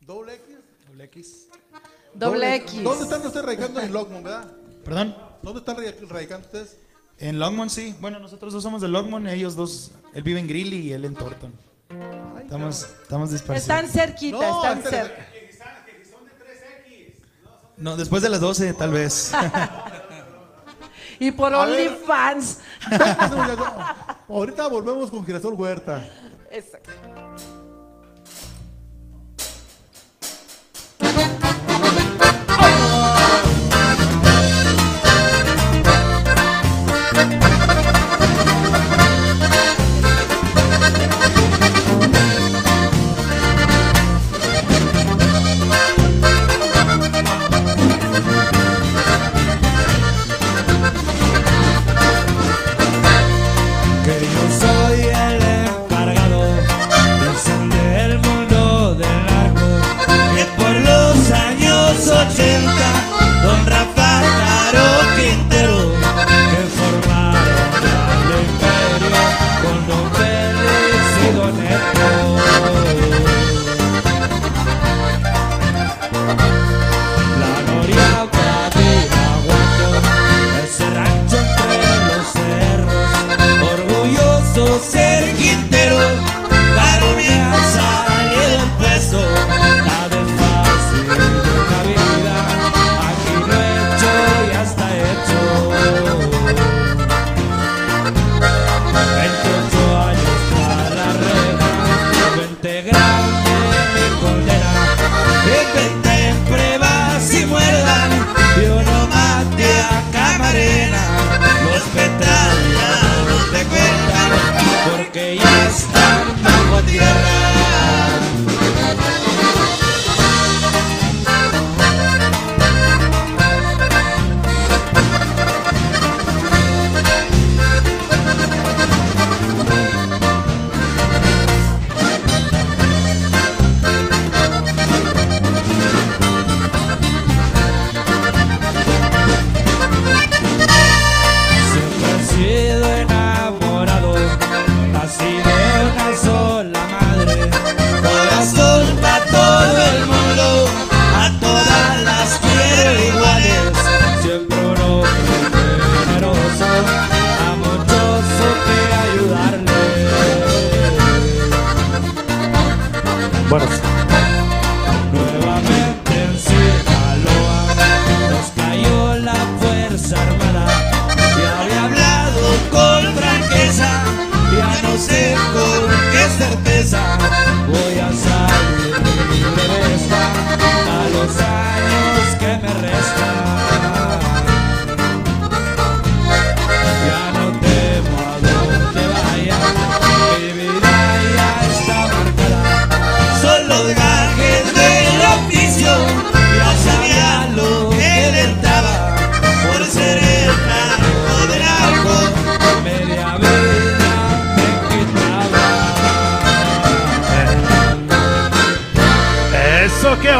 Doble 0.00 0.34
X. 0.34 0.59
Doble 1.00 1.04
X. 1.04 1.48
Doble 2.14 2.54
X. 2.56 2.82
¿Dónde 2.82 3.04
están 3.04 3.24
ustedes 3.26 3.46
radicando 3.46 3.80
en 3.80 3.92
Logmont, 3.92 4.22
verdad? 4.24 4.50
Perdón. 4.84 5.16
¿Dónde 5.42 5.60
están 5.60 5.76
radic- 5.76 6.06
radicando 6.08 6.46
ustedes? 6.46 6.76
En 7.18 7.38
Longmont 7.38 7.70
sí. 7.70 7.94
Bueno, 8.00 8.18
nosotros 8.18 8.52
dos 8.52 8.62
somos 8.62 8.82
de 8.82 8.88
Longmont, 8.88 9.26
ellos 9.28 9.56
dos. 9.56 9.92
Él 10.12 10.22
vive 10.22 10.40
en 10.40 10.46
Greeley 10.48 10.80
y 10.88 10.92
él 10.92 11.04
en 11.06 11.14
Thornton. 11.14 11.52
Estamos, 12.42 12.82
estamos 13.02 13.32
Están 13.32 13.56
dispersos. 13.86 13.92
cerquita, 13.92 14.38
No, 14.38 14.62
están 14.64 14.82
cerca. 14.82 15.26
No, 17.76 17.96
después 17.96 18.22
de 18.22 18.28
las 18.28 18.40
12 18.40 18.74
tal 18.74 18.90
vez. 18.92 19.32
Y 21.22 21.32
por. 21.32 21.52
OnlyFans. 21.52 22.60
Ahorita 24.28 24.68
volvemos 24.68 25.10
con 25.10 25.24
Girasol 25.26 25.52
Huerta. 25.52 26.08
Exacto. 26.50 26.90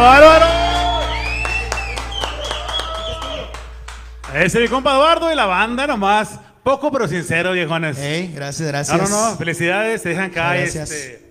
Bárbaro! 0.01 0.47
Ese 4.35 4.59
es 4.59 4.63
mi 4.63 4.69
compa 4.69 4.95
Eduardo 4.95 5.33
y 5.33 5.35
la 5.35 5.47
banda 5.47 5.87
nomás. 5.87 6.39
Poco 6.63 6.93
pero 6.93 7.09
sincero, 7.09 7.53
viejones. 7.53 7.99
Ey, 7.99 8.33
gracias, 8.35 8.67
No, 8.67 8.73
gracias. 8.73 9.11
no, 9.11 9.31
no, 9.31 9.37
felicidades, 9.37 10.03
se 10.03 10.11
dejan 10.11 10.31
caer. 10.31 10.69
Este, 10.69 11.29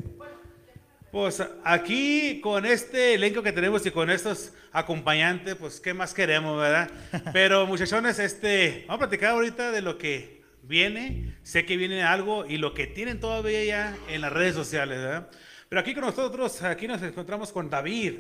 pues 1.12 1.42
aquí 1.64 2.42
con 2.42 2.66
este 2.66 3.14
elenco 3.16 3.42
que 3.42 3.52
tenemos 3.52 3.86
y 3.86 3.92
con 3.92 4.10
estos 4.10 4.52
acompañantes, 4.72 5.56
pues 5.56 5.80
qué 5.80 5.94
más 5.94 6.14
queremos, 6.14 6.60
¿verdad? 6.60 6.90
Pero 7.34 7.66
muchachones, 7.68 8.20
este, 8.20 8.86
vamos 8.88 8.98
a 9.04 9.08
platicar 9.08 9.32
ahorita 9.32 9.72
de 9.72 9.82
lo 9.82 9.98
que 9.98 10.44
viene. 10.64 11.38
Sé 11.44 11.66
que 11.66 11.78
viene 11.78 12.04
algo 12.04 12.46
y 12.46 12.58
lo 12.58 12.74
que 12.74 12.86
tienen 12.88 13.20
todavía 13.20 13.64
ya 13.64 13.98
en 14.10 14.22
las 14.22 14.34
redes 14.34 14.56
sociales, 14.56 15.00
¿verdad? 15.00 15.30
Pero 15.70 15.82
aquí 15.82 15.94
con 15.94 16.04
nosotros, 16.04 16.62
aquí 16.64 16.88
nos 16.88 17.02
encontramos 17.02 17.52
con 17.52 17.70
David. 17.70 18.14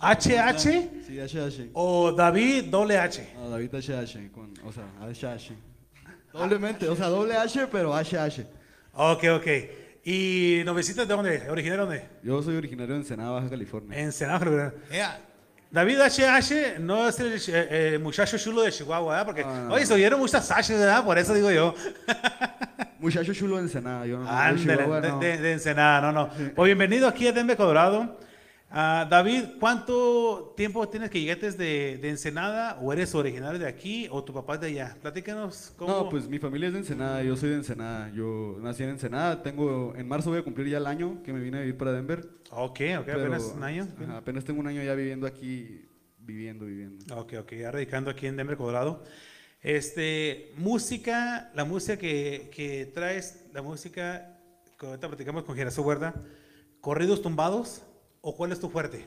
¿HH 0.00 0.90
Sí, 1.06 1.18
HH. 1.18 1.70
o 1.72 2.12
David 2.12 2.64
doble 2.66 2.98
H? 2.98 3.32
No, 3.36 3.50
David 3.50 3.74
HH, 3.74 4.30
con, 4.32 4.52
o 4.64 4.72
sea, 4.72 4.84
HH. 5.00 5.52
Doblemente, 6.32 6.88
o 6.88 6.94
sea, 6.96 7.08
doble 7.08 7.36
H, 7.36 7.66
pero 7.72 7.92
HH. 7.94 8.46
Ok, 8.94 9.24
ok. 9.36 9.46
¿Y 10.04 10.62
nos 10.64 10.76
visitas 10.76 11.06
de 11.08 11.14
dónde? 11.14 11.50
¿Originario 11.50 11.86
de 11.86 11.96
dónde? 11.98 12.08
Yo 12.22 12.42
soy 12.42 12.56
originario 12.56 12.94
de 12.94 13.00
Ensenada, 13.00 13.30
Baja 13.30 13.50
California. 13.50 13.98
En 13.98 14.12
Senado, 14.12 14.50
¿verdad? 14.50 14.74
Ea, 14.90 15.20
David 15.70 15.98
HH 16.00 16.78
no 16.80 17.08
es 17.08 17.18
el 17.20 17.32
eh, 17.34 17.40
eh, 17.48 17.98
muchacho 18.00 18.38
chulo 18.38 18.62
de 18.62 18.72
Chihuahua, 18.72 19.10
¿verdad? 19.10 19.26
Porque, 19.26 19.42
No, 19.44 19.64
no, 19.68 19.74
oye, 19.74 19.82
no. 19.82 19.86
se 19.88 19.94
oyeron 19.94 20.20
muchas 20.20 20.50
H, 20.50 20.72
¿verdad? 20.74 21.04
Por 21.04 21.18
eso 21.18 21.34
digo 21.34 21.50
yo. 21.50 21.74
Muchacho 23.00 23.32
chulo 23.34 23.56
de 23.56 23.62
Ensenada, 23.62 24.06
yo 24.06 24.18
no. 24.18 24.24
de 24.24 24.30
Ándale, 24.30 24.82
de, 25.00 25.08
no. 25.08 25.18
de- 25.20 25.38
de 25.38 25.52
Ensenada, 25.52 26.00
no, 26.00 26.12
no. 26.12 26.30
Pues 26.54 26.66
bienvenido 26.66 27.06
aquí 27.06 27.26
a 27.28 27.32
Denver, 27.32 27.56
Colorado. 27.56 28.18
Ah, 28.70 29.06
David, 29.08 29.44
¿cuánto 29.58 30.52
tiempo 30.54 30.86
tienes 30.88 31.08
que 31.08 31.18
llegaste 31.18 31.52
de, 31.52 31.96
de 31.96 32.10
Ensenada? 32.10 32.78
¿O 32.82 32.92
eres 32.92 33.14
originario 33.14 33.58
de 33.58 33.66
aquí 33.66 34.08
o 34.10 34.22
tu 34.22 34.34
papá 34.34 34.56
es 34.56 34.60
de 34.60 34.66
allá? 34.66 34.96
Platícanos 35.00 35.72
cómo. 35.76 35.90
No, 35.90 36.08
pues 36.10 36.28
mi 36.28 36.38
familia 36.38 36.66
es 36.66 36.74
de 36.74 36.80
Ensenada, 36.80 37.22
yo 37.22 37.34
soy 37.34 37.48
de 37.50 37.56
Ensenada. 37.56 38.10
Yo 38.10 38.58
nací 38.60 38.82
en 38.82 38.90
Ensenada, 38.90 39.42
tengo, 39.42 39.94
en 39.96 40.06
marzo 40.06 40.28
voy 40.28 40.40
a 40.40 40.42
cumplir 40.42 40.68
ya 40.68 40.76
el 40.76 40.86
año 40.86 41.22
que 41.22 41.32
me 41.32 41.40
vine 41.40 41.56
a 41.56 41.60
vivir 41.60 41.78
para 41.78 41.92
Denver. 41.92 42.28
Ok, 42.50 42.80
ok, 43.00 43.08
apenas 43.08 43.54
un 43.56 43.64
año. 43.64 43.88
ajá, 44.02 44.18
apenas 44.18 44.44
tengo 44.44 44.60
un 44.60 44.66
año 44.66 44.82
ya 44.82 44.94
viviendo 44.94 45.26
aquí, 45.26 45.86
viviendo, 46.18 46.66
viviendo. 46.66 47.16
Ok, 47.16 47.34
ok, 47.40 47.54
ya 47.54 47.70
radicando 47.70 48.10
aquí 48.10 48.26
en 48.26 48.36
Denver, 48.36 48.58
Colorado. 48.58 49.02
Este, 49.62 50.52
música, 50.58 51.50
la 51.54 51.64
música 51.64 51.96
que, 51.96 52.50
que 52.54 52.84
traes, 52.84 53.46
la 53.54 53.62
música 53.62 54.38
que 54.78 54.86
ahorita 54.86 55.08
platicamos 55.08 55.44
con 55.44 55.56
Gerardo 55.56 55.82
Huerta, 55.82 56.14
corridos 56.82 57.22
tumbados 57.22 57.82
o 58.20 58.36
cuál 58.36 58.52
es 58.52 58.60
tu 58.60 58.68
fuerte? 58.68 59.06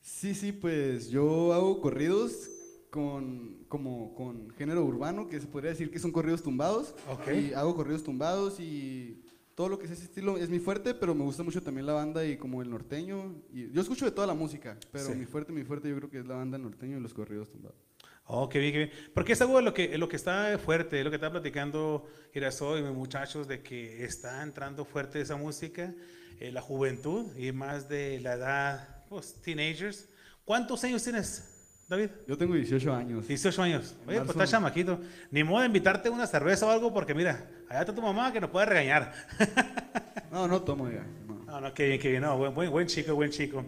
Sí, 0.00 0.34
sí, 0.34 0.52
pues 0.52 1.10
yo 1.10 1.52
hago 1.52 1.80
corridos 1.80 2.50
con, 2.90 3.64
como, 3.68 4.14
con 4.14 4.50
género 4.50 4.84
urbano, 4.84 5.28
que 5.28 5.40
se 5.40 5.46
podría 5.46 5.70
decir 5.70 5.90
que 5.90 5.98
son 5.98 6.10
corridos 6.12 6.42
tumbados. 6.42 6.94
Ok. 7.10 7.28
Y 7.32 7.52
hago 7.54 7.74
corridos 7.76 8.02
tumbados 8.02 8.58
y 8.60 9.22
todo 9.54 9.68
lo 9.68 9.78
que 9.78 9.84
es 9.86 9.92
ese 9.92 10.04
estilo 10.04 10.38
es 10.38 10.48
mi 10.48 10.58
fuerte, 10.58 10.94
pero 10.94 11.14
me 11.14 11.22
gusta 11.22 11.42
mucho 11.42 11.62
también 11.62 11.86
la 11.86 11.92
banda 11.92 12.24
y 12.24 12.36
como 12.38 12.62
el 12.62 12.70
norteño. 12.70 13.42
Y 13.52 13.70
yo 13.72 13.82
escucho 13.82 14.06
de 14.06 14.10
toda 14.10 14.26
la 14.26 14.34
música, 14.34 14.78
pero 14.90 15.04
Sí. 15.06 15.14
mi 15.14 15.26
fuerte, 15.26 15.52
mi 15.52 15.64
fuerte 15.64 15.88
yo 15.90 15.96
creo 15.96 16.10
que 16.10 16.18
es 16.18 16.26
la 16.26 16.36
banda 16.36 16.56
norteño 16.56 16.96
y 16.96 17.00
los 17.00 17.12
corridos 17.12 17.50
tumbados. 17.50 17.78
Oh, 18.24 18.48
qué 18.48 18.58
bien, 18.60 18.72
qué 18.72 18.78
bien. 18.78 18.90
Porque 19.12 19.32
es 19.32 19.40
algo 19.42 19.56
de 19.56 19.62
lo 19.62 19.74
que, 19.74 19.98
lo 19.98 20.08
que 20.08 20.16
está 20.16 20.56
fuerte, 20.58 21.02
lo 21.04 21.10
que 21.10 21.16
está 21.16 21.30
platicando 21.30 22.06
Girasol 22.32 22.78
y 22.78 22.82
mis 22.82 22.92
muchachos, 22.94 23.48
de 23.48 23.60
que 23.62 24.04
está 24.04 24.42
entrando 24.44 24.84
fuerte 24.84 25.20
esa 25.20 25.36
música, 25.36 25.92
eh, 26.40 26.50
la 26.50 26.60
juventud 26.62 27.26
y 27.36 27.52
más 27.52 27.88
de 27.88 28.18
la 28.20 28.32
edad, 28.32 28.88
pues, 29.08 29.34
teenagers. 29.42 30.08
¿Cuántos 30.44 30.82
años 30.84 31.04
tienes, 31.04 31.46
David? 31.86 32.08
Yo 32.26 32.36
tengo 32.36 32.54
18 32.54 32.94
años. 32.94 33.28
18 33.28 33.62
años. 33.62 33.94
Oye, 34.06 34.16
pues 34.16 34.18
marzo. 34.18 34.32
está 34.32 34.46
chamaquito. 34.46 34.98
Ni 35.30 35.44
modo 35.44 35.60
de 35.60 35.66
invitarte 35.66 36.08
una 36.08 36.26
cerveza 36.26 36.66
o 36.66 36.70
algo, 36.70 36.92
porque 36.92 37.14
mira, 37.14 37.46
allá 37.68 37.80
está 37.80 37.94
tu 37.94 38.02
mamá 38.02 38.32
que 38.32 38.40
nos 38.40 38.50
puede 38.50 38.66
regañar. 38.66 39.12
No, 40.30 40.46
no 40.46 40.62
tomo 40.62 40.88
ya. 40.88 41.04
no. 41.26 41.42
No, 41.44 41.60
no, 41.60 41.74
qué 41.74 41.88
bien, 41.88 42.00
qué 42.00 42.08
bien. 42.10 42.22
No, 42.22 42.38
buen, 42.38 42.54
buen, 42.54 42.70
buen 42.70 42.86
chico, 42.86 43.16
buen 43.16 43.30
chico. 43.30 43.64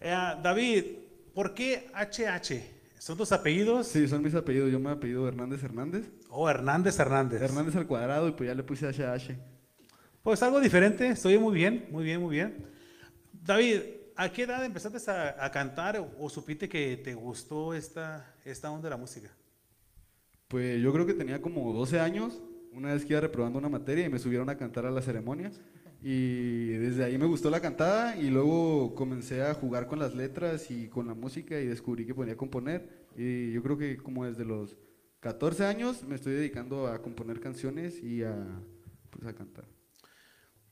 Eh, 0.00 0.14
David, 0.40 0.84
¿por 1.34 1.52
qué 1.52 1.90
HH? 1.92 3.00
¿Son 3.00 3.16
tus 3.16 3.32
apellidos? 3.32 3.88
Sí, 3.88 4.06
son 4.06 4.22
mis 4.22 4.32
apellidos. 4.32 4.70
Yo 4.70 4.78
me 4.78 4.90
apellido 4.90 5.26
Hernández 5.26 5.64
Hernández. 5.64 6.04
O 6.30 6.48
Hernández 6.48 6.96
Hernández. 7.00 7.42
Hernández 7.42 7.74
al 7.74 7.88
cuadrado 7.88 8.28
y 8.28 8.30
pues 8.32 8.46
ya 8.46 8.54
le 8.54 8.62
puse 8.62 8.86
HH. 8.86 9.36
Pues 10.24 10.42
algo 10.42 10.58
diferente, 10.58 11.06
estoy 11.06 11.36
muy 11.36 11.54
bien, 11.54 11.84
muy 11.90 12.02
bien, 12.02 12.18
muy 12.18 12.36
bien. 12.36 12.64
David, 13.30 13.80
¿a 14.16 14.32
qué 14.32 14.44
edad 14.44 14.64
empezaste 14.64 15.10
a, 15.10 15.50
cantar 15.50 16.02
o, 16.18 16.30
supiste 16.30 16.66
que 16.66 16.96
te 16.96 17.12
gustó 17.12 17.74
esta, 17.74 18.34
esta 18.42 18.70
onda 18.70 18.84
de 18.84 18.90
la 18.90 18.96
música? 18.96 19.30
Pues 20.48 20.80
yo 20.80 20.94
creo 20.94 21.04
que 21.04 21.12
tenía 21.12 21.42
como 21.42 21.74
12 21.74 22.00
años, 22.00 22.40
una 22.72 22.94
vez 22.94 23.04
que 23.04 23.12
iba 23.12 23.20
reprobando 23.20 23.58
una 23.58 23.68
materia 23.68 24.06
y 24.06 24.08
me 24.08 24.18
subieron 24.18 24.48
a 24.48 24.56
cantar 24.56 24.86
a 24.86 24.90
la 24.90 25.02
ceremonia. 25.02 25.52
Y 26.02 26.68
desde 26.68 27.04
ahí 27.04 27.18
me 27.18 27.26
gustó 27.26 27.50
la 27.50 27.60
cantada 27.60 28.16
y 28.16 28.30
luego 28.30 28.94
comencé 28.94 29.42
a 29.42 29.52
jugar 29.52 29.88
con 29.88 29.98
las 29.98 30.14
letras 30.14 30.70
y 30.70 30.88
con 30.88 31.06
la 31.06 31.12
música 31.12 31.60
y 31.60 31.66
descubrí 31.66 32.06
que 32.06 32.14
podía 32.14 32.34
componer. 32.34 33.08
Y 33.14 33.52
yo 33.52 33.62
creo 33.62 33.76
que 33.76 33.98
como 33.98 34.24
desde 34.24 34.46
los 34.46 34.74
14 35.20 35.66
años 35.66 36.02
me 36.02 36.14
estoy 36.14 36.32
dedicando 36.32 36.86
a 36.86 37.02
componer 37.02 37.40
canciones 37.40 38.02
y 38.02 38.22
a, 38.22 38.34
pues, 39.10 39.26
a 39.26 39.34
cantar. 39.34 39.73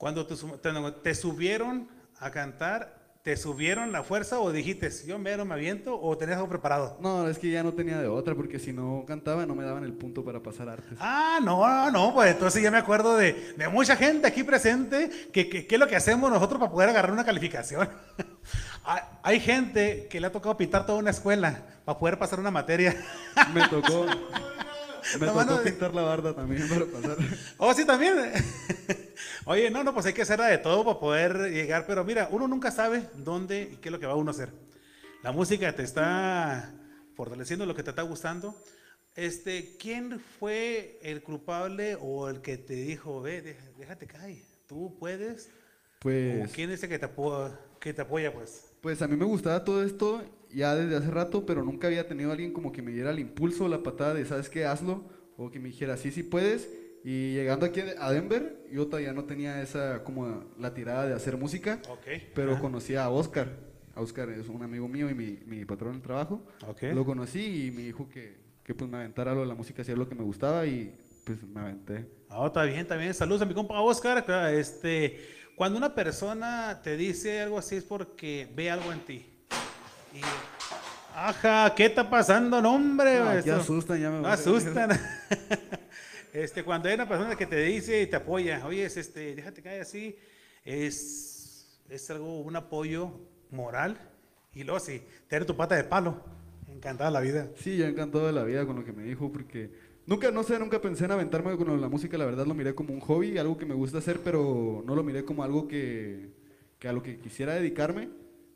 Cuando 0.03 0.27
te, 0.27 0.35
su- 0.35 0.59
te- 0.59 0.73
te 1.01 1.15
subieron 1.15 1.87
a 2.19 2.29
cantar, 2.33 2.99
¿te 3.23 3.37
subieron 3.37 3.93
la 3.93 4.03
fuerza 4.03 4.41
o 4.41 4.51
dijiste, 4.51 4.91
yo 5.07 5.17
mero 5.17 5.45
me 5.45 5.55
aviento 5.55 5.97
o 6.03 6.19
tenías 6.19 6.39
algo 6.39 6.49
preparado? 6.49 6.99
No, 7.01 7.29
es 7.29 7.39
que 7.39 7.49
ya 7.53 7.63
no 7.63 7.73
tenía 7.73 7.99
de 8.01 8.09
otra 8.09 8.35
porque 8.35 8.59
si 8.59 8.73
no 8.73 9.05
cantaba 9.07 9.47
no 9.47 9.55
me 9.55 9.63
daban 9.63 9.85
el 9.85 9.93
punto 9.93 10.25
para 10.25 10.41
pasar 10.43 10.69
artes. 10.69 10.99
Ah, 10.99 11.39
no, 11.41 11.89
no, 11.93 12.13
pues 12.15 12.33
entonces 12.33 12.61
ya 12.61 12.73
me 12.73 12.79
acuerdo 12.79 13.17
de, 13.17 13.55
de 13.57 13.69
mucha 13.69 13.95
gente 13.95 14.27
aquí 14.27 14.43
presente 14.43 15.09
que, 15.33 15.49
que, 15.49 15.69
que 15.69 15.75
es 15.77 15.81
lo 15.81 15.87
que 15.87 15.95
hacemos 15.95 16.29
nosotros 16.33 16.59
para 16.59 16.73
poder 16.73 16.89
agarrar 16.89 17.13
una 17.13 17.25
calificación. 17.25 17.89
hay 19.23 19.39
gente 19.39 20.09
que 20.11 20.21
le 20.21 20.27
ha 20.27 20.33
tocado 20.33 20.57
pintar 20.57 20.85
toda 20.85 20.99
una 20.99 21.11
escuela 21.11 21.63
para 21.85 21.97
poder 21.97 22.19
pasar 22.19 22.41
una 22.41 22.51
materia. 22.51 22.97
Me 23.55 23.69
tocó, 23.69 24.05
me 25.21 25.27
mano, 25.27 25.51
tocó 25.53 25.63
de- 25.63 25.71
pintar 25.71 25.95
la 25.95 26.03
barda 26.03 26.35
también 26.35 26.69
para 26.69 26.87
pasar. 26.87 27.17
Oh, 27.59 27.73
sí, 27.75 27.85
también. 27.85 28.17
Oye, 29.47 29.71
no, 29.71 29.83
no, 29.85 29.93
pues 29.95 30.07
hay 30.07 30.13
que 30.13 30.23
hacer 30.23 30.39
la 30.39 30.47
de 30.47 30.59
todo 30.59 30.85
para 30.85 30.99
poder 31.01 31.51
llegar, 31.53 31.85
pero 31.87 32.05
mira, 32.05 32.29
uno 32.31 32.47
nunca 32.49 32.71
sabe 32.71 33.09
dónde 33.17 33.71
y 33.73 33.77
qué 33.77 33.89
es 33.89 33.93
lo 33.93 33.99
que 34.01 34.07
va 34.07 34.15
uno 34.15 34.31
a 34.31 34.35
hacer. 34.35 34.51
La 35.23 35.33
música 35.33 35.75
te 35.75 35.83
está 35.83 36.73
fortaleciendo 37.17 37.67
lo 37.67 37.75
que 37.75 37.83
te 37.83 37.91
está 37.91 38.03
gustando. 38.03 38.55
Este, 39.15 39.77
¿quién 39.79 40.21
fue 40.41 40.99
el 41.03 41.23
culpable 41.23 41.97
o 42.01 42.29
el 42.29 42.41
que 42.41 42.57
te 42.57 42.75
dijo, 42.75 43.21
ve, 43.21 43.43
deja- 43.43 43.71
déjate 43.79 44.07
caer, 44.07 44.43
tú 44.67 44.97
puedes? 44.99 45.51
Pues... 45.99 46.49
¿O 46.49 46.53
quién 46.53 46.71
es 46.71 46.83
el 46.83 46.89
que 46.89 46.99
te, 46.99 47.07
apo- 47.07 47.53
que 47.79 47.93
te 47.93 48.03
apoya, 48.03 48.33
pues? 48.33 48.65
Pues 48.81 49.03
a 49.03 49.07
mí 49.09 49.15
me 49.17 49.25
gustaba 49.27 49.63
todo 49.63 49.85
esto 49.85 50.23
ya 50.55 50.75
desde 50.75 50.97
hace 50.97 51.11
rato, 51.11 51.45
pero 51.47 51.65
nunca 51.65 51.87
había 51.89 52.07
tenido 52.07 52.31
a 52.31 52.33
alguien 52.33 52.53
como 52.53 52.73
que 52.73 52.83
me 52.83 52.91
diera 52.93 53.11
el 53.11 53.19
impulso, 53.19 53.69
la 53.69 53.83
patada 53.83 54.15
de, 54.15 54.25
¿sabes 54.25 54.49
qué? 54.49 54.65
Hazlo. 54.65 55.05
O 55.37 55.51
que 55.51 55.59
me 55.59 55.69
dijera, 55.69 55.97
sí, 55.97 56.11
sí 56.13 56.23
puedes. 56.23 56.69
Y 57.05 57.33
llegando 57.35 57.67
aquí 57.67 57.81
a 57.99 58.13
Denver, 58.13 58.65
yo 58.71 58.87
todavía 58.87 59.13
no 59.13 59.25
tenía 59.25 59.61
esa, 59.61 60.05
como 60.05 60.45
la 60.59 60.73
tirada 60.73 61.07
de 61.07 61.15
hacer 61.15 61.37
música, 61.37 61.81
Ok. 61.89 62.07
pero 62.35 62.53
Ajá. 62.53 62.61
conocí 62.61 62.95
a 62.95 63.09
Oscar. 63.11 63.49
A 63.95 64.01
Oscar 64.01 64.31
es 64.31 64.49
un 64.49 64.63
amigo 64.63 64.87
mío 64.89 65.11
y 65.11 65.15
mi, 65.15 65.39
mi 65.47 65.65
patrón 65.65 65.93
del 65.95 66.03
trabajo. 66.03 66.43
Ok. 66.69 66.83
Lo 66.95 67.05
conocí 67.05 67.67
y 67.67 67.71
me 67.73 67.83
dijo 67.83 68.09
que, 68.09 68.37
que 68.63 68.75
pues 68.75 68.89
me 68.91 68.99
aventara 68.99 69.35
lo 69.35 69.41
de 69.41 69.47
la 69.47 69.55
música, 69.55 69.83
hacía 69.83 69.97
lo 69.97 70.09
que 70.09 70.15
me 70.15 70.23
gustaba 70.23 70.65
y 70.67 70.95
pues 71.25 71.43
me 71.43 71.61
aventé. 71.61 72.07
Ah, 72.29 72.45
está 72.47 72.63
bien, 72.65 72.79
está 72.81 72.97
bien. 72.97 73.13
Saludos 73.15 73.43
a 73.43 73.47
mi 73.47 73.55
compa 73.55 73.81
Oscar. 73.81 74.25
Este, 74.55 75.19
cuando 75.57 75.79
una 75.79 75.95
persona 75.95 76.81
te 76.85 76.97
dice 76.97 77.41
algo 77.41 77.59
así 77.59 77.77
es 77.77 77.85
porque 77.85 78.49
ve 78.55 78.71
algo 78.71 78.93
en 78.93 79.01
ti. 79.01 79.27
Y, 80.15 80.21
ajá, 81.15 81.75
¿qué 81.75 81.87
está 81.87 82.09
pasando, 82.09 82.61
no, 82.61 82.75
hombre? 82.75 83.19
No, 83.19 83.33
Esto- 83.33 83.57
asustan, 83.57 84.01
ya 84.01 84.11
me 84.11 84.21
voy. 84.21 84.31
asustan. 84.31 84.91
este, 86.33 86.63
cuando 86.65 86.89
hay 86.89 86.95
una 86.95 87.09
persona 87.09 87.37
que 87.37 87.47
te 87.47 87.57
dice 87.63 88.03
y 88.03 88.07
te 88.07 88.17
apoya, 88.17 88.67
oye, 88.67 88.85
es 88.85 88.97
este, 88.97 89.35
déjate 89.35 89.63
caer 89.63 89.83
así, 89.83 90.17
es, 90.65 91.81
es 91.89 92.11
algo, 92.11 92.41
un 92.41 92.57
apoyo 92.57 93.11
moral. 93.51 93.97
Y 94.55 94.65
luego 94.65 94.81
sí, 94.81 95.03
tener 95.29 95.47
tu 95.47 95.57
pata 95.57 95.75
de 95.77 95.85
palo. 95.85 96.23
Encantada 96.69 97.11
la 97.11 97.21
vida. 97.21 97.49
Sí, 97.57 97.77
yo 97.77 97.87
encantado 97.87 98.27
de 98.27 98.33
la 98.33 98.45
vida 98.45 98.67
con 98.67 98.77
lo 98.77 98.85
que 98.85 98.93
me 98.93 99.05
dijo, 99.05 99.31
porque 99.33 99.71
nunca, 100.07 100.31
no 100.31 100.43
sé, 100.43 100.59
nunca 100.59 100.81
pensé 100.81 101.05
en 101.05 101.13
aventarme 101.13 101.57
con 101.57 101.81
la 101.81 101.89
música, 101.89 102.19
la 102.19 102.25
verdad 102.27 102.47
lo 102.47 102.55
miré 102.55 102.75
como 102.75 102.93
un 102.93 103.01
hobby, 103.01 103.39
algo 103.39 103.57
que 103.57 103.67
me 103.67 103.75
gusta 103.75 103.99
hacer, 103.99 104.21
pero 104.23 104.83
no 104.85 104.95
lo 104.95 105.03
miré 105.03 105.25
como 105.25 105.43
algo 105.45 105.69
que, 105.69 106.31
que 106.79 106.89
a 106.89 106.93
lo 106.93 107.03
que 107.03 107.19
quisiera 107.19 107.55
dedicarme, 107.55 108.09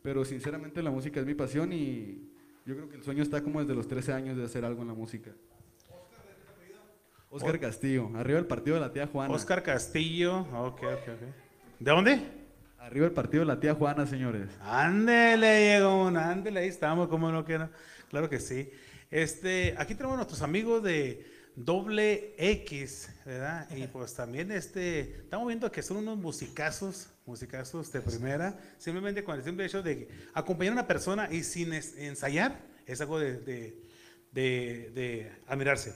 pero 0.07 0.25
sinceramente 0.25 0.81
la 0.85 0.93
música 0.93 1.19
es 1.19 1.27
mi 1.27 1.35
pasión 1.35 1.73
y 1.73 2.31
yo 2.65 2.77
creo 2.77 2.89
que 2.89 2.95
el 2.95 3.03
sueño 3.03 3.25
está 3.25 3.43
como 3.43 3.61
desde 3.61 3.75
los 3.75 3.89
13 3.89 4.13
años 4.13 4.37
de 4.37 4.45
hacer 4.45 4.65
algo 4.65 4.83
en 4.83 4.87
la 4.87 4.95
música. 4.95 5.33
Oscar 7.29 7.59
Castillo, 7.59 8.13
arriba 8.15 8.39
el 8.39 8.47
partido 8.47 8.77
de 8.77 8.83
la 8.83 8.93
tía 8.93 9.09
Juana. 9.09 9.35
Oscar 9.35 9.65
Castillo. 9.65 10.43
Ok, 10.43 10.81
ok, 10.85 11.09
ok. 11.09 11.81
¿De 11.81 11.91
dónde? 11.91 12.23
Arriba 12.79 13.07
el 13.07 13.15
partido 13.15 13.41
de 13.41 13.47
la 13.47 13.59
tía 13.59 13.75
Juana, 13.75 14.07
señores. 14.07 14.49
Ándele, 14.63 15.75
llegó 15.75 16.07
ándele, 16.07 16.61
ahí 16.61 16.69
estamos, 16.69 17.09
como 17.09 17.33
no 17.33 17.45
quiera. 17.45 17.73
Claro 18.09 18.31
que 18.31 18.39
sí. 18.39 18.71
Este, 19.11 19.75
aquí 19.77 19.97
tenemos 19.97 20.15
a 20.15 20.19
nuestros 20.19 20.41
amigos 20.41 20.85
de 20.85 21.27
Doble 21.57 22.35
X, 22.37 23.09
¿verdad? 23.25 23.67
Y 23.75 23.87
pues 23.87 24.13
también 24.15 24.53
este, 24.53 25.01
estamos 25.01 25.47
viendo 25.49 25.73
que 25.73 25.83
son 25.83 25.97
unos 25.97 26.19
musicazos, 26.19 27.09
musicazos 27.25 27.91
de 27.93 28.03
primera, 28.03 28.59
simplemente 28.79 29.25
con 29.25 29.37
el 29.37 29.43
simple 29.43 29.65
hecho 29.65 29.83
de 29.83 30.07
acompañar 30.35 30.73
a 30.73 30.75
una 30.75 30.87
persona 30.87 31.29
y 31.33 31.43
sin 31.43 31.73
ensayar, 31.73 32.61
es 32.85 33.01
algo 33.01 33.19
de, 33.19 33.39
de, 33.39 33.83
de- 34.33 34.91
de 34.95 35.33
admirarse. 35.47 35.95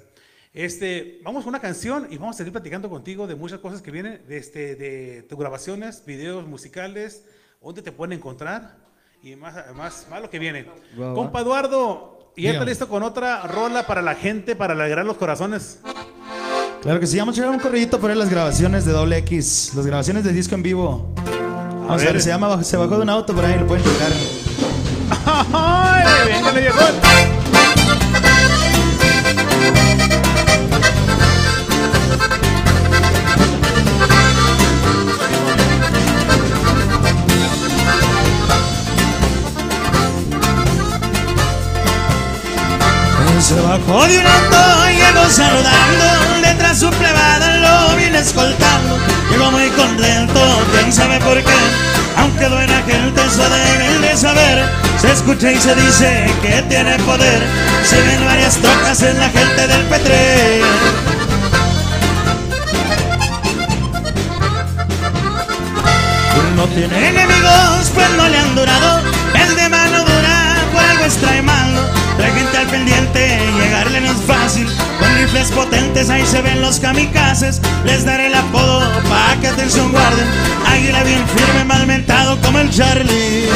Este, 0.55 1.21
vamos 1.23 1.45
con 1.45 1.51
una 1.51 1.61
canción 1.61 2.09
y 2.11 2.17
vamos 2.17 2.37
a 2.37 2.39
seguir 2.39 2.53
platicando 2.53 2.89
contigo 2.89 3.27
de 3.27 3.35
muchas 3.35 3.61
cosas 3.61 3.83
que 3.83 3.91
vienen, 3.91 4.27
de, 4.27 4.39
este, 4.39 4.75
de 4.77 5.23
tus 5.25 5.39
grabaciones, 5.39 6.05
videos 6.07 6.47
musicales, 6.47 7.23
dónde 7.61 7.83
te 7.83 7.93
pueden 7.93 8.15
encontrar 8.19 8.79
y 9.23 9.37
más, 9.37 9.55
más, 9.77 10.07
más 10.11 10.23
lo 10.23 10.31
que 10.31 10.39
viene. 10.39 10.67
Va. 10.99 11.15
Compa 11.15 11.43
Eduardo, 11.43 12.20
¿y 12.37 12.43
ya 12.43 12.53
está 12.53 12.65
listo 12.65 12.89
con 12.89 13.03
otra 13.03 13.43
rola 13.47 13.87
para 13.87 14.03
la 14.03 14.15
gente, 14.15 14.57
para 14.57 14.75
alegrar 14.75 15.05
los 15.05 15.17
corazones? 15.17 15.81
Claro 16.83 16.99
que 16.99 17.07
sí, 17.07 17.19
vamos 17.19 17.37
a 17.37 17.41
llevar 17.43 17.55
un 17.55 17.61
corridito 17.61 18.01
por 18.01 18.11
ahí 18.11 18.17
las 18.17 18.31
grabaciones 18.31 18.85
de 18.87 18.93
Doble 18.93 19.19
X, 19.19 19.73
las 19.77 19.87
grabaciones 19.87 20.25
de 20.25 20.33
disco 20.33 20.55
en 20.55 20.63
vivo. 20.63 21.13
Vamos 21.87 22.03
a 22.03 22.05
ver, 22.05 22.13
ver. 22.15 22.23
se 22.23 22.29
llama 22.31 22.63
Se 22.65 22.77
bajó 22.77 22.97
de 22.97 23.03
un 23.03 23.11
auto 23.11 23.35
por 23.35 23.45
ahí, 23.45 23.59
lo 23.59 23.67
pueden 23.67 23.85
checar. 23.85 24.13
¡Ay! 25.53 26.33
¡Véngale, 26.33 26.61
viejón! 26.61 27.10
Se 43.51 43.61
bajó 43.63 44.07
de 44.07 44.17
un 44.17 44.25
auto, 44.25 44.87
llegó 44.91 45.29
saludando, 45.29 46.41
detrás 46.41 46.79
su 46.79 46.89
plebada 46.89 47.57
lo 47.57 47.97
viene 47.97 48.21
escoltando. 48.21 48.97
Llegó 49.29 49.51
muy 49.51 49.69
contento, 49.71 50.41
quién 50.71 50.93
sabe 50.93 51.19
por 51.19 51.37
qué, 51.43 51.59
aunque 52.17 52.47
buena 52.47 52.81
gente 52.87 53.21
eso 53.21 53.43
deben 53.51 54.03
de 54.03 54.17
saber. 54.17 54.71
Se 55.01 55.11
escucha 55.11 55.51
y 55.51 55.61
se 55.61 55.75
dice 55.75 56.33
que 56.41 56.63
tiene 56.69 56.97
poder, 57.01 57.43
se 57.83 58.01
ven 58.01 58.25
varias 58.25 58.55
trocas 58.55 59.03
en 59.03 59.19
la 59.19 59.29
gente 59.31 59.67
del 59.67 59.83
Petre. 59.87 60.61
No 66.55 66.67
tiene 66.69 67.09
enemigos, 67.09 67.91
pues 67.93 68.11
no 68.11 68.29
le 68.29 68.39
han 68.39 68.55
durado. 68.55 69.01
El 69.35 69.57
de 69.57 69.69
mano 69.69 70.05
dura, 70.05 70.55
por 70.73 70.85
algo 70.85 71.05
extrae 71.05 71.43
mano. 71.43 72.00
Trae 72.17 72.33
gente 72.33 72.57
al 72.57 72.67
pendiente, 72.67 73.41
llegarle 73.57 74.01
no 74.01 74.11
es 74.11 74.21
fácil. 74.27 74.67
Con 74.99 75.15
rifles 75.17 75.51
potentes, 75.53 76.11
ahí 76.11 76.25
se 76.27 76.43
ven 76.43 76.61
los 76.61 76.81
kamikazes. 76.81 77.61
Les 77.85 78.05
daré 78.05 78.27
el 78.27 78.35
apodo 78.35 78.81
pa' 79.09 79.37
que 79.41 79.49
atención 79.49 79.91
guarden. 79.93 80.27
Águila 80.67 81.03
bien 81.05 81.25
firme, 81.29 81.65
mal 81.65 81.87
mentado 81.87 82.39
como 82.41 82.59
el 82.59 82.71
Charlie. 82.71 83.49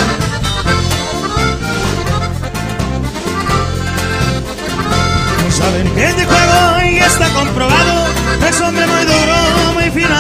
No 5.45 5.51
saben 5.51 5.95
que 5.95 6.05
este 6.05 6.25
juego 6.25 6.99
ya 6.99 7.07
está 7.07 7.29
comprobado. 7.31 8.07
Es 8.49 8.61
hombre 8.61 8.87
muy 8.87 9.05
duro, 9.05 9.24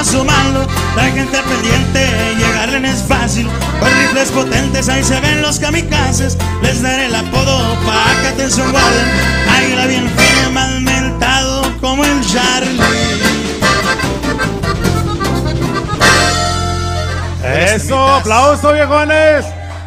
muy 0.04 0.10
fino 0.10 0.20
a 0.20 0.24
su 0.24 0.24
mano. 0.24 0.66
La 0.96 1.04
gente 1.04 1.38
pendiente, 1.42 2.34
llegarle 2.38 2.80
no 2.80 2.88
es 2.88 3.02
fácil. 3.02 3.48
Con 3.80 3.88
rifles 3.90 4.30
potentes, 4.30 4.88
ahí 4.88 5.02
se 5.02 5.20
ven 5.20 5.42
los 5.42 5.58
kamikazes. 5.58 6.36
Les 6.62 6.82
daré 6.82 7.06
el 7.06 7.14
apodo 7.14 7.74
pa' 7.86 8.20
que 8.22 8.28
atención 8.28 8.70
guarden. 8.70 9.06
Águila 9.48 9.86
bien 9.86 10.08
firme, 10.10 10.50
mal 10.52 10.80
mentado 10.82 11.62
como 11.80 12.04
el 12.04 12.20
Charlie. 12.26 12.80
¡Eso! 17.44 18.08
¡Aplauso, 18.08 18.72
viejones! 18.72 19.44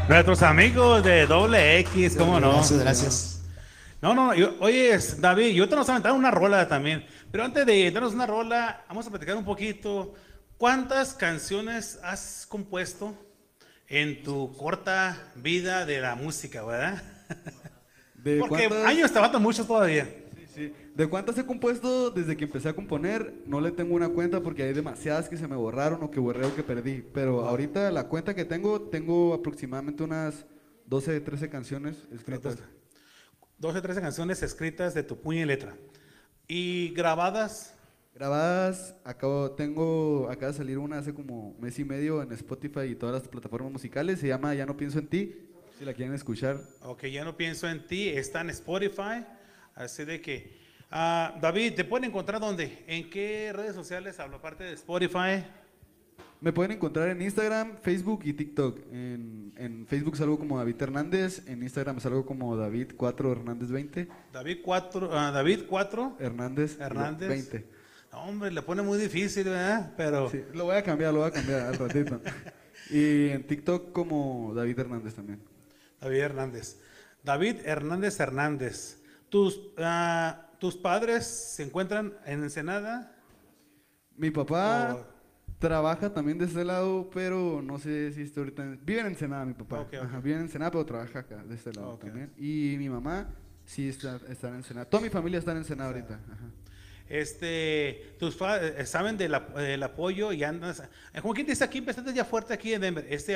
Nuestros 0.07 0.41
amigos 0.41 1.03
de 1.03 1.25
Doble 1.25 1.79
X, 1.79 2.15
¿cómo 2.17 2.39
no? 2.39 2.53
Gracias, 2.53 2.79
gracias. 2.79 3.33
No, 4.01 4.13
no, 4.13 4.33
yo- 4.35 4.53
oye, 4.59 4.93
es- 4.93 5.19
David, 5.19 5.53
yo 5.55 5.67
te 5.67 5.75
nos 5.75 5.89
aventado 5.89 6.15
una 6.15 6.29
rola 6.31 6.67
también. 6.67 7.05
Pero 7.31 7.43
antes 7.43 7.65
de 7.65 7.91
darnos 7.91 8.13
una 8.13 8.25
rola, 8.25 8.85
vamos 8.87 9.05
a 9.07 9.09
platicar 9.09 9.35
un 9.35 9.45
poquito. 9.45 10.13
¿Cuántas 10.57 11.13
canciones 11.13 11.99
has 12.03 12.45
compuesto 12.47 13.15
en 13.87 14.23
tu 14.23 14.55
corta 14.57 15.31
vida 15.35 15.85
de 15.85 15.99
la 16.01 16.15
música, 16.15 16.63
verdad? 16.63 17.01
¿De 18.15 18.37
Porque 18.39 18.67
cuántas- 18.67 18.85
años 18.85 19.11
te 19.11 19.19
faltan 19.19 19.41
muchos 19.41 19.67
todavía. 19.67 20.05
Sí, 20.35 20.45
sí. 20.55 20.73
¿De 20.95 21.07
cuántas 21.07 21.37
he 21.37 21.45
compuesto 21.45 22.09
desde 22.09 22.35
que 22.35 22.45
empecé 22.45 22.69
a 22.69 22.73
componer? 22.73 23.33
No 23.45 23.61
le 23.61 23.71
tengo 23.71 23.93
una 23.93 24.09
cuenta 24.09 24.41
porque 24.41 24.63
hay 24.63 24.73
demasiadas 24.73 25.29
que 25.29 25.37
se 25.37 25.47
me 25.47 25.55
borraron 25.55 26.01
o 26.01 26.09
que 26.09 26.19
borré 26.19 26.45
o 26.45 26.55
que 26.55 26.63
perdí. 26.63 27.03
Pero 27.13 27.41
ahorita 27.47 27.91
la 27.91 28.07
cuenta 28.07 28.33
que 28.33 28.45
tengo, 28.45 28.81
tengo 28.81 29.35
aproximadamente 29.35 30.01
unas 30.01 30.45
12, 30.87 31.19
13 31.21 31.49
canciones 31.49 31.97
escritas. 32.11 32.57
12, 33.59 33.81
13 33.81 34.01
canciones 34.01 34.41
escritas 34.41 34.93
de 34.95 35.03
tu 35.03 35.19
puño 35.21 35.41
y 35.41 35.45
letra. 35.45 35.75
Y 36.47 36.89
grabadas, 36.89 37.73
Grabadas, 38.15 38.95
acabo, 39.03 39.51
tengo, 39.51 40.27
acaba 40.31 40.51
de 40.51 40.57
salir 40.57 40.79
una 40.79 40.97
hace 40.97 41.13
como 41.13 41.55
mes 41.59 41.77
y 41.77 41.85
medio 41.85 42.23
en 42.23 42.31
Spotify 42.31 42.85
y 42.89 42.95
todas 42.95 43.13
las 43.13 43.27
plataformas 43.27 43.71
musicales. 43.71 44.19
Se 44.19 44.27
llama 44.27 44.55
Ya 44.55 44.65
no 44.65 44.75
pienso 44.75 44.97
en 44.97 45.05
ti. 45.05 45.35
Si 45.77 45.85
la 45.85 45.93
quieren 45.93 46.15
escuchar. 46.15 46.59
ok, 46.81 47.05
ya 47.05 47.23
no 47.23 47.37
pienso 47.37 47.69
en 47.69 47.85
ti, 47.85 48.09
está 48.09 48.41
en 48.41 48.49
Spotify. 48.49 49.23
Así 49.75 50.03
de 50.03 50.19
que, 50.19 50.57
ah, 50.89 51.37
David, 51.39 51.75
¿te 51.75 51.83
pueden 51.83 52.09
encontrar 52.09 52.41
dónde? 52.41 52.83
¿En 52.87 53.07
qué 53.11 53.53
redes 53.53 53.75
sociales 53.75 54.19
hablo? 54.19 54.37
Aparte 54.37 54.63
de 54.63 54.73
Spotify. 54.73 55.45
Me 56.39 56.53
pueden 56.53 56.71
encontrar 56.73 57.09
en 57.09 57.21
Instagram, 57.21 57.77
Facebook 57.81 58.21
y 58.23 58.33
TikTok. 58.33 58.79
En, 58.91 59.53
en 59.57 59.87
Facebook 59.87 60.17
salgo 60.17 60.37
como 60.37 60.57
David 60.59 60.75
Hernández, 60.79 61.47
en 61.47 61.63
Instagram 61.63 61.99
salgo 61.99 62.25
como 62.25 62.55
David 62.55 62.91
4 62.95 63.31
Hernández 63.31 63.69
20. 63.71 64.07
David 64.31 64.57
4, 64.63 65.07
David 65.07 65.61
4 65.67 66.17
Hernández, 66.19 66.79
Hernández. 66.79 67.29
20. 67.29 67.67
No, 68.11 68.23
hombre, 68.23 68.51
le 68.51 68.61
pone 68.61 68.83
muy 68.83 68.99
difícil, 68.99 69.45
¿verdad? 69.45 69.93
Pero 69.97 70.29
Sí, 70.29 70.43
lo 70.53 70.65
voy 70.65 70.75
a 70.75 70.83
cambiar, 70.83 71.11
lo 71.11 71.21
voy 71.21 71.29
a 71.29 71.31
cambiar 71.31 71.61
al 71.61 71.75
ratito. 71.75 72.21
y 72.91 73.29
en 73.29 73.45
TikTok 73.45 73.91
como 73.91 74.53
David 74.55 74.79
Hernández 74.79 75.15
también. 75.15 75.41
David 75.99 76.19
Hernández. 76.19 76.77
David 77.23 77.57
Hernández 77.65 78.19
Hernández. 78.19 79.01
¿Tus, 79.29 79.59
ah, 79.79 80.51
¿Tus 80.59 80.77
padres 80.77 81.25
se 81.25 81.63
encuentran 81.63 82.13
en 82.25 82.43
Ensenada? 82.43 83.15
Mi 84.15 84.29
papá 84.31 84.95
O- 84.99 85.16
trabaja 85.59 86.13
también 86.13 86.37
de 86.37 86.45
ese 86.45 86.63
lado, 86.63 87.09
pero 87.13 87.61
no 87.63 87.79
sé 87.79 88.11
si 88.13 88.21
está 88.21 88.41
ahorita. 88.41 88.77
Vive 88.83 89.01
en 89.01 89.07
Ensenada, 89.07 89.45
mi 89.45 89.53
papá. 89.53 89.81
Ok, 89.81 89.93
ok. 89.93 90.03
Ajá, 90.03 90.19
vive 90.19 90.35
en 90.35 90.41
Ensenada, 90.43 90.71
pero 90.71 90.85
trabaja 90.85 91.19
acá, 91.19 91.43
de 91.43 91.55
este 91.55 91.73
lado 91.73 91.91
Ok. 91.91 92.01
también. 92.05 92.31
Y 92.37 92.75
mi 92.77 92.89
mamá 92.89 93.29
sí 93.65 93.89
está, 93.89 94.19
está 94.29 94.49
en 94.49 94.55
Ensenada. 94.55 94.85
Toda 94.89 95.01
mi 95.03 95.09
familia 95.09 95.39
está 95.39 95.51
en 95.51 95.57
Ensenada 95.57 95.89
ahorita. 95.91 96.15
Ajá. 96.31 96.49
Este, 97.09 98.15
tus 98.19 98.35
padres 98.35 98.89
saben 98.89 99.17
del, 99.17 99.35
del 99.55 99.81
apoyo 99.83 100.33
y 100.33 100.43
andas. 100.43 100.81
eh, 101.13 101.21
quien 101.33 101.47
dice 101.47 101.63
aquí, 101.63 101.77
empezaste 101.77 102.13
ya 102.13 102.25
fuerte 102.25 102.53
aquí 102.53 102.73
en 102.73 102.81
Denver, 102.81 103.05
este 103.09 103.35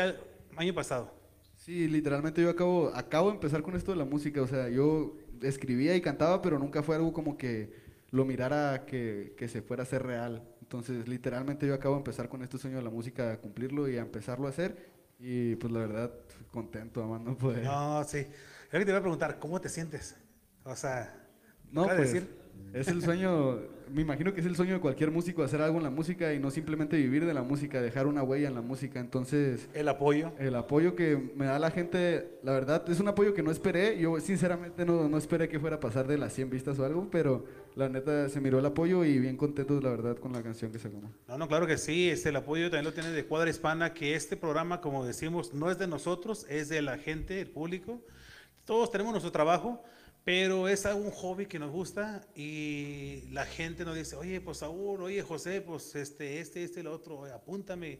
año 0.57 0.73
pasado. 0.73 1.13
Sí, 1.55 1.87
literalmente 1.87 2.41
yo 2.41 2.49
acabo, 2.49 2.91
acabo 2.93 3.29
de 3.29 3.35
empezar 3.35 3.61
con 3.61 3.75
esto 3.75 3.91
de 3.91 3.97
la 3.97 4.05
música. 4.05 4.41
O 4.41 4.47
sea, 4.47 4.67
yo 4.69 5.15
escribía 5.41 5.95
y 5.95 6.01
cantaba, 6.01 6.41
pero 6.41 6.59
nunca 6.59 6.83
fue 6.83 6.95
algo 6.95 7.13
como 7.13 7.37
que 7.37 7.80
lo 8.11 8.25
mirara 8.25 8.85
que, 8.85 9.33
que 9.37 9.47
se 9.47 9.61
fuera 9.61 9.83
a 9.83 9.85
hacer 9.85 10.03
real. 10.03 10.43
Entonces, 10.61 11.07
literalmente 11.07 11.67
yo 11.67 11.73
acabo 11.73 11.95
de 11.95 11.99
empezar 11.99 12.29
con 12.29 12.43
este 12.43 12.57
sueño 12.57 12.77
de 12.77 12.83
la 12.83 12.89
música, 12.89 13.33
a 13.33 13.37
cumplirlo 13.37 13.89
y 13.89 13.97
a 13.97 14.01
empezarlo 14.01 14.47
a 14.47 14.49
hacer. 14.51 14.91
Y 15.19 15.55
pues 15.57 15.71
la 15.71 15.79
verdad, 15.79 16.11
contento, 16.51 17.03
amando 17.03 17.37
poder. 17.37 17.63
No, 17.63 18.03
sí. 18.03 18.25
Yo 18.71 18.79
que 18.79 18.85
te 18.85 18.91
voy 18.91 18.99
a 18.99 19.01
preguntar, 19.01 19.39
¿cómo 19.39 19.59
te 19.61 19.69
sientes? 19.69 20.15
O 20.63 20.75
sea, 20.75 21.13
No, 21.71 21.91
pues 21.95 22.13
decir, 22.13 22.29
es 22.73 22.89
el 22.89 23.01
sueño, 23.01 23.59
me 23.89 24.01
imagino 24.01 24.33
que 24.33 24.39
es 24.39 24.45
el 24.45 24.55
sueño 24.55 24.75
de 24.75 24.79
cualquier 24.79 25.11
músico 25.11 25.43
hacer 25.43 25.61
algo 25.61 25.77
en 25.77 25.83
la 25.83 25.89
música 25.89 26.33
y 26.33 26.39
no 26.39 26.51
simplemente 26.51 26.95
vivir 26.97 27.25
de 27.25 27.33
la 27.33 27.43
música, 27.43 27.81
dejar 27.81 28.07
una 28.07 28.23
huella 28.23 28.47
en 28.47 28.55
la 28.55 28.61
música. 28.61 28.99
Entonces, 28.99 29.69
el 29.73 29.89
apoyo. 29.89 30.33
el 30.37 30.55
apoyo 30.55 30.95
que 30.95 31.31
me 31.35 31.45
da 31.45 31.59
la 31.59 31.71
gente, 31.71 32.39
la 32.43 32.53
verdad, 32.53 32.89
es 32.89 32.99
un 32.99 33.09
apoyo 33.09 33.33
que 33.33 33.43
no 33.43 33.51
esperé. 33.51 33.97
Yo 33.99 34.19
sinceramente 34.21 34.85
no, 34.85 35.09
no 35.09 35.17
esperé 35.17 35.49
que 35.49 35.59
fuera 35.59 35.77
a 35.77 35.79
pasar 35.81 36.07
de 36.07 36.17
las 36.17 36.33
100 36.33 36.49
vistas 36.49 36.79
o 36.79 36.85
algo, 36.85 37.09
pero 37.11 37.45
la 37.75 37.89
neta 37.89 38.29
se 38.29 38.41
miró 38.41 38.59
el 38.59 38.65
apoyo 38.65 39.03
y 39.05 39.19
bien 39.19 39.37
contentos, 39.37 39.83
la 39.83 39.89
verdad, 39.89 40.17
con 40.17 40.33
la 40.33 40.43
canción 40.43 40.71
que 40.71 40.79
sacamos. 40.79 41.11
No, 41.27 41.37
no, 41.37 41.47
claro 41.47 41.65
que 41.67 41.77
sí. 41.77 42.09
Este, 42.09 42.29
el 42.29 42.35
apoyo 42.35 42.65
también 42.65 42.85
lo 42.85 42.93
tiene 42.93 43.11
de 43.11 43.25
Cuadra 43.25 43.49
Hispana, 43.49 43.93
que 43.93 44.15
este 44.15 44.35
programa, 44.37 44.81
como 44.81 45.05
decimos, 45.05 45.53
no 45.53 45.71
es 45.71 45.77
de 45.77 45.87
nosotros, 45.87 46.45
es 46.49 46.69
de 46.69 46.81
la 46.81 46.97
gente, 46.97 47.39
el 47.39 47.49
público. 47.49 48.01
Todos 48.65 48.91
tenemos 48.91 49.13
nuestro 49.13 49.31
trabajo, 49.31 49.83
pero 50.23 50.67
es 50.67 50.85
un 50.85 51.11
hobby 51.11 51.45
que 51.45 51.59
nos 51.59 51.71
gusta 51.71 52.27
y 52.35 53.23
la 53.31 53.45
gente 53.45 53.85
nos 53.85 53.95
dice, 53.95 54.15
oye, 54.15 54.39
pues 54.41 54.57
Saúl, 54.57 55.01
oye, 55.01 55.21
José, 55.21 55.61
pues 55.61 55.95
este, 55.95 56.39
este, 56.39 56.63
este, 56.63 56.81
el 56.81 56.87
otro, 56.87 57.25
apúntame. 57.25 57.99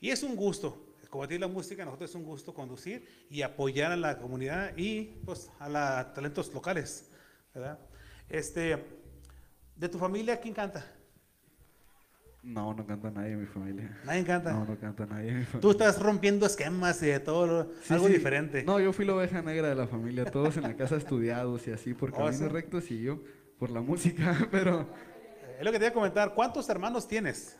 Y 0.00 0.10
es 0.10 0.22
un 0.22 0.36
gusto. 0.36 0.88
Combatir 1.08 1.40
la 1.40 1.46
música, 1.46 1.82
a 1.82 1.84
nosotros 1.84 2.08
es 2.08 2.16
un 2.16 2.24
gusto 2.24 2.54
conducir 2.54 3.26
y 3.28 3.42
apoyar 3.42 3.92
a 3.92 3.96
la 3.96 4.18
comunidad 4.18 4.74
y 4.78 5.20
pues 5.26 5.50
a 5.58 5.68
los 5.68 6.14
talentos 6.14 6.52
locales. 6.54 7.10
¿verdad? 7.54 7.78
Este, 8.28 9.01
de 9.82 9.88
tu 9.88 9.98
familia, 9.98 10.38
¿quién 10.40 10.54
canta? 10.54 10.86
No, 12.44 12.72
no 12.72 12.86
canta 12.86 13.10
nadie 13.10 13.32
en 13.32 13.40
mi 13.40 13.46
familia. 13.46 13.98
Nadie 14.04 14.24
canta. 14.24 14.52
No, 14.52 14.64
no 14.64 14.78
canta 14.78 15.06
nadie 15.06 15.30
en 15.30 15.38
mi 15.40 15.44
familia. 15.44 15.60
Tú 15.60 15.70
estás 15.72 16.00
rompiendo 16.00 16.46
esquemas 16.46 17.02
y 17.02 17.06
de 17.06 17.18
todo, 17.18 17.46
lo- 17.48 17.64
Sí, 17.82 17.92
algo 17.94 18.06
sí. 18.06 18.12
diferente. 18.14 18.62
No, 18.62 18.78
yo 18.78 18.92
fui 18.92 19.04
la 19.04 19.16
oveja 19.16 19.42
negra 19.42 19.68
de 19.68 19.74
la 19.74 19.88
familia, 19.88 20.24
todos 20.24 20.56
en 20.56 20.62
la 20.62 20.76
casa 20.76 20.94
estudiados 20.96 21.66
y 21.66 21.72
así, 21.72 21.94
por 21.94 22.10
Oh, 22.10 22.12
caminos 22.12 22.36
¿sí? 22.36 22.46
rectos 22.48 22.90
y 22.92 23.02
yo 23.02 23.18
por 23.58 23.70
la 23.70 23.80
música, 23.80 24.36
pero 24.52 24.86
Es 25.58 25.64
lo 25.64 25.72
que 25.72 25.78
te 25.80 25.84
iba 25.86 25.90
a 25.90 25.94
comentar. 25.94 26.32
¿Cuántos 26.34 26.68
hermanos 26.68 27.08
tienes? 27.08 27.56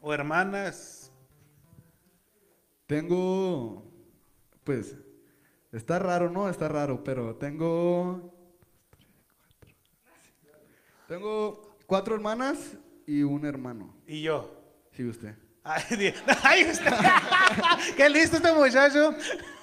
¿O 0.00 0.14
hermanas? 0.14 1.12
tengo, 2.86 3.84
pues, 4.64 4.96
está 5.72 5.98
raro, 5.98 6.30
¿no? 6.30 6.48
Está 6.48 6.68
raro, 6.68 7.02
pero 7.04 7.34
tengo, 7.36 8.32
tengo 11.08 11.65
cuatro 11.86 12.14
hermanas 12.14 12.58
y 13.06 13.22
un 13.22 13.44
hermano. 13.46 13.94
Y 14.06 14.22
yo. 14.22 14.52
Sí, 14.92 15.04
usted. 15.04 15.34
Ay, 15.62 15.82
usted- 16.70 16.92
¡Qué 17.96 18.08
listo 18.10 18.36
este 18.36 18.52
muchacho! 18.52 19.14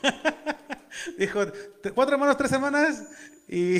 Dijo, 1.18 1.48
"Te- 1.48 1.92
cuatro 1.92 2.16
hermanos, 2.16 2.38
tres 2.38 2.50
semanas 2.52 3.04
y... 3.48 3.80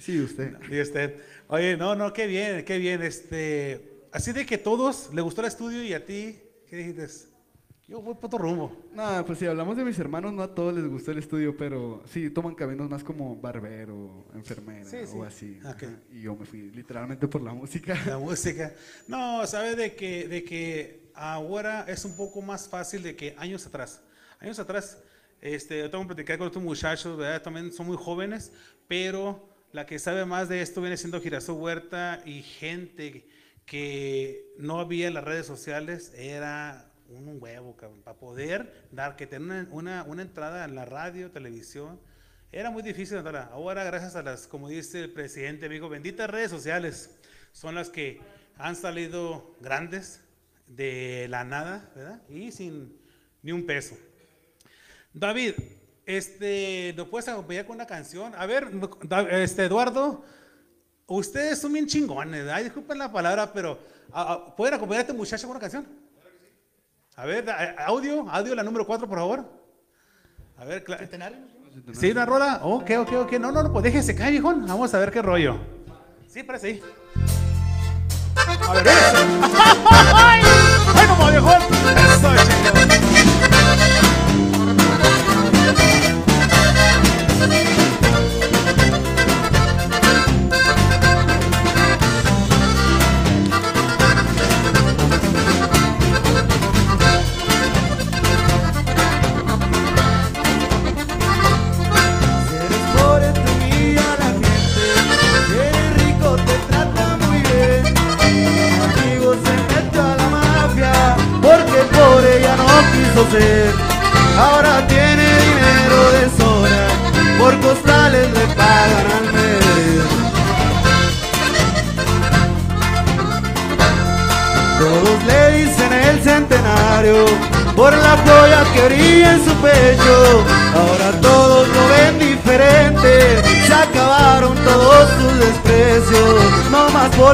Sí, 0.00 0.20
usted. 0.20 0.54
y 0.70 0.80
usted. 0.80 1.20
Oye, 1.48 1.76
no, 1.76 1.94
no, 1.94 2.12
qué 2.12 2.26
bien, 2.26 2.64
qué 2.64 2.78
bien. 2.78 3.02
Este, 3.02 4.06
así 4.12 4.32
de 4.32 4.44
que 4.46 4.58
todos 4.58 5.10
le 5.14 5.22
gustó 5.22 5.40
el 5.40 5.48
estudio 5.48 5.82
y 5.82 5.92
a 5.94 6.04
ti, 6.04 6.40
¿qué 6.68 6.76
dijiste? 6.76 7.08
Yo 7.86 8.00
voy 8.00 8.14
por 8.14 8.26
otro 8.26 8.38
rumbo. 8.38 8.74
No, 8.94 9.24
pues 9.26 9.38
si 9.38 9.46
hablamos 9.46 9.76
de 9.76 9.84
mis 9.84 9.98
hermanos, 9.98 10.32
no 10.32 10.42
a 10.42 10.54
todos 10.54 10.74
les 10.74 10.86
gustó 10.86 11.10
el 11.10 11.18
estudio, 11.18 11.54
pero 11.54 12.02
sí 12.10 12.30
toman 12.30 12.54
caminos 12.54 12.88
más 12.88 13.04
como 13.04 13.36
barbero, 13.36 14.24
enfermera 14.34 14.84
Sí, 14.88 14.98
sí. 15.06 15.12
o 15.14 15.22
así. 15.22 15.58
Ajá. 15.62 15.76
Y 16.10 16.22
yo 16.22 16.34
me 16.34 16.46
fui 16.46 16.70
literalmente 16.70 17.28
por 17.28 17.42
la 17.42 17.52
música. 17.52 17.94
La 18.06 18.18
música. 18.18 18.72
No, 19.06 19.46
sabe 19.46 19.76
de 19.76 19.94
que, 19.94 20.26
de 20.28 20.44
que 20.44 21.10
ahora 21.14 21.84
es 21.86 22.06
un 22.06 22.16
poco 22.16 22.40
más 22.40 22.68
fácil 22.68 23.02
de 23.02 23.14
que 23.16 23.34
años 23.38 23.66
atrás. 23.66 24.02
Años 24.40 24.58
atrás, 24.58 24.98
este, 25.42 25.80
yo 25.80 25.90
tengo 25.90 26.04
que 26.04 26.14
platicar 26.14 26.38
con 26.38 26.46
estos 26.46 26.62
muchachos, 26.62 27.18
¿verdad? 27.18 27.42
También 27.42 27.70
son 27.70 27.86
muy 27.86 27.98
jóvenes, 27.98 28.50
pero 28.88 29.46
la 29.72 29.84
que 29.84 29.98
sabe 29.98 30.24
más 30.24 30.48
de 30.48 30.62
esto 30.62 30.80
viene 30.80 30.96
siendo 30.96 31.20
Girasol 31.20 31.60
Huerta 31.60 32.22
y 32.24 32.40
gente 32.42 33.28
que 33.66 34.54
no 34.58 34.80
había 34.80 35.08
en 35.08 35.14
las 35.14 35.24
redes 35.24 35.44
sociales, 35.46 36.12
era 36.16 36.90
un 37.08 37.38
huevo, 37.40 37.76
cabrón, 37.76 38.02
para 38.02 38.16
poder 38.16 38.86
dar, 38.90 39.16
que 39.16 39.26
tener 39.26 39.68
una, 39.70 40.04
una, 40.04 40.22
entrada 40.22 40.64
en 40.64 40.74
la 40.74 40.84
radio, 40.84 41.30
televisión, 41.30 42.00
era 42.52 42.70
muy 42.70 42.82
difícil 42.82 43.18
entrar. 43.18 43.50
Ahora, 43.52 43.84
gracias 43.84 44.16
a 44.16 44.22
las, 44.22 44.46
como 44.46 44.68
dice 44.68 45.02
el 45.02 45.12
presidente, 45.12 45.66
amigo, 45.66 45.88
benditas 45.88 46.30
redes 46.30 46.50
sociales, 46.50 47.18
son 47.52 47.74
las 47.74 47.90
que 47.90 48.20
han 48.56 48.76
salido 48.76 49.54
grandes 49.60 50.20
de 50.66 51.26
la 51.28 51.44
nada, 51.44 51.90
¿verdad? 51.94 52.22
Y 52.28 52.52
sin 52.52 52.96
ni 53.42 53.52
un 53.52 53.66
peso. 53.66 53.96
David, 55.12 55.54
este, 56.06 56.94
¿nos 56.96 57.08
puedes 57.08 57.28
acompañar 57.28 57.66
con 57.66 57.76
una 57.76 57.86
canción? 57.86 58.34
A 58.36 58.46
ver, 58.46 58.70
este, 59.30 59.64
Eduardo, 59.64 60.24
ustedes 61.06 61.60
son 61.60 61.72
bien 61.72 61.86
chingones, 61.86 62.48
ay, 62.48 62.64
disculpen 62.64 62.98
la 62.98 63.12
palabra, 63.12 63.52
pero 63.52 63.78
ah, 64.12 64.32
ah, 64.32 64.56
¿pueden 64.56 64.74
acompañar 64.74 65.00
a 65.00 65.02
este 65.02 65.12
muchacho 65.12 65.46
con 65.46 65.56
una 65.56 65.60
canción? 65.60 66.03
A 67.16 67.24
ver, 67.26 67.44
audio, 67.86 68.28
audio, 68.28 68.54
la 68.54 68.62
número 68.62 68.84
4, 68.86 69.08
por 69.08 69.18
favor. 69.18 69.44
A 70.58 70.64
ver, 70.64 70.84
cla- 70.84 70.98
¿Sí, 71.92 72.10
una 72.10 72.26
rola? 72.26 72.60
Ok, 72.62 72.90
ok, 73.00 73.12
ok. 73.22 73.32
No, 73.34 73.50
no, 73.52 73.62
no, 73.64 73.72
pues 73.72 73.84
déjese 73.84 74.14
caer, 74.14 74.32
viejón. 74.32 74.66
Vamos 74.66 74.92
a 74.94 74.98
ver 74.98 75.10
qué 75.10 75.22
rollo. 75.22 75.56
Sí, 76.28 76.42
parece 76.42 76.66
ahí. 76.68 76.82
A 78.68 78.72
ver, 78.74 78.86
eso. 78.86 79.18
¡Ay, 80.14 80.42
como 81.08 81.30
viejón! 81.30 81.62
Eso, 81.62 82.73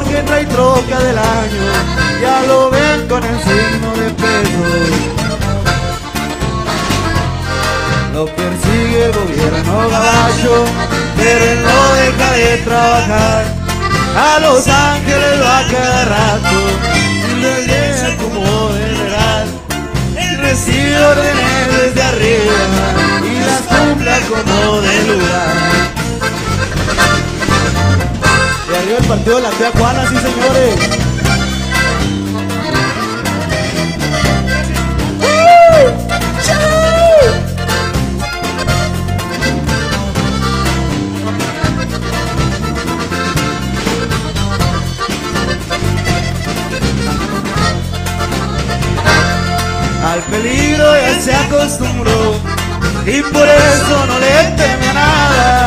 porque 0.03 0.21
trae 0.23 0.45
troca 0.45 0.99
del 0.99 1.17
año, 1.17 1.63
ya 2.21 2.41
lo 2.47 2.69
ven 2.71 3.07
con 3.07 3.23
el 3.23 3.37
signo 3.39 3.91
de 3.97 4.09
peso. 4.11 4.63
Lo 8.13 8.25
persigue 8.25 9.05
el 9.05 9.11
gobierno 9.13 9.89
gabacho, 9.89 10.65
pero 11.17 11.45
él 11.45 11.63
no 11.63 11.93
deja 11.93 12.31
de 12.33 12.57
trabajar. 12.57 13.45
A 14.15 14.39
Los 14.39 14.67
Ángeles 14.67 15.41
va 15.41 15.63
cada 15.71 16.05
rato 16.05 16.57
y 16.95 17.43
regresa 17.43 18.17
como 18.17 18.69
general. 18.73 19.47
Él 20.17 20.37
recibe 20.39 21.05
órdenes 21.05 21.77
desde 21.77 22.01
arriba 22.01 22.53
y 23.23 23.39
las 23.39 23.61
cumpla 23.61 24.19
como 24.29 24.81
de 24.81 25.03
lugar. 25.03 25.70
El 28.89 29.05
partido 29.05 29.35
de 29.37 29.41
la 29.43 29.49
tía 29.51 29.71
Juana, 29.77 30.09
sí 30.09 30.15
señores. 30.17 30.75
Al 50.03 50.19
peligro 50.23 50.95
ya 50.95 51.21
se 51.21 51.33
acostumbró 51.33 52.35
y 53.05 53.21
por 53.21 53.47
eso 53.47 54.05
no 54.07 54.19
le 54.19 54.43
teme 54.57 54.89
a 54.89 54.93
nada. 54.93 55.60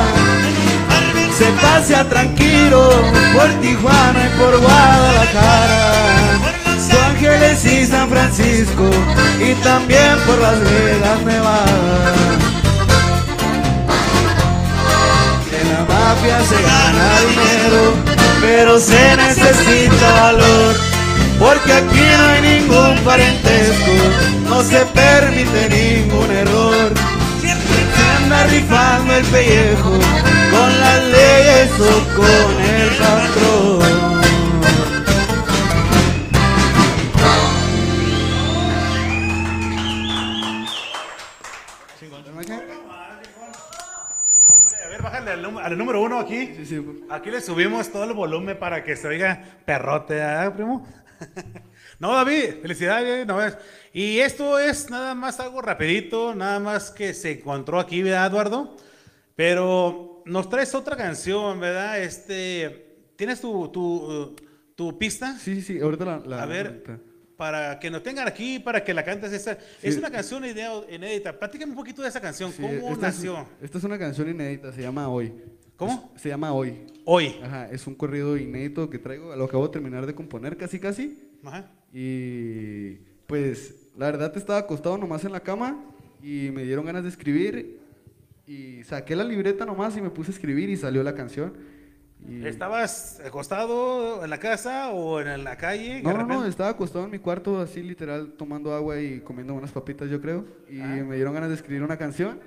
Se 1.37 1.47
pasea 1.61 2.09
tranquilo 2.09 2.91
por 3.35 3.51
Tijuana 3.61 4.25
y 4.25 4.39
por 4.39 4.57
Guadalajara, 4.61 6.39
Los 6.65 7.01
Ángeles 7.11 7.65
y 7.65 7.87
San 7.87 8.09
Francisco 8.09 8.89
y 9.41 9.55
también 9.65 10.17
por 10.27 10.39
Las 10.39 10.61
Vegas, 10.61 11.21
Nevada. 11.25 12.15
En 15.61 15.73
la 15.73 15.81
mafia 15.93 16.39
se 16.45 16.63
gana 16.63 17.21
dinero, 17.29 17.95
pero 18.41 18.79
se 18.79 19.17
necesita 19.17 20.13
valor. 20.23 20.77
Porque 21.41 21.73
aquí 21.73 22.01
no 22.17 22.27
hay 22.29 22.43
ningún 22.43 22.99
parentesco, 23.05 23.93
no 24.49 24.63
se 24.63 24.87
permite 24.87 25.69
ningún 25.69 26.31
error. 26.31 26.93
Se 27.41 28.23
anda 28.23 28.47
rifando 28.47 29.15
el 29.17 29.25
pellejo 29.25 29.99
con 30.55 30.81
las 30.81 31.03
leyes 31.05 31.71
o 31.81 32.17
con 32.17 32.51
el 32.63 32.89
patrón. 32.97 34.15
A 44.85 44.89
ver, 44.89 45.03
bájale 45.03 45.31
al, 45.33 45.79
número 45.79 46.03
uno 46.03 46.19
aquí. 46.21 46.55
Aquí 47.11 47.31
le 47.31 47.41
subimos 47.41 47.91
todo 47.91 48.05
el 48.05 48.13
volumen 48.13 48.59
para 48.59 48.85
que 48.85 48.97
se 48.97 49.09
oiga 49.09 49.43
perrote, 49.65 50.15
¿verdad, 50.15 50.55
primo? 50.55 50.87
no, 51.99 52.15
David, 52.15 52.61
felicidades. 52.63 53.27
no 53.27 53.43
es- 53.43 53.57
y 53.93 54.19
esto 54.19 54.59
es 54.59 54.91
nada 54.91 55.15
más 55.15 55.41
algo 55.41 55.63
rapidito, 55.63 56.35
nada 56.35 56.59
más 56.59 56.91
que 56.91 57.15
se 57.15 57.33
encontró 57.33 57.79
aquí, 57.79 58.03
¿verdad, 58.03 58.27
Eduardo? 58.27 58.77
Pero 59.37 60.14
nos 60.27 60.49
traes 60.49 60.75
otra 60.75 60.97
canción, 60.97 61.61
¿verdad? 61.61 62.01
Este, 62.03 62.87
¿tienes 63.17 63.41
tu, 63.41 63.69
tu, 63.69 64.35
tu 64.75 64.99
pista? 64.99 65.37
Sí, 65.39 65.57
sí, 65.57 65.63
sí, 65.63 65.81
ahorita 65.81 66.05
la... 66.05 66.19
la- 66.19 66.43
A 66.43 66.47
ver, 66.47 66.67
ahorita. 66.67 66.99
para 67.37 67.79
que 67.81 67.91
nos 67.91 68.03
tengan 68.03 68.27
aquí, 68.29 68.59
para 68.59 68.83
que 68.85 68.95
la 68.95 69.05
cantes. 69.05 69.33
Esa. 69.33 69.59
Es 69.83 69.97
una 69.97 70.11
canción 70.11 70.45
idea- 70.45 70.73
inédita. 70.91 71.39
Platícame 71.39 71.73
un 71.73 71.77
poquito 71.77 72.03
de 72.03 72.09
esa 72.09 72.21
canción. 72.21 72.53
Sí, 72.53 72.63
¿Cómo 72.63 72.93
esta 72.93 73.09
es- 73.09 73.15
nació? 73.17 73.47
esta 73.61 73.79
es 73.79 73.85
una 73.85 73.99
canción 73.99 74.29
inédita, 74.29 74.73
se 74.73 74.83
llama 74.83 75.09
Hoy. 75.09 75.33
¿Cómo? 75.77 76.13
Es- 76.15 76.23
se 76.23 76.29
llama 76.29 76.53
Hoy. 76.53 76.87
Hoy. 77.05 77.37
Ajá, 77.43 77.69
es 77.71 77.87
un 77.87 77.95
corrido 77.95 78.37
inédito 78.37 78.89
que 78.89 78.99
traigo, 78.99 79.35
lo 79.37 79.45
acabo 79.45 79.67
de 79.67 79.73
terminar 79.73 80.07
de 80.07 80.15
componer 80.15 80.57
casi 80.57 80.79
casi. 80.79 81.29
Ajá. 81.45 81.71
Y 81.93 82.97
pues 83.27 83.75
la 83.97 84.07
verdad 84.07 84.37
estaba 84.37 84.59
acostado 84.61 84.97
nomás 84.99 85.25
en 85.25 85.33
la 85.33 85.41
cama 85.41 85.85
y 86.23 86.51
me 86.53 86.65
dieron 86.65 86.85
ganas 86.87 87.03
de 87.03 87.09
escribir 87.11 87.81
y 88.47 88.83
saqué 88.85 89.17
la 89.17 89.25
libreta 89.25 89.65
nomás 89.65 89.97
y 89.97 90.03
me 90.03 90.11
puse 90.11 90.31
a 90.31 90.35
escribir 90.35 90.69
y 90.69 90.77
salió 90.77 91.03
la 91.03 91.15
canción. 91.15 91.57
Y- 92.29 92.47
¿Estabas 92.47 93.21
acostado 93.25 94.25
en 94.25 94.31
la 94.31 94.39
casa 94.39 94.91
o 94.91 95.21
en 95.21 95.45
la 95.45 95.57
calle? 95.57 96.03
No, 96.03 96.13
no, 96.15 96.25
no, 96.25 96.47
estaba 96.47 96.71
acostado 96.71 97.05
en 97.05 97.11
mi 97.11 97.19
cuarto 97.19 97.61
así 97.61 97.83
literal 97.83 98.33
tomando 98.39 98.73
agua 98.75 98.99
y 99.01 99.21
comiendo 99.21 99.53
unas 99.55 99.73
papitas 99.73 100.09
yo 100.09 100.21
creo 100.21 100.47
y 100.71 100.81
Ah. 100.81 101.05
me 101.07 101.17
dieron 101.17 101.35
ganas 101.35 101.51
de 101.51 101.57
escribir 101.57 101.83
una 101.83 101.99
canción 101.99 102.41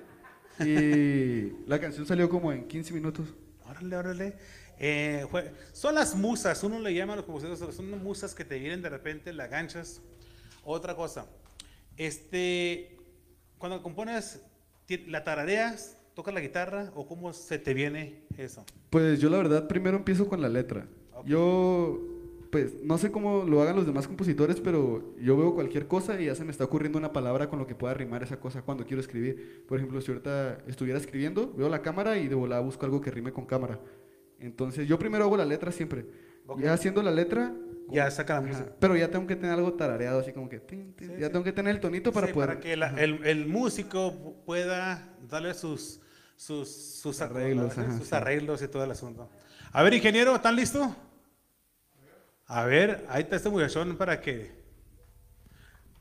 y 0.60 1.52
la 1.68 1.80
canción 1.80 2.06
salió 2.08 2.28
como 2.30 2.52
en 2.52 2.68
15 2.68 2.93
minutos. 2.93 3.34
Órale, 3.70 3.95
órale. 3.98 4.38
Eh, 4.80 5.26
son 5.74 5.95
las 5.95 6.16
musas, 6.16 6.64
uno 6.64 6.80
le 6.80 6.93
llama 6.93 7.14
a 7.14 7.16
los 7.18 7.26
compositores, 7.26 7.76
son 7.76 8.04
musas 8.04 8.34
que 8.36 8.45
te 8.45 8.58
vienen 8.60 8.82
de 8.82 8.89
repente, 8.89 9.34
la 9.34 9.48
ganchas. 9.48 10.02
Otra 10.64 10.95
cosa, 10.95 11.26
este, 11.98 12.98
cuando 13.58 13.82
compones, 13.82 14.41
¿la 15.07 15.23
tarareas, 15.23 15.97
tocas 16.13 16.33
la 16.33 16.41
guitarra 16.41 16.91
o 16.95 17.07
cómo 17.07 17.33
se 17.33 17.59
te 17.59 17.73
viene 17.73 18.23
eso? 18.38 18.65
Pues 18.89 19.19
yo 19.19 19.29
la 19.29 19.38
verdad 19.38 19.67
primero 19.67 19.97
empiezo 19.97 20.27
con 20.27 20.41
la 20.41 20.49
letra. 20.49 20.88
Yo, 21.25 21.99
pues 22.51 22.83
no 22.83 22.97
sé 22.97 23.11
cómo 23.11 23.43
lo 23.43 23.61
hagan 23.61 23.75
los 23.75 23.85
demás 23.85 24.07
compositores, 24.07 24.61
pero 24.61 25.15
yo 25.19 25.35
veo 25.35 25.53
cualquier 25.53 25.88
cosa 25.88 26.19
y 26.21 26.25
ya 26.25 26.35
se 26.35 26.45
me 26.45 26.51
está 26.51 26.63
ocurriendo 26.63 26.97
una 26.97 27.11
palabra 27.11 27.49
con 27.49 27.59
lo 27.59 27.67
que 27.67 27.75
pueda 27.75 27.93
rimar 27.93 28.23
esa 28.23 28.39
cosa 28.39 28.61
cuando 28.61 28.85
quiero 28.85 29.01
escribir. 29.01 29.65
Por 29.67 29.77
ejemplo, 29.77 29.99
si 29.99 30.11
ahorita 30.11 30.59
estuviera 30.67 30.99
escribiendo, 30.99 31.53
veo 31.53 31.69
la 31.69 31.81
cámara 31.81 32.17
y 32.17 32.27
de 32.27 32.35
volada 32.35 32.61
busco 32.61 32.85
algo 32.85 33.01
que 33.01 33.11
rime 33.11 33.33
con 33.33 33.45
cámara. 33.45 33.79
Entonces 34.39 34.88
yo 34.88 34.97
primero 34.99 35.25
hago 35.25 35.35
la 35.35 35.45
letra 35.45 35.71
siempre. 35.71 36.05
Ya 36.59 36.73
haciendo 36.73 37.01
la 37.01 37.11
letra... 37.11 37.53
Ya 37.89 38.09
saca 38.11 38.35
la 38.35 38.41
música. 38.41 38.69
Pero 38.79 38.95
ya 38.97 39.09
tengo 39.09 39.25
que 39.27 39.35
tener 39.35 39.51
algo 39.53 39.73
tarareado, 39.73 40.19
así 40.19 40.33
como 40.33 40.49
que... 40.49 40.59
tin, 40.59 40.93
tin, 40.93 41.17
ya 41.17 41.29
tengo 41.29 41.43
que 41.43 41.53
tener 41.53 41.73
el 41.75 41.79
tonito 41.81 42.11
para 42.11 42.27
Sí, 42.27 42.33
poder... 42.33 42.49
para 42.49 42.59
que 42.59 42.75
la- 42.75 42.89
el, 43.01 43.25
el 43.25 43.47
músico 43.47 44.11
pu- 44.13 44.43
pueda 44.45 45.07
darle 45.29 45.53
sus, 45.53 46.01
sus, 46.35 46.69
sus 46.69 47.21
Arreglos, 47.21 47.77
ajá, 47.77 47.97
sus 47.97 48.07
sí. 48.09 48.15
arreglos 48.15 48.61
y 48.61 48.67
todo 48.67 48.83
el 48.83 48.91
asunto. 48.91 49.29
A 49.71 49.83
ver, 49.83 49.93
ingeniero, 49.93 50.35
¿están 50.35 50.55
listos? 50.55 50.89
A 52.45 52.65
ver, 52.65 53.05
ahí 53.09 53.23
está 53.23 53.35
este 53.38 53.49
muchachón 53.49 53.95
para 53.97 54.19
que... 54.21 54.51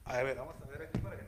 A 0.04 0.22
ver, 0.22 0.36
vamos 0.36 0.54
a 0.62 0.66
ver 0.70 0.82
aquí 0.88 0.98
para 0.98 1.16
que... 1.16 1.26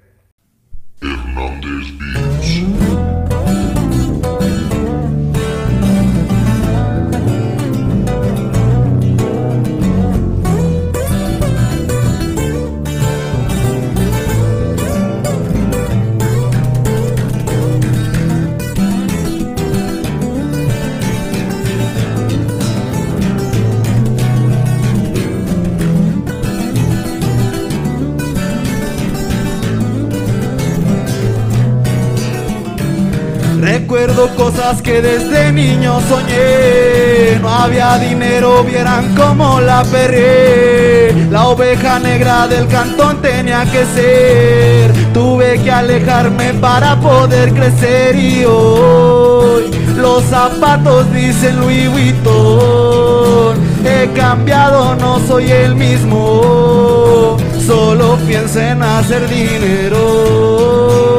Recuerdo 33.89 34.29
cosas 34.37 34.83
que 34.83 35.01
desde 35.01 35.51
niño 35.51 35.99
soñé. 36.11 37.39
No 37.41 37.49
había 37.49 37.97
dinero, 37.97 38.63
vieran 38.63 39.15
cómo 39.15 39.63
la 39.63 39.83
perré. 39.83 41.15
La 41.31 41.49
oveja 41.49 41.99
negra 41.99 42.47
del 42.49 42.69
cantón 42.69 43.23
tenía 43.23 43.65
que 43.65 43.87
ser. 43.87 44.93
Tuve 45.15 45.59
que 45.63 45.71
alejarme 45.71 46.53
para 46.61 47.01
poder 47.01 47.55
crecer 47.55 48.15
y 48.15 48.45
hoy 48.45 49.71
los 49.97 50.23
zapatos 50.25 51.11
dicen 51.15 51.59
Louis 51.59 51.91
Vuitton. 51.91 53.57
He 53.87 54.11
cambiado, 54.15 54.97
no 54.97 55.19
soy 55.27 55.51
el 55.51 55.75
mismo. 55.75 57.39
Solo 57.67 58.19
pienso 58.27 58.61
en 58.61 58.83
hacer 58.83 59.27
dinero. 59.31 61.18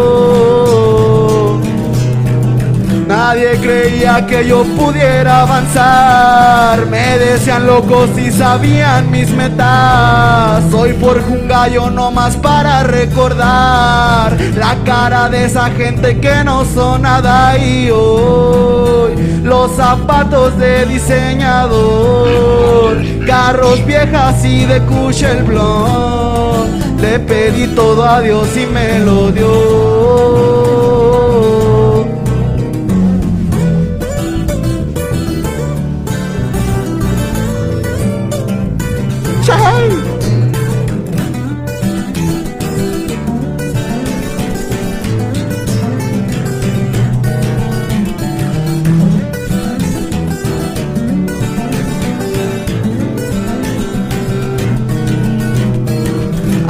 Nadie 3.29 3.59
creía 3.61 4.25
que 4.25 4.47
yo 4.47 4.63
pudiera 4.63 5.41
avanzar. 5.41 6.87
Me 6.87 7.19
decían 7.19 7.67
locos 7.67 8.09
y 8.17 8.31
sabían 8.31 9.11
mis 9.11 9.29
metas. 9.29 10.63
Hoy 10.73 10.93
forjo 10.93 11.33
un 11.33 11.47
gallo 11.47 11.91
nomás 11.91 12.35
para 12.37 12.81
recordar 12.81 14.35
la 14.55 14.75
cara 14.83 15.29
de 15.29 15.45
esa 15.45 15.69
gente 15.69 16.19
que 16.19 16.43
no 16.43 16.65
son 16.65 17.03
nada. 17.03 17.55
Y 17.59 17.91
hoy 17.91 19.13
los 19.43 19.75
zapatos 19.75 20.57
de 20.57 20.87
diseñador, 20.87 21.67
carros 23.27 23.85
viejas 23.85 24.43
y 24.43 24.65
de 24.65 24.77
el 24.77 25.43
blond. 25.43 26.99
Le 26.99 27.19
pedí 27.19 27.67
todo 27.75 28.03
a 28.03 28.21
Dios 28.21 28.47
y 28.57 28.65
me 28.65 28.97
lo 28.97 29.31
dio. 29.31 30.68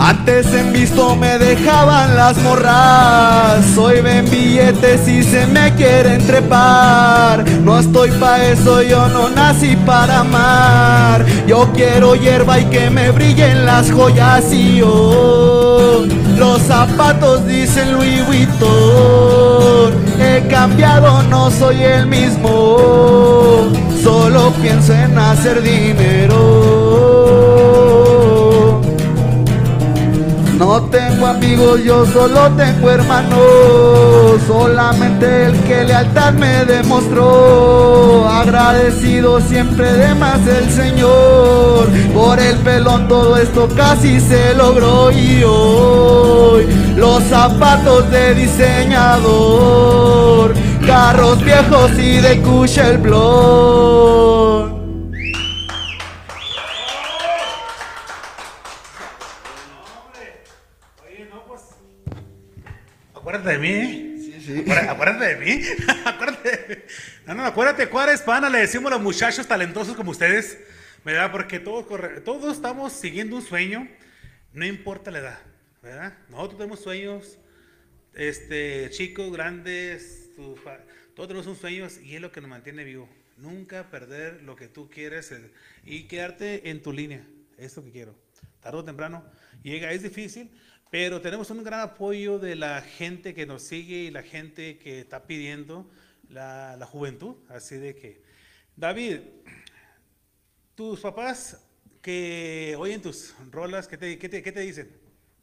Antes 0.10 0.52
en 0.56 0.74
visto 0.74 1.16
me 1.16 1.38
dejaban 1.38 2.16
las 2.16 2.36
morras. 2.38 3.78
Hoy 3.78 4.02
ven 4.02 4.28
billetes 4.28 5.08
y 5.08 5.22
se 5.22 5.46
me 5.46 5.72
quieren 5.76 6.26
trepar. 6.26 7.48
No 7.64 7.78
estoy 7.78 8.10
pa' 8.14 8.44
eso, 8.44 8.82
yo 8.82 9.08
no 9.10 9.30
nací 9.30 9.76
para 9.86 10.22
amar. 10.22 11.24
Yo 11.46 11.70
quiero 11.76 12.16
hierba 12.16 12.58
y 12.60 12.66
que 12.66 12.90
me 12.90 13.12
brillen 13.12 13.68
las 13.68 13.92
joyas 13.92 14.52
y 14.52 14.78
yo. 14.78 16.06
Los 16.40 16.64
zapatos 16.64 17.46
dicen 17.46 17.94
Louis 17.94 18.26
Vuitton. 18.26 19.94
He 20.20 20.48
cambiado, 20.50 21.22
no 21.30 21.52
soy 21.52 21.84
el 21.84 22.08
mismo. 22.08 23.70
Solo 24.02 24.54
pienso 24.60 24.92
en 24.92 25.20
hacer 25.20 25.62
dinero 25.62 27.09
no 30.60 30.84
tengo 30.84 31.26
amigos, 31.26 31.84
yo 31.86 32.06
solo 32.06 32.52
tengo 32.58 32.92
hermanos. 32.92 33.40
Solamente 34.46 35.46
el 35.46 35.58
que 35.62 35.86
lealtad 35.86 36.34
me 36.34 36.66
demostró. 36.66 38.28
Agradecido 38.28 39.40
siempre 39.40 39.92
de 39.94 40.14
más 40.16 40.46
el 40.46 40.70
Señor. 40.70 41.88
Por 42.14 42.40
el 42.40 42.58
pelón 42.58 43.08
todo 43.08 43.38
esto 43.38 43.70
casi 43.76 44.20
se 44.20 44.54
logró. 44.54 45.10
Y 45.12 45.42
hoy 45.46 46.68
los 46.98 47.24
zapatos 47.24 48.12
de 48.12 48.36
diseñador. 48.36 49.34
Carros 50.86 51.42
viejos 51.44 51.92
y 51.98 52.18
de 52.18 52.34
el 52.34 52.98
blog. 52.98 54.69
Acuérdate 63.50 63.54
de 63.54 63.60
mí, 63.60 63.74
¿eh? 63.74 64.42
Sí, 64.42 64.64
sí. 64.66 64.72
Acuérdate 64.72 65.36
de 65.36 65.46
mí. 65.46 65.62
acuérdate. 66.06 66.86
No, 67.26 67.34
no, 67.34 67.46
acuérdate, 67.46 67.86
Juárez, 67.88 68.22
pana, 68.22 68.50
le 68.50 68.60
decimos 68.60 68.92
a 68.92 68.96
los 68.96 69.04
muchachos 69.04 69.48
talentosos 69.48 69.96
como 69.96 70.12
ustedes, 70.12 70.58
¿verdad? 71.04 71.32
Porque 71.32 71.60
todos, 71.60 71.86
todos 72.24 72.56
estamos 72.56 72.94
siguiendo 72.94 73.36
un 73.36 73.42
sueño, 73.42 73.88
no 74.54 74.66
importa 74.66 75.10
la 75.12 75.20
edad, 75.20 75.40
¿verdad? 75.82 76.14
Nosotros 76.30 76.58
tenemos 76.60 76.80
sueños, 76.82 77.38
este, 78.14 78.90
chicos, 78.92 79.32
grandes, 79.32 80.30
fa- 80.64 80.80
Todos 81.16 81.28
tenemos 81.28 81.48
un 81.48 81.56
sueño 81.56 81.88
y 82.04 82.16
es 82.16 82.22
lo 82.22 82.32
que 82.32 82.42
nos 82.42 82.50
mantiene 82.50 82.84
vivo. 82.84 83.10
Nunca 83.38 83.90
perder 83.90 84.44
lo 84.44 84.56
que 84.56 84.68
tú 84.68 84.90
quieres 84.90 85.32
eh, 85.32 85.52
y 85.86 86.04
quedarte 86.04 86.70
en 86.70 86.82
tu 86.82 86.92
línea. 86.92 87.24
Es 87.58 87.76
lo 87.78 87.84
que 87.84 87.92
quiero. 87.92 88.16
Tarde 88.62 88.78
o 88.80 88.84
temprano 88.86 89.24
llega, 89.64 89.92
es 89.92 90.04
difícil, 90.04 90.50
pero 90.90 91.22
tenemos 91.22 91.50
un 91.52 91.64
gran 91.64 91.82
apoyo 91.82 92.40
de 92.40 92.56
la 92.56 92.82
gente 92.82 93.34
que 93.34 93.46
nos 93.46 93.64
sigue 93.64 94.04
y 94.04 94.12
la 94.12 94.24
gente 94.24 94.78
que 94.78 95.00
está 95.00 95.28
pidiendo 95.28 95.90
la, 96.30 96.76
la 96.78 96.86
juventud. 96.86 97.36
Así 97.48 97.76
de 97.76 97.96
que, 97.96 98.22
David, 98.76 99.20
tus 100.76 101.00
papás 101.02 101.62
que 102.02 102.76
oyen 102.78 103.02
tus 103.02 103.36
rolas, 103.52 103.88
¿qué 103.88 103.98
te, 103.98 104.18
qué 104.18 104.30
te, 104.30 104.42
qué 104.42 104.52
te 104.52 104.62
dicen? 104.62 104.90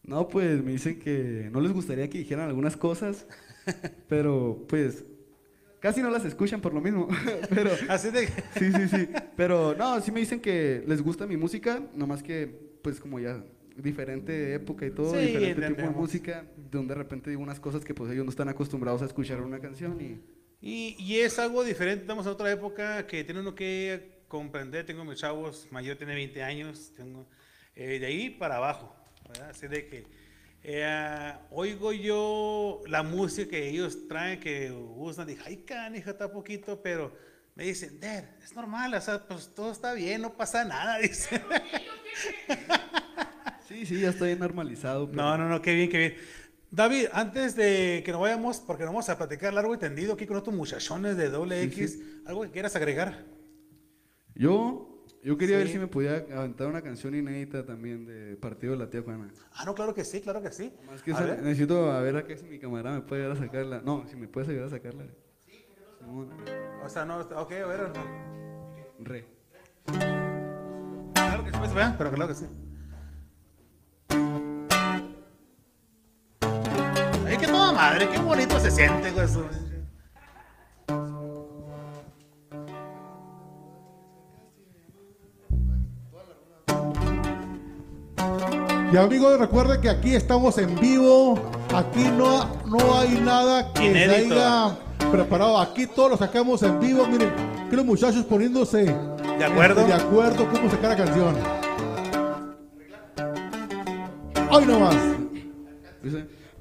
No, 0.02 0.28
pues 0.28 0.62
me 0.62 0.72
dicen 0.72 0.98
que 0.98 1.48
no 1.52 1.60
les 1.60 1.72
gustaría 1.72 2.08
que 2.08 2.18
dijeran 2.18 2.48
algunas 2.48 2.76
cosas, 2.76 3.26
pero 4.08 4.64
pues 4.68 5.04
casi 5.80 6.00
no 6.00 6.10
las 6.10 6.24
escuchan 6.24 6.60
por 6.60 6.72
lo 6.72 6.80
mismo. 6.80 7.08
pero, 7.54 7.70
Así 7.88 8.10
de 8.10 8.26
sí, 8.26 8.72
sí, 8.72 8.88
sí. 8.88 9.08
Pero 9.36 9.74
no, 9.74 10.00
sí 10.00 10.10
me 10.10 10.20
dicen 10.20 10.40
que 10.40 10.82
les 10.86 11.02
gusta 11.02 11.26
mi 11.26 11.36
música, 11.36 11.82
nomás 11.94 12.22
que 12.22 12.46
pues 12.82 13.00
como 13.00 13.18
ya 13.18 13.44
diferente 13.76 14.54
época 14.54 14.86
y 14.86 14.90
todo, 14.90 15.12
Sí, 15.14 15.18
diferente 15.20 15.48
tipo 15.54 15.60
de 15.60 15.66
entendemos. 15.66 15.96
música, 15.96 16.46
donde 16.56 16.94
de 16.94 16.98
repente 16.98 17.30
digo 17.30 17.42
unas 17.42 17.60
cosas 17.60 17.84
que 17.84 17.94
pues 17.94 18.10
ellos 18.12 18.24
no 18.24 18.30
están 18.30 18.48
acostumbrados 18.48 19.02
a 19.02 19.06
escuchar 19.06 19.40
una 19.42 19.60
canción 19.60 20.00
y 20.00 20.20
Y, 20.60 20.96
y 20.98 21.20
es 21.20 21.38
algo 21.38 21.62
diferente, 21.64 22.02
estamos 22.02 22.26
en 22.26 22.32
otra 22.32 22.50
época 22.50 23.06
que 23.06 23.24
tiene 23.24 23.40
uno 23.40 23.54
que 23.54 24.24
comprender. 24.28 24.84
Tengo 24.86 25.04
mis 25.04 25.18
chavos, 25.18 25.68
mayor 25.70 25.96
tiene 25.96 26.14
20 26.14 26.42
años, 26.42 26.92
tengo, 26.96 27.28
eh, 27.74 27.98
de 27.98 28.06
ahí 28.06 28.30
para 28.30 28.56
abajo, 28.56 28.96
¿verdad? 29.28 29.50
Así 29.50 29.68
de 29.68 29.86
que 29.86 30.06
eh, 30.62 31.32
oigo 31.50 31.92
yo 31.92 32.80
la 32.88 33.02
música 33.04 33.50
que 33.50 33.68
ellos 33.68 34.08
traen, 34.08 34.40
que 34.40 34.72
usan, 34.72 35.26
dije, 35.28 35.42
ay, 35.46 35.58
canija, 35.58 36.10
está 36.10 36.32
poquito, 36.32 36.82
pero 36.82 37.14
me 37.54 37.64
dicen, 37.64 38.00
Dad, 38.00 38.24
es 38.42 38.54
normal, 38.56 38.92
o 38.94 39.00
sea, 39.00 39.26
pues 39.28 39.54
todo 39.54 39.70
está 39.70 39.92
bien, 39.94 40.22
no 40.22 40.36
pasa 40.36 40.64
nada, 40.64 40.98
dice. 41.02 41.40
Sí, 43.80 43.86
sí, 43.86 44.00
ya 44.00 44.10
estoy 44.10 44.34
normalizado. 44.36 45.10
pero- 45.10 45.22
No, 45.22 45.36
no, 45.38 45.48
no, 45.48 45.60
qué 45.62 45.74
bien, 45.74 45.88
qué 45.90 45.98
bien. 45.98 46.14
David, 46.70 47.06
antes 47.12 47.54
de 47.56 48.02
que 48.04 48.12
nos 48.12 48.20
vayamos, 48.20 48.58
porque 48.60 48.82
nos 48.84 48.92
vamos 48.92 49.08
a 49.08 49.16
platicar 49.16 49.52
largo 49.54 49.74
y 49.74 49.78
tendido 49.78 50.14
aquí 50.14 50.26
con 50.26 50.36
estos 50.36 50.52
muchachones 50.54 51.16
de 51.16 51.28
doble 51.30 51.60
Sí, 51.62 51.66
X, 51.68 51.92
sí. 51.92 52.22
algo 52.26 52.42
que 52.42 52.50
quieras 52.50 52.74
agregar. 52.76 53.24
Yo, 54.34 55.04
yo 55.22 55.36
quería 55.38 55.58
ver 55.58 55.66
Sí. 55.68 55.74
si 55.74 55.78
me 55.78 55.86
podía 55.86 56.26
aventar 56.34 56.66
una 56.66 56.82
canción 56.82 57.14
inédita 57.14 57.64
también 57.64 58.04
de 58.04 58.36
Partido 58.36 58.72
de 58.72 58.78
la 58.80 58.90
Tía 58.90 59.02
Juana. 59.02 59.28
Ah, 59.52 59.64
no, 59.64 59.74
claro 59.74 59.94
que 59.94 60.04
sí, 60.04 60.20
claro 60.20 60.42
que 60.42 60.50
sí. 60.50 60.72
Más 60.86 61.02
que 61.02 61.12
A 61.12 61.14
esa- 61.14 61.36
necesito 61.36 61.90
a 61.92 62.00
ver 62.00 62.16
a 62.16 62.24
qué 62.26 62.36
si 62.36 62.46
mi 62.46 62.58
camarada 62.58 62.96
me 62.96 63.02
puede 63.02 63.22
ayudar 63.22 63.36
a 63.36 63.40
sacarla. 63.40 63.80
No, 63.84 64.04
si 64.08 64.16
me 64.16 64.26
puedes 64.28 64.48
ayudar 64.50 64.66
a 64.66 64.70
sacarla. 64.70 65.04
Simón. 66.00 66.30
O 66.84 66.88
sea, 66.88 67.04
no, 67.04 67.20
ok, 67.20 67.52
a 67.52 67.66
ver. 67.66 67.92
Re. 68.98 69.24
Claro 71.14 71.44
que 71.44 71.50
sí, 71.52 71.56
pues, 71.58 71.70
pero 71.96 72.10
claro 72.10 72.28
que 72.28 72.34
sí. 72.34 72.46
Ay, 77.26 77.36
qué 77.38 77.46
toda 77.46 77.72
madre, 77.72 78.08
qué 78.08 78.18
bonito 78.18 78.58
se 78.60 78.70
siente, 78.70 79.10
güey. 79.10 79.24
eso. 79.24 79.44
Y 88.92 88.96
amigos, 88.96 89.38
recuerden 89.38 89.80
que 89.80 89.90
aquí 89.90 90.14
estamos 90.14 90.58
en 90.58 90.78
vivo. 90.78 91.38
Aquí 91.74 92.04
no, 92.16 92.46
no 92.66 92.98
hay 92.98 93.20
nada 93.20 93.72
que 93.72 93.86
Inédito. 93.86 94.34
se 94.34 94.40
haya 94.40 94.76
preparado. 95.10 95.58
Aquí 95.58 95.86
todos 95.86 96.12
lo 96.12 96.16
sacamos 96.16 96.62
en 96.62 96.78
vivo. 96.78 97.06
Miren, 97.06 97.32
que 97.68 97.76
los 97.76 97.84
muchachos 97.84 98.24
poniéndose 98.24 98.84
¿De 98.84 99.44
acuerdo? 99.44 99.80
este, 99.80 99.92
de 99.92 100.00
acuerdo 100.00 100.48
cómo 100.50 100.70
sacar 100.70 100.90
la 100.90 101.04
canción. 101.04 101.36
Hoy 104.50 104.64
nomás. 104.66 104.96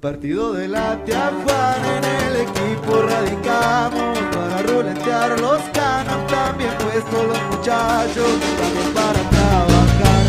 Partido 0.02 0.54
de 0.54 0.68
la 0.68 1.00
Juana 1.08 1.98
en 1.98 2.04
el 2.04 2.36
equipo 2.42 3.02
radicamos 3.02 4.20
para 4.32 4.62
ruletear 4.62 5.40
los 5.40 5.62
canos, 5.74 6.28
también 6.28 6.72
puestos 6.78 7.26
los 7.26 7.42
muchachos, 7.50 8.40
también 8.60 8.94
para 8.94 9.30
trabajar. 9.30 10.24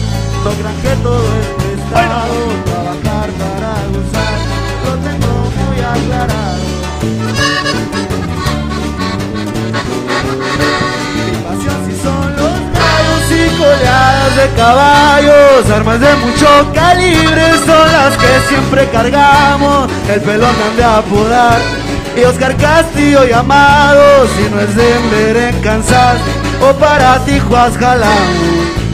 No 0.44 0.50
crean 0.52 0.76
que 0.80 1.02
todo 1.02 1.26
es 1.40 1.48
prestado, 1.62 2.34
trabajar 2.64 3.30
para 3.32 3.72
gozar, 3.92 4.38
lo 4.84 4.92
tengo 5.04 5.32
muy 5.58 5.78
aclarado. 5.80 7.75
De 13.58 14.50
caballos, 14.54 15.70
armas 15.74 15.98
de 15.98 16.14
mucho 16.16 16.46
calibre 16.74 17.52
son 17.64 17.90
las 17.90 18.16
que 18.18 18.48
siempre 18.48 18.86
cargamos, 18.90 19.90
el 20.10 20.20
pelón 20.20 20.54
han 20.68 20.76
de 20.76 20.84
apodar. 20.84 21.58
Y 22.16 22.24
Oscar 22.24 22.54
Castillo 22.56 23.24
llamado, 23.24 24.26
si 24.36 24.50
no 24.50 24.60
es 24.60 24.76
Denver 24.76 25.36
en 25.36 25.60
Kansas 25.62 26.18
o 26.60 26.74
para 26.74 27.24
Tijuas 27.24 27.76
jalamos. 27.78 28.85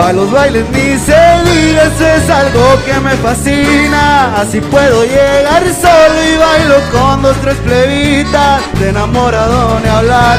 Pa' 0.00 0.14
los 0.14 0.30
bailes 0.30 0.64
diga, 0.72 1.82
eso 1.82 2.06
es 2.06 2.30
algo 2.30 2.82
que 2.86 2.94
me 3.00 3.10
fascina. 3.16 4.34
Así 4.34 4.58
puedo 4.58 5.04
llegar 5.04 5.62
solo 5.74 6.18
y 6.24 6.38
bailo 6.38 6.76
con 6.90 7.20
dos, 7.20 7.36
tres 7.42 7.56
plebitas. 7.56 8.62
De 8.80 8.88
enamorado 8.88 9.78
ni 9.80 9.90
hablar, 9.90 10.38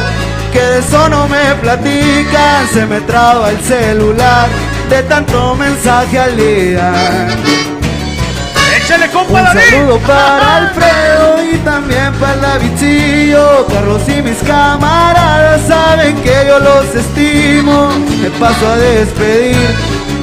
que 0.51 0.59
de 0.59 0.80
eso 0.80 1.07
no 1.09 1.28
me 1.28 1.53
platican. 1.62 2.68
Se 2.74 2.88
me 2.88 3.01
traba 3.01 3.51
el 3.51 3.62
celular, 3.62 4.47
de 4.89 5.03
tanto 5.03 5.53
mensaje 5.53 6.18
al 6.18 6.36
día. 6.36 6.91
¡Échale, 8.78 9.09
compa, 9.12 9.41
un 9.41 9.47
saludo 9.47 9.99
para 9.99 10.55
Alfredo 10.57 11.11
y 11.54 11.58
también 11.60 12.14
para 12.14 12.34
el 12.34 12.41
Davidcillo. 12.41 13.66
Carlos 13.68 14.02
y 14.08 14.22
mis 14.22 14.38
camaradas 14.43 15.62
saben 15.68 16.16
que 16.22 16.45
yo 16.47 16.60
los 16.60 16.86
estimo. 16.95 17.89
Me 18.22 18.30
paso 18.32 18.68
a 18.68 18.78
despedir 18.78 19.58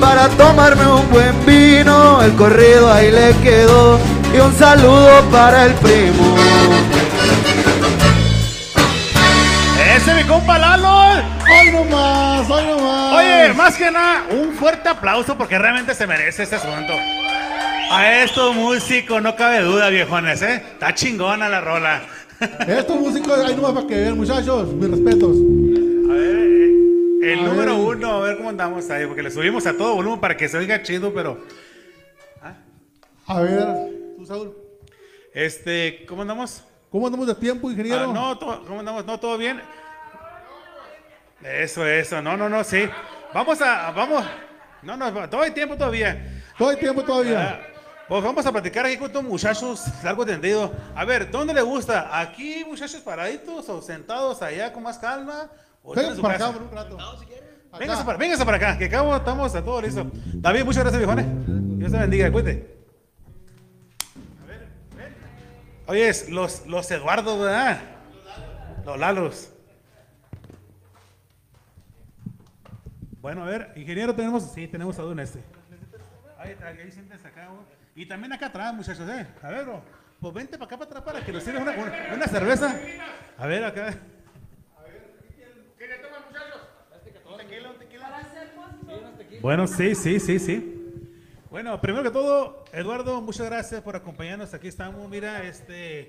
para 0.00 0.28
tomarme 0.30 0.86
un 0.86 1.08
buen 1.10 1.46
vino. 1.46 2.22
El 2.22 2.32
corrido 2.34 2.92
ahí 2.92 3.10
le 3.10 3.34
quedó 3.42 3.98
y 4.34 4.38
un 4.38 4.54
saludo 4.56 5.22
para 5.30 5.66
el 5.66 5.74
primo. 5.74 6.36
¡Ese 9.96 10.14
mi 10.14 10.24
compa 10.24 10.58
Lalo! 10.58 10.98
Hoy 11.50 11.72
nomás, 11.72 12.50
hoy 12.50 12.66
nomás. 12.66 13.12
Oye, 13.14 13.52
más 13.54 13.76
que 13.76 13.90
nada, 13.90 14.24
un 14.30 14.52
fuerte 14.52 14.88
aplauso 14.88 15.36
porque 15.36 15.58
realmente 15.58 15.94
se 15.94 16.06
merece 16.06 16.42
este 16.42 16.56
asunto. 16.56 16.92
A 17.90 18.22
estos 18.22 18.54
músicos, 18.54 19.22
no 19.22 19.34
cabe 19.34 19.60
duda, 19.60 19.88
viejones, 19.88 20.42
¿eh? 20.42 20.56
Está 20.72 20.94
chingona 20.94 21.48
la 21.48 21.60
rola. 21.60 22.02
Estos 22.66 23.00
músicos, 23.00 23.38
hay 23.44 23.56
nomás 23.56 23.72
para 23.72 23.86
que 23.86 23.94
vean, 23.96 24.16
muchachos. 24.16 24.72
Mis 24.74 24.90
respetos. 24.90 25.36
A 26.08 26.12
ver, 26.12 26.36
eh, 26.36 27.32
el 27.32 27.38
A 27.40 27.42
número 27.42 27.72
ver. 27.78 27.96
uno, 27.96 28.10
a 28.12 28.20
ver 28.20 28.36
cómo 28.36 28.50
andamos 28.50 28.88
ahí, 28.90 29.06
porque 29.06 29.22
le 29.22 29.30
subimos 29.30 29.66
a 29.66 29.72
todo 29.76 29.94
volumen 29.94 30.20
para 30.20 30.36
que 30.36 30.48
se 30.48 30.58
oiga 30.58 30.82
chido, 30.82 31.12
pero. 31.14 31.42
A 33.26 33.40
ver, 33.40 33.64
tú, 34.16 34.24
Saúl. 34.26 34.54
Este, 35.34 36.04
¿cómo 36.06 36.22
andamos? 36.22 36.62
¿Cómo 36.90 37.06
andamos 37.06 37.26
de 37.26 37.34
tiempo, 37.34 37.70
ingeniero? 37.70 38.10
Ah, 38.10 38.12
no, 38.12 38.38
to- 38.38 38.64
¿cómo 38.66 38.80
andamos? 38.80 39.04
¿No, 39.04 39.18
todo 39.18 39.36
bien? 39.36 39.60
Eso, 41.42 41.86
eso, 41.86 42.20
no, 42.22 42.36
no, 42.36 42.48
no, 42.48 42.64
sí. 42.64 42.88
Vamos 43.34 43.60
a, 43.62 43.90
vamos. 43.92 44.24
No, 44.82 44.96
no, 44.96 45.28
todo 45.28 45.42
hay 45.42 45.50
tiempo 45.50 45.76
todavía. 45.76 46.42
Todo 46.56 46.70
el 46.70 46.78
tiempo 46.78 47.02
todavía. 47.02 47.67
Pues 48.08 48.24
vamos 48.24 48.46
a 48.46 48.50
platicar 48.50 48.86
aquí 48.86 48.96
con 48.96 49.08
estos 49.08 49.22
muchachos, 49.22 49.84
largo 50.02 50.24
tendido. 50.24 50.72
A 50.94 51.04
ver, 51.04 51.30
¿dónde 51.30 51.52
le 51.52 51.60
gusta? 51.60 52.18
¿Aquí, 52.18 52.64
muchachos, 52.64 53.02
paraditos 53.02 53.68
o 53.68 53.82
sentados 53.82 54.40
allá 54.40 54.72
con 54.72 54.82
más 54.82 54.96
calma? 54.96 55.50
¿O 55.82 55.92
en 55.92 56.00
Venga 56.00 56.16
su 56.16 56.22
para 56.22 56.34
acá 56.36 56.52
por 56.52 56.62
un 56.62 56.70
rato. 56.70 56.98
Acá. 56.98 57.78
Véngase 57.78 58.04
para, 58.04 58.16
véngase 58.16 58.44
para 58.46 58.56
acá, 58.56 58.78
que 58.78 58.86
acabo 58.86 59.14
estamos 59.14 59.54
a 59.54 59.62
todo 59.62 59.82
listo. 59.82 60.10
David, 60.14 60.64
muchas 60.64 60.84
gracias, 60.84 60.98
viejones. 60.98 61.26
Dios 61.78 61.92
te 61.92 61.98
bendiga, 61.98 62.32
cuídate. 62.32 62.78
A 64.42 64.46
ver, 64.46 64.68
ven. 64.96 65.14
Oye, 65.86 66.08
es 66.08 66.30
los, 66.30 66.66
los 66.66 66.90
Eduardo, 66.90 67.38
¿verdad? 67.38 67.82
Los 68.86 68.98
Lalos. 68.98 69.52
Bueno, 73.20 73.42
a 73.42 73.46
ver, 73.46 73.70
ingeniero, 73.76 74.14
tenemos, 74.14 74.44
sí, 74.44 74.66
tenemos 74.66 74.98
a 74.98 75.04
un 75.04 75.20
este. 75.20 75.40
Ahí, 76.38 76.56
ahí, 76.64 76.78
ahí 76.78 76.90
siéntese 76.90 77.28
acá, 77.28 77.48
güey. 77.48 77.77
Y 77.98 78.06
también 78.06 78.32
acá 78.32 78.46
atrás, 78.46 78.72
muchachos, 78.72 79.08
¿eh? 79.08 79.26
A 79.42 79.50
ver, 79.50 79.64
bro, 79.64 79.82
pues 80.20 80.32
vente 80.32 80.56
para 80.56 80.66
acá, 80.66 80.78
para 80.78 80.88
atrás, 80.88 81.02
para 81.02 81.26
que 81.26 81.32
nos 81.32 81.42
sirva 81.42 81.62
una, 81.62 81.72
una, 81.72 82.14
una 82.14 82.26
cerveza. 82.28 82.78
A 83.36 83.46
ver, 83.48 83.64
acá. 83.64 83.92
Bueno, 89.42 89.66
sí, 89.66 89.96
sí, 89.96 90.20
sí, 90.20 90.38
sí. 90.38 90.54
Bueno, 91.50 91.70
Bueno, 91.70 91.80
primero 91.80 92.04
que 92.04 92.10
todo, 92.12 92.64
Eduardo, 92.72 93.20
muchas 93.20 93.46
gracias 93.46 93.82
por 93.82 93.96
acompañarnos. 93.96 94.54
Aquí 94.54 94.68
estamos. 94.68 95.08
Mira, 95.10 95.42
este, 95.42 96.08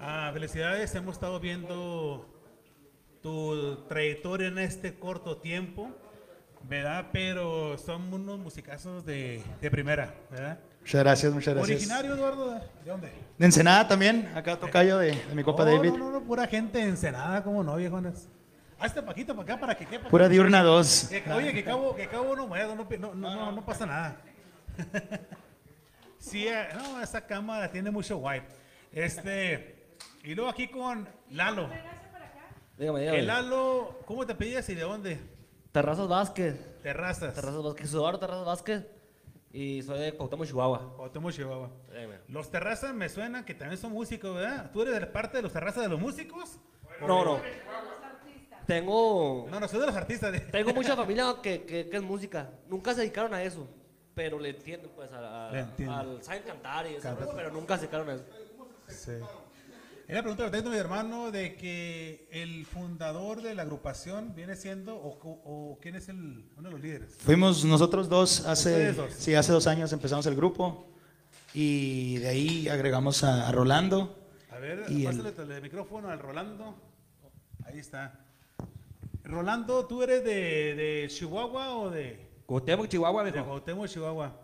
ah, 0.00 0.30
felicidades. 0.32 0.94
Hemos 0.94 1.16
estado 1.16 1.38
viendo 1.38 2.26
tu 3.22 3.84
trayectoria 3.88 4.48
en 4.48 4.58
este 4.58 4.98
corto 4.98 5.36
tiempo, 5.36 5.90
¿verdad? 6.62 7.08
Pero 7.12 7.76
son 7.76 8.10
unos 8.10 8.38
musicazos 8.38 9.04
de, 9.04 9.42
de 9.60 9.70
primera, 9.70 10.14
¿verdad? 10.30 10.60
Muchas 10.86 11.02
gracias, 11.02 11.32
muchas 11.32 11.54
gracias. 11.54 11.78
Originario, 11.78 12.14
Eduardo, 12.14 12.50
¿de 12.54 12.60
dónde? 12.90 13.08
De 13.38 13.44
Ensenada 13.44 13.88
también, 13.88 14.30
acá 14.36 14.56
tocayo 14.56 14.98
de, 14.98 15.16
de 15.16 15.34
mi 15.34 15.42
compa 15.42 15.64
Oh, 15.64 15.66
David. 15.66 15.90
No, 15.90 15.98
no, 15.98 16.10
no, 16.12 16.22
pura 16.22 16.46
gente 16.46 16.80
ensenada, 16.80 17.42
como 17.42 17.64
no, 17.64 17.74
viejones. 17.74 18.28
Hazte 18.78 19.02
paquito 19.02 19.34
para 19.34 19.42
acá 19.54 19.60
para 19.60 19.76
que 19.76 19.84
quepa. 19.84 20.08
Pura 20.08 20.28
diurna 20.28 20.62
2. 20.62 21.08
Que- 21.10 21.32
Oye, 21.32 21.52
que 21.52 21.64
cabo, 21.64 21.96
que 21.96 22.06
cabo 22.06 22.36
no 22.36 22.46
muevo, 22.46 22.76
no, 22.76 22.86
no, 22.88 23.14
no, 23.16 23.34
no, 23.34 23.50
no 23.50 23.64
pasa 23.64 23.84
nada. 23.84 24.16
sí, 26.20 26.46
eh, 26.46 26.68
no, 26.76 27.02
esa 27.02 27.20
cámara 27.26 27.68
tiene 27.68 27.90
mucho 27.90 28.18
white. 28.18 28.46
Este, 28.92 29.96
y 30.22 30.36
luego 30.36 30.48
aquí 30.48 30.68
con 30.68 31.08
Lalo. 31.30 31.68
Dígame, 32.78 33.00
dígame. 33.00 33.18
El 33.18 33.26
Lalo, 33.26 33.98
¿cómo 34.06 34.24
te 34.24 34.36
pedías 34.36 34.68
y 34.68 34.76
de 34.76 34.82
dónde? 34.82 35.18
Terrazas 35.72 36.06
Vázquez. 36.06 36.54
Terrazas. 36.80 37.34
Terrazas 37.34 37.60
Vázquez. 37.64 37.92
Eduardo 37.92 38.20
Terrazas 38.20 38.46
Vázquez. 38.46 38.95
Y 39.58 39.82
soy 39.82 39.98
de 39.98 40.12
Cuauhtémoc, 40.12 40.46
Chihuahua. 40.46 40.92
Cuauhtémoc, 40.96 41.32
Chihuahua. 41.32 41.70
Los 42.28 42.50
terrazas 42.50 42.92
me 42.92 43.08
suenan 43.08 43.42
que 43.42 43.54
también 43.54 43.80
son 43.80 43.90
músicos, 43.90 44.34
¿verdad? 44.36 44.70
¿Tú 44.70 44.82
eres 44.82 45.00
de 45.00 45.06
parte 45.06 45.38
de 45.38 45.42
los 45.42 45.50
terrazas 45.52 45.82
de 45.82 45.88
los 45.88 45.98
músicos? 45.98 46.58
No, 47.00 47.24
no. 47.24 47.40
Tengo... 48.66 49.46
No, 49.50 49.58
no, 49.58 49.66
soy 49.66 49.80
de 49.80 49.86
los 49.86 49.96
artistas. 49.96 50.30
de- 50.32 50.40
Tengo 50.40 50.74
mucha 50.74 50.94
familia 50.96 51.36
que, 51.42 51.62
que, 51.64 51.88
que 51.88 51.96
es 51.96 52.02
música. 52.02 52.50
Nunca 52.68 52.92
se 52.92 53.00
dedicaron 53.00 53.32
a 53.32 53.42
eso. 53.42 53.66
Pero 54.14 54.38
le 54.38 54.50
entienden, 54.50 54.90
pues, 54.94 55.10
a, 55.12 55.48
a- 55.48 55.52
Le 55.52 55.60
entienden. 55.60 55.96
al... 55.98 56.22
Saben 56.22 56.42
cantar 56.42 56.86
y 56.90 56.96
eso, 56.96 57.16
pero 57.34 57.50
nunca 57.50 57.76
se 57.76 57.82
dedicaron 57.82 58.10
a 58.10 58.14
eso. 58.14 58.24
Sí. 58.88 59.12
Era 60.08 60.18
la 60.18 60.22
pregunta 60.22 60.44
que 60.44 60.56
tengo 60.56 60.70
mi 60.70 60.76
hermano 60.76 61.32
de 61.32 61.56
que 61.56 62.28
el 62.30 62.64
fundador 62.64 63.42
de 63.42 63.54
la 63.56 63.62
agrupación 63.62 64.34
viene 64.36 64.54
siendo, 64.54 64.94
o, 64.96 65.18
o 65.44 65.78
quién 65.82 65.96
es 65.96 66.08
el, 66.08 66.48
uno 66.56 66.68
de 66.68 66.70
los 66.70 66.80
líderes. 66.80 67.14
Fuimos 67.18 67.64
nosotros 67.64 68.08
dos 68.08 68.46
hace, 68.46 68.92
dos. 68.92 69.12
sí, 69.12 69.34
hace 69.34 69.50
dos 69.52 69.66
años 69.66 69.92
empezamos 69.92 70.24
el 70.26 70.36
grupo 70.36 70.86
y 71.54 72.18
de 72.18 72.28
ahí 72.28 72.68
agregamos 72.68 73.24
a, 73.24 73.48
a 73.48 73.52
Rolando. 73.52 74.16
A 74.50 74.58
ver, 74.58 74.84
Y 74.90 75.06
el- 75.06 75.20
pásale 75.22 75.56
el 75.56 75.62
micrófono 75.62 76.08
al 76.08 76.20
Rolando. 76.20 76.76
Ahí 77.64 77.80
está. 77.80 78.20
Rolando, 79.24 79.86
¿tú 79.86 80.04
eres 80.04 80.22
de, 80.22 80.74
de 80.76 81.06
Chihuahua 81.08 81.76
o 81.78 81.90
de, 81.90 82.28
Cuauhtémoc, 82.46 82.86
Chihuahua, 82.86 83.24
de 83.24 83.32
viejo. 83.32 83.46
Cuauhtémoc, 83.48 83.88
Chihuahua? 83.88 84.40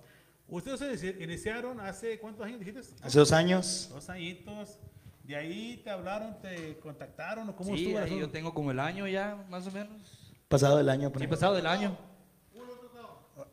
Ustedes 0.48 0.80
se 0.80 0.90
inici- 1.14 1.22
iniciaron 1.22 1.78
hace 1.78 2.18
cuántos 2.18 2.44
años 2.44 2.58
dijiste? 2.58 2.80
Hace 3.00 3.18
dos 3.20 3.30
años. 3.30 3.88
Dos 3.92 4.10
añitos. 4.10 4.78
De 5.24 5.36
ahí 5.36 5.80
te 5.84 5.90
hablaron, 5.90 6.40
te 6.40 6.78
contactaron 6.80 7.48
o 7.48 7.56
cómo 7.56 7.74
Sí, 7.76 7.84
estuvo 7.86 7.98
ahí 8.04 8.18
yo 8.18 8.28
tengo 8.30 8.52
como 8.52 8.70
el 8.72 8.80
año 8.80 9.06
ya, 9.06 9.36
más 9.48 9.66
o 9.66 9.70
menos. 9.70 10.34
Pasado 10.48 10.80
el 10.80 10.88
año. 10.88 11.08
Sí, 11.08 11.12
pues. 11.14 11.28
pasado 11.28 11.54
del 11.54 11.66
año. 11.66 11.96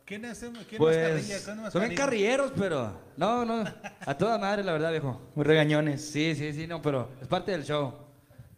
¿Quién 0.04 0.24
es, 0.24 0.40
quién? 0.40 0.78
Pues, 0.78 0.96
¿Quién 0.96 1.16
es 1.36 1.72
son 1.72 1.94
carrilleros, 1.94 2.52
pero 2.56 3.00
no, 3.16 3.44
no, 3.44 3.64
a 4.00 4.18
toda 4.18 4.38
madre, 4.38 4.64
la 4.64 4.72
verdad, 4.72 4.90
viejo. 4.90 5.20
Muy 5.36 5.44
regañones. 5.44 6.04
Sí, 6.10 6.34
sí, 6.34 6.52
sí, 6.52 6.66
no, 6.66 6.82
pero 6.82 7.10
es 7.22 7.28
parte 7.28 7.52
del 7.52 7.62
show. 7.64 7.94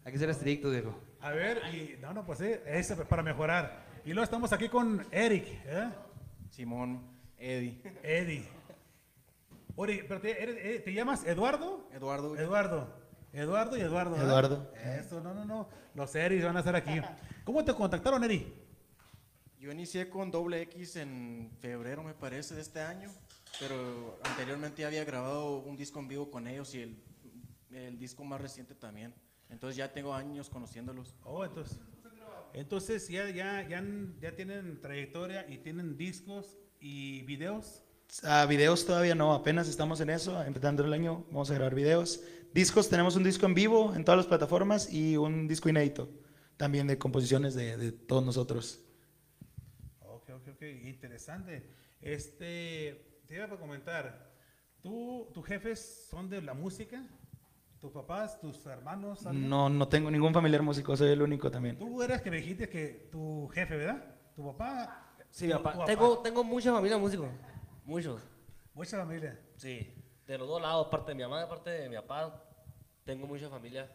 Hay 0.03 0.11
que 0.11 0.17
ser 0.17 0.31
estrictos, 0.31 0.71
viejo. 0.71 0.97
A 1.21 1.29
ver, 1.29 1.61
y 1.71 2.01
no, 2.01 2.11
no, 2.11 2.25
pues 2.25 2.39
sí, 2.39 2.49
eso 2.65 2.93
es 2.95 2.99
para 3.07 3.21
mejorar. 3.21 3.85
Y 4.03 4.09
luego 4.13 4.23
estamos 4.23 4.51
aquí 4.51 4.67
con 4.67 5.05
Eric, 5.11 5.45
¿eh? 5.67 5.89
Simón, 6.49 7.01
Eddie. 7.37 7.79
Eddie. 8.01 8.47
Oye, 9.75 10.03
pero 10.07 10.21
te, 10.21 10.41
eres- 10.41 10.57
eh, 10.59 10.81
¿te 10.83 10.91
llamas 10.93 11.23
Eduardo? 11.23 11.87
Eduardo. 11.93 12.35
Eduardo. 12.35 13.02
Eduardo 13.33 13.77
y 13.77 13.81
Eduardo. 13.81 14.11
¿verdad? 14.11 14.29
Eduardo. 14.29 14.73
Eso, 14.75 15.19
no, 15.19 15.33
no, 15.33 15.43
no. 15.43 15.67
Los 15.95 16.15
Eris 16.15 16.43
van 16.43 16.55
a 16.55 16.59
estar 16.59 16.75
aquí. 16.75 17.01
¿Cómo 17.43 17.65
te 17.65 17.73
contactaron, 17.73 18.23
Eri? 18.23 18.53
Yo 19.59 19.71
inicié 19.71 20.09
con 20.09 20.29
Doble 20.29 20.61
X 20.61 20.97
en 20.97 21.49
febrero, 21.59 22.03
me 22.03 22.13
parece, 22.13 22.53
de 22.53 22.61
este 22.61 22.81
año, 22.81 23.09
pero 23.59 24.19
anteriormente 24.23 24.85
había 24.85 25.03
grabado 25.03 25.57
un 25.57 25.75
disco 25.77 25.99
en 25.99 26.07
vivo 26.07 26.29
con 26.29 26.47
ellos 26.47 26.75
y 26.75 26.81
el, 26.81 27.03
el 27.71 27.97
disco 27.97 28.23
más 28.23 28.41
reciente 28.41 28.75
también. 28.75 29.13
Entonces 29.49 29.77
ya 29.77 29.91
tengo 29.91 30.13
años 30.13 30.49
conociéndolos. 30.49 31.15
Oh, 31.23 31.45
entonces. 31.45 31.79
Entonces 32.53 33.07
ya, 33.07 33.29
ya, 33.29 33.67
ya, 33.67 34.35
tienen 34.35 34.79
trayectoria 34.81 35.45
y 35.49 35.57
tienen 35.57 35.97
discos 35.97 36.57
y 36.79 37.23
videos. 37.23 37.83
A 38.21 38.45
videos 38.45 38.85
todavía 38.85 39.15
no, 39.15 39.33
apenas 39.33 39.67
estamos 39.67 39.99
en 40.01 40.11
eso, 40.11 40.43
empezando 40.43 40.83
el 40.85 40.93
año, 40.93 41.25
vamos 41.31 41.49
a 41.49 41.55
grabar 41.55 41.73
videos. 41.73 42.21
Discos, 42.53 42.87
tenemos 42.89 43.15
un 43.15 43.23
disco 43.23 43.45
en 43.45 43.53
vivo 43.55 43.93
en 43.95 44.03
todas 44.05 44.17
las 44.17 44.27
plataformas 44.27 44.91
y 44.93 45.17
un 45.17 45.47
disco 45.47 45.69
inédito, 45.69 46.09
también 46.57 46.85
de 46.87 46.97
composiciones 46.97 47.55
de, 47.55 47.77
de 47.77 47.91
todos 47.91 48.23
nosotros. 48.23 48.79
Ok, 50.01 50.29
ok, 50.29 50.47
ok. 50.53 50.61
Interesante. 50.83 51.67
Este, 52.01 53.21
te 53.27 53.35
iba 53.35 53.45
a 53.45 53.49
comentar. 53.57 54.31
¿Tú, 54.81 55.29
tus 55.33 55.45
jefes 55.45 56.07
son 56.09 56.29
de 56.29 56.41
la 56.41 56.53
música? 56.53 57.01
¿Tus 57.79 57.91
papás, 57.91 58.39
tus 58.39 58.65
hermanos? 58.65 59.25
algo? 59.25 59.39
No, 59.39 59.69
no 59.69 59.87
tengo 59.87 60.11
ningún 60.11 60.33
familiar 60.33 60.61
músico, 60.61 60.95
soy 60.95 61.09
el 61.11 61.21
único 61.21 61.49
también. 61.49 61.77
Tú 61.77 62.01
eras 62.03 62.21
que 62.21 62.29
me 62.29 62.37
dijiste 62.37 62.69
que 62.69 63.09
tu 63.11 63.47
jefe, 63.53 63.77
¿verdad? 63.77 64.15
Tu 64.35 64.45
papá. 64.45 65.15
Sí, 65.31 65.47
tu- 65.47 65.53
papá. 65.63 65.79
tu 65.79 65.85
Tengo, 65.85 66.17
tengo 66.19 66.43
mucha 66.43 66.71
familia 66.71 66.97
músicos. 66.97 67.29
Muchos. 67.85 68.21
Mucha 68.73 68.97
familia. 68.99 69.39
Sí. 69.57 69.93
De 70.27 70.37
los 70.37 70.47
dos 70.47 70.61
lados, 70.61 70.87
parte 70.87 71.11
de 71.11 71.15
mi 71.15 71.23
mamá, 71.23 71.47
parte 71.49 71.69
de 71.69 71.89
mi 71.89 71.95
papá. 71.95 72.41
Tengo 73.03 73.27
mucha 73.27 73.49
familia. 73.49 73.91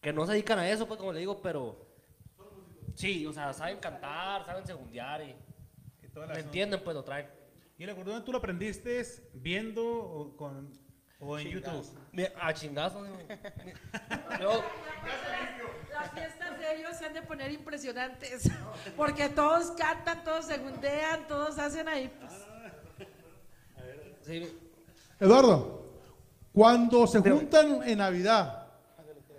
Que 0.00 0.12
no 0.12 0.24
se 0.26 0.32
dedican 0.32 0.58
a 0.58 0.68
eso, 0.68 0.86
pues, 0.88 0.98
como 0.98 1.12
le 1.12 1.20
digo, 1.20 1.40
pero. 1.42 1.86
Sí, 2.94 3.26
o 3.26 3.32
sea, 3.32 3.52
saben 3.52 3.78
cantar, 3.78 4.44
saben 4.44 4.66
segundear 4.66 5.22
y. 5.22 5.34
Y 6.02 6.08
toda 6.08 6.26
la 6.26 6.34
¿Me 6.34 6.40
entienden? 6.40 6.80
Pues 6.82 6.94
lo 6.96 7.04
traen. 7.04 7.28
¿Y 7.78 7.84
el 7.84 7.90
acordeón 7.90 8.24
tú 8.24 8.32
lo 8.32 8.38
aprendiste 8.38 9.02
viendo 9.34 9.84
o, 9.84 10.36
con, 10.36 10.70
o 11.20 11.38
en 11.38 11.48
YouTube? 11.48 11.86
Mi- 12.12 12.26
A 12.40 12.52
chingazo. 12.54 13.02
digo. 13.04 13.16
Yo- 14.40 14.62
Las 15.92 16.10
fiestas 16.12 16.58
de 16.58 16.76
ellos 16.76 16.96
se 16.96 17.06
han 17.06 17.12
de 17.14 17.22
poner 17.22 17.50
impresionantes, 17.52 18.50
porque 18.96 19.28
todos 19.30 19.70
cantan, 19.72 20.22
todos 20.24 20.46
segundean, 20.46 21.26
todos 21.26 21.58
hacen 21.58 21.88
ahí. 21.88 22.08
pues. 22.18 22.32
sí, 24.22 24.58
Eduardo, 25.22 25.82
cuando 26.52 27.06
se 27.06 27.20
juntan 27.20 27.82
en 27.84 27.98
Navidad, 27.98 28.66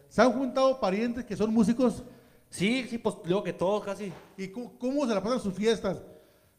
¿se 0.08 0.22
han 0.22 0.32
juntado 0.32 0.80
parientes 0.80 1.26
que 1.26 1.36
son 1.36 1.54
músicos? 1.54 2.04
sí, 2.50 2.86
sí, 2.90 2.98
pues 3.00 3.16
digo 3.26 3.44
que 3.44 3.52
todos 3.54 3.84
casi. 3.84 4.14
¿Y 4.38 4.48
cómo, 4.50 4.78
cómo 4.78 5.08
se 5.08 5.14
la 5.16 5.22
pasan 5.24 5.40
sus 5.40 5.54
fiestas? 5.54 6.02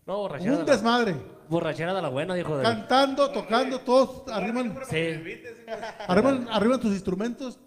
No, 0.06 0.18
borrachera. 0.18 0.52
Un 0.52 0.58
de 0.58 0.64
la- 0.66 0.72
desmadre. 0.72 1.16
Borrachera 1.48 1.94
de 1.94 2.02
la 2.02 2.08
buena, 2.08 2.34
dijo. 2.34 2.56
De... 2.56 2.62
Cantando, 2.62 3.30
tocando, 3.30 3.78
todos 3.80 4.24
arriman, 4.32 4.76
Sí. 4.90 4.98
arriman, 6.08 6.48
arriman 6.50 6.80
sus 6.82 6.92
instrumentos. 6.92 7.58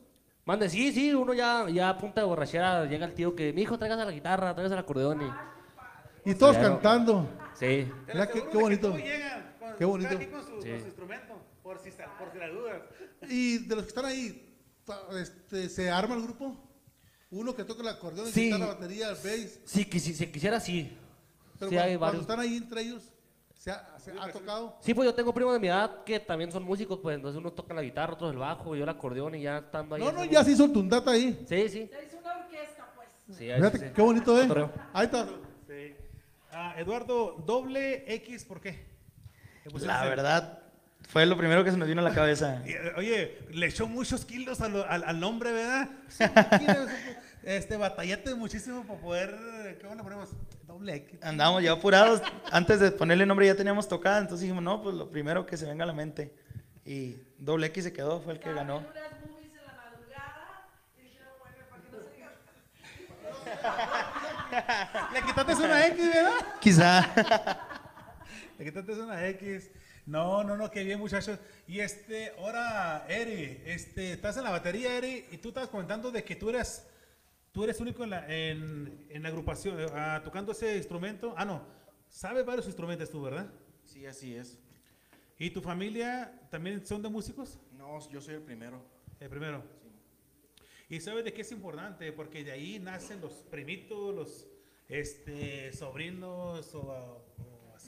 Mande, 0.45 0.69
sí, 0.69 0.91
sí, 0.91 1.13
uno 1.13 1.33
ya, 1.33 1.65
ya 1.69 1.89
a 1.89 1.97
punta 1.97 2.21
de 2.21 2.27
borrachera 2.27 2.85
llega 2.85 3.05
el 3.05 3.13
tío 3.13 3.35
que, 3.35 3.51
mi 3.53 3.61
hijo, 3.63 3.77
traigas 3.77 3.97
la 3.97 4.11
guitarra, 4.11 4.53
traigas 4.53 4.71
el 4.71 4.77
acordeón 4.79 5.21
y... 5.21 6.29
Y 6.31 6.35
todos 6.35 6.57
Claro. 6.57 6.73
cantando. 6.75 7.25
Sí. 7.53 7.89
Mira 8.07 8.27
qué, 8.27 8.43
qué 8.51 8.57
bonito. 8.57 8.93
Qué 9.77 9.85
bonito. 9.85 10.09
Con 10.31 10.43
su, 10.43 10.61
Sí. 10.61 10.69
con 10.71 10.79
su 10.81 10.85
instrumento, 10.87 11.33
por 11.63 11.76
si, 11.91 11.97
por 12.19 12.31
si 12.31 12.37
las 12.37 12.51
dudas. 12.51 12.81
Y 13.29 13.57
de 13.59 13.75
los 13.75 13.83
que 13.85 13.89
están 13.89 14.05
ahí, 14.05 14.55
este, 15.19 15.69
¿se 15.69 15.89
arma 15.89 16.15
el 16.15 16.23
grupo? 16.23 16.55
Uno 17.31 17.53
que 17.55 17.63
toca 17.65 17.81
el 17.81 17.89
acordeón, 17.89 18.27
Sí. 18.31 18.49
la 18.51 18.67
batería, 18.67 19.09
el 19.09 19.15
bass. 19.15 19.59
Sí, 19.65 19.85
quisi- 19.85 20.13
si 20.13 20.27
quisiera, 20.27 20.59
sí. 20.59 20.97
Pero 21.59 21.69
Sí, 21.69 21.75
cuando, 21.75 21.91
hay 21.91 21.97
cuando 21.97 22.21
están 22.21 22.39
ahí 22.39 22.57
entre 22.57 22.81
ellos, 22.81 23.03
¿se 23.57 23.71
ha, 23.71 23.99
se 23.99 24.11
ha 24.11 24.31
tocado? 24.31 24.77
Sí, 24.81 24.93
pues 24.93 25.05
yo 25.07 25.13
tengo 25.13 25.33
primos 25.33 25.53
de 25.53 25.59
mi 25.59 25.67
edad 25.67 26.03
que 26.05 26.19
también 26.19 26.51
son 26.51 26.63
músicos, 26.63 26.99
pues 27.01 27.15
entonces 27.15 27.37
uno 27.37 27.51
toca 27.51 27.73
la 27.73 27.81
guitarra, 27.81 28.13
otros 28.13 28.31
el 28.31 28.37
bajo, 28.37 28.75
yo 28.75 28.83
el 28.83 28.89
acordeón 28.89 29.35
y 29.35 29.41
ya 29.41 29.57
estando 29.57 29.95
ahí. 29.95 30.03
No, 30.03 30.11
no, 30.11 30.23
ya 30.23 30.43
se 30.43 30.51
hizo 30.51 30.65
el 30.65 30.71
tundata 30.71 31.11
ahí. 31.11 31.33
Sí, 31.49 31.67
sí. 31.69 31.89
Se 31.91 32.05
hizo 32.05 32.17
una 32.19 32.37
orquesta, 32.37 32.91
pues. 32.95 33.09
sí, 33.37 33.49
ahí 33.51 33.57
Fíjate 33.59 33.77
sí, 33.79 33.85
sí. 33.87 33.91
qué 33.93 34.01
bonito, 34.01 34.41
¿eh? 34.41 34.69
Ahí 34.93 35.05
está. 35.05 35.27
Sí. 35.67 35.95
Ah, 36.51 36.75
Eduardo, 36.77 37.43
doble 37.45 38.05
X, 38.15 38.45
¿por 38.45 38.61
qué? 38.61 38.85
La 39.81 40.05
verdad, 40.05 40.63
fue 41.07 41.25
lo 41.25 41.37
primero 41.37 41.63
que 41.63 41.71
se 41.71 41.77
nos 41.77 41.87
vino 41.87 42.01
a 42.01 42.03
la 42.03 42.13
cabeza. 42.13 42.61
Eh, 42.65 42.93
Oye, 42.97 43.37
le 43.51 43.67
echó 43.67 43.87
muchos 43.87 44.25
kilos 44.25 44.61
a 44.61 44.69
lo- 44.69 44.87
al, 44.87 45.03
al 45.03 45.19
nombre, 45.19 45.51
¿verdad? 45.51 45.89
Este, 47.43 47.77
batallaste 47.77 48.35
muchísimo 48.35 48.83
para 48.85 48.99
poder. 48.99 49.77
¿Qué 49.79 49.87
bueno 49.87 50.03
ponemos? 50.03 50.29
Doble 50.65 50.95
X. 50.95 51.17
Andábamos 51.23 51.63
ya 51.63 51.71
apurados, 51.71 52.21
antes 52.51 52.81
de 52.81 52.91
ponerle 52.91 53.25
nombre 53.25 53.47
ya 53.47 53.55
teníamos 53.55 53.87
tocada, 53.87 54.17
entonces 54.17 54.41
dijimos, 54.41 54.61
no, 54.63 54.81
pues 54.83 54.95
lo 54.95 55.09
primero 55.09 55.45
que 55.45 55.55
se 55.55 55.65
venga 55.65 55.85
a 55.85 55.87
la 55.87 55.93
mente. 55.93 56.35
Y 56.85 57.15
doble 57.37 57.67
X 57.67 57.85
se 57.85 57.93
quedó, 57.93 58.19
fue 58.19 58.33
el 58.33 58.39
que 58.41 58.51
ganó. 58.51 58.83
Le 65.13 65.21
quitaste 65.21 65.53
una 65.63 65.87
X, 65.87 66.13
¿verdad? 66.13 66.31
Quizá. 66.59 67.05
Le 68.57 68.65
quitaste 68.65 68.91
una 68.93 69.25
X. 69.27 69.69
No, 70.07 70.41
no, 70.41 70.55
no, 70.55 70.71
qué 70.71 70.85
bien, 70.85 70.99
muchachos. 70.99 71.37
Y 71.67 71.81
este, 71.81 72.31
ahora, 72.39 73.05
Eri, 73.09 73.61
este, 73.65 74.13
estás 74.13 74.37
en 74.37 74.45
la 74.45 74.51
batería, 74.51 74.97
Eri, 74.97 75.25
y 75.31 75.37
tú 75.37 75.49
estabas 75.49 75.69
comentando 75.69 76.11
de 76.11 76.23
que 76.23 76.37
tú 76.37 76.49
eres, 76.49 76.87
tú 77.51 77.65
eres 77.65 77.81
único 77.81 78.05
en 78.05 78.11
la, 78.11 78.25
en, 78.25 79.05
en 79.09 79.21
la 79.21 79.27
agrupación, 79.27 79.77
ah, 79.93 80.21
tocando 80.23 80.53
ese 80.53 80.77
instrumento. 80.77 81.33
Ah, 81.35 81.43
no, 81.43 81.61
sabes 82.09 82.45
varios 82.45 82.67
instrumentos 82.67 83.09
tú, 83.09 83.21
¿verdad? 83.21 83.51
Sí, 83.83 84.05
así 84.05 84.33
es. 84.33 84.57
¿Y 85.37 85.49
tu 85.49 85.61
familia 85.61 86.39
también 86.49 86.85
son 86.85 87.01
de 87.01 87.09
músicos? 87.09 87.59
No, 87.73 87.99
yo 88.09 88.21
soy 88.21 88.35
el 88.35 88.41
primero. 88.41 88.81
El 89.19 89.29
primero. 89.29 89.61
¿Y 90.87 91.01
sabes 91.01 91.25
de 91.25 91.33
qué 91.33 91.41
es 91.41 91.51
importante? 91.51 92.13
Porque 92.13 92.45
de 92.45 92.53
ahí 92.53 92.79
nacen 92.79 93.19
los 93.19 93.33
primitos, 93.51 94.15
los 94.15 94.47
este, 94.87 95.73
sobrinos 95.73 96.73
o 96.73 97.25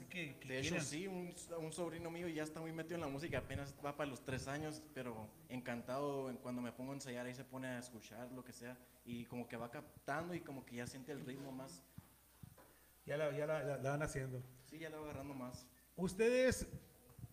así 0.00 0.08
que, 0.08 0.36
que 0.38 0.48
De 0.48 0.58
hecho, 0.60 0.68
quieran. 0.70 0.86
sí, 0.86 1.06
un, 1.06 1.34
un 1.58 1.72
sobrino 1.72 2.10
mío 2.10 2.26
ya 2.28 2.42
está 2.42 2.60
muy 2.60 2.72
metido 2.72 2.94
en 2.96 3.02
la 3.02 3.08
música, 3.08 3.38
apenas 3.38 3.74
va 3.84 3.96
para 3.96 4.08
los 4.10 4.24
tres 4.24 4.48
años, 4.48 4.82
pero 4.94 5.28
encantado 5.48 6.30
en 6.30 6.36
cuando 6.38 6.62
me 6.62 6.72
pongo 6.72 6.92
a 6.92 6.94
ensayar, 6.94 7.26
ahí 7.26 7.34
se 7.34 7.44
pone 7.44 7.66
a 7.68 7.78
escuchar 7.78 8.30
lo 8.32 8.42
que 8.44 8.52
sea, 8.52 8.76
y 9.04 9.24
como 9.26 9.46
que 9.48 9.56
va 9.56 9.70
captando 9.70 10.34
y 10.34 10.40
como 10.40 10.64
que 10.64 10.76
ya 10.76 10.86
siente 10.86 11.12
el 11.12 11.24
ritmo 11.24 11.52
más. 11.52 11.82
Ya 13.06 13.16
la, 13.16 13.30
ya 13.36 13.46
la- 13.46 13.62
la- 13.62 13.76
la 13.78 13.90
van 13.90 14.02
haciendo. 14.02 14.42
Sí, 14.64 14.78
ya 14.78 14.88
lo 14.88 14.98
va 14.98 15.04
agarrando 15.10 15.34
más. 15.34 15.66
¿Ustedes 15.96 16.66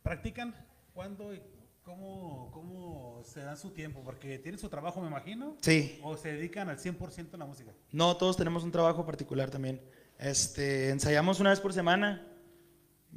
practican 0.02 0.54
cuándo 0.94 1.34
y 1.34 1.42
cómo, 1.84 2.50
cómo 2.52 3.22
se 3.24 3.42
dan 3.42 3.58
su 3.58 3.72
tiempo? 3.72 4.02
Porque 4.04 4.40
tienen 4.40 4.60
su 4.60 4.70
trabajo, 4.70 5.02
me 5.02 5.08
imagino. 5.08 5.56
Sí. 5.62 6.00
¿O 6.04 6.18
se 6.18 6.34
dedican 6.34 6.70
al 6.70 6.80
100% 6.80 7.34
a 7.36 7.38
la 7.38 7.46
música? 7.46 7.72
No, 7.92 8.18
todos 8.18 8.36
tenemos 8.38 8.64
un 8.64 8.72
trabajo 8.72 9.06
particular 9.06 9.50
también. 9.52 9.82
Este, 10.18 10.90
ensayamos 10.90 11.40
una 11.40 11.52
vez 11.52 11.60
por 11.60 11.74
semana, 11.74 12.26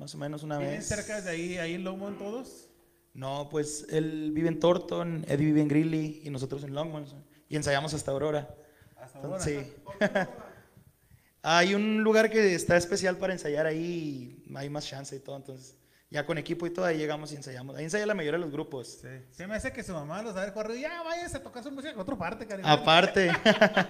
más 0.01 0.15
o 0.15 0.19
menos 0.19 0.43
una 0.43 0.59
¿Viven 0.59 0.77
vez. 0.79 0.87
cerca 0.87 1.21
de 1.21 1.31
ahí, 1.31 1.59
ahí 1.59 1.75
en 1.75 1.85
Longmont 1.85 2.19
todos? 2.19 2.69
No, 3.13 3.49
pues 3.51 3.87
él 3.91 4.31
vive 4.33 4.49
en 4.49 4.59
Thornton, 4.59 5.25
Eddie 5.29 5.47
vive 5.47 5.61
en 5.61 5.69
Greeley 5.69 6.23
y 6.25 6.31
nosotros 6.31 6.65
en 6.65 6.75
Longmont. 6.75 7.07
Y 7.49 7.57
ensayamos 7.57 7.93
hasta 7.93 8.11
Aurora. 8.11 8.49
Hasta 8.97 9.19
Entonces, 9.19 9.67
Sí. 9.67 9.73
hay 11.43 11.75
un 11.75 12.03
lugar 12.03 12.31
que 12.31 12.55
está 12.55 12.77
especial 12.79 13.19
para 13.19 13.35
ensayar 13.35 13.67
ahí 13.67 14.43
y 14.47 14.57
hay 14.57 14.71
más 14.71 14.87
chance 14.87 15.15
y 15.15 15.21
todo. 15.21 15.37
Entonces, 15.37 15.77
ya 16.09 16.25
con 16.25 16.39
equipo 16.39 16.67
y 16.67 16.71
todo, 16.71 16.87
ahí 16.87 16.97
llegamos 16.97 17.31
y 17.33 17.37
ensayamos. 17.37 17.77
Ahí 17.77 17.85
ensaya 17.85 18.07
la 18.07 18.15
mayoría 18.15 18.39
de 18.39 18.45
los 18.45 18.53
grupos. 18.53 19.01
Sí. 19.03 19.09
Se 19.33 19.47
me 19.47 19.55
hace 19.57 19.71
que 19.73 19.83
su 19.83 19.93
mamá 19.93 20.23
los 20.23 20.35
ha 20.35 20.53
correr. 20.55 20.79
Ya, 20.79 21.03
váyase 21.03 21.37
a 21.37 21.43
tocar 21.43 21.63
su 21.63 21.71
música 21.71 21.93
en 21.93 21.99
otra 22.01 22.17
parte, 22.17 22.47
cariño. 22.47 22.67
Aparte. 22.69 23.31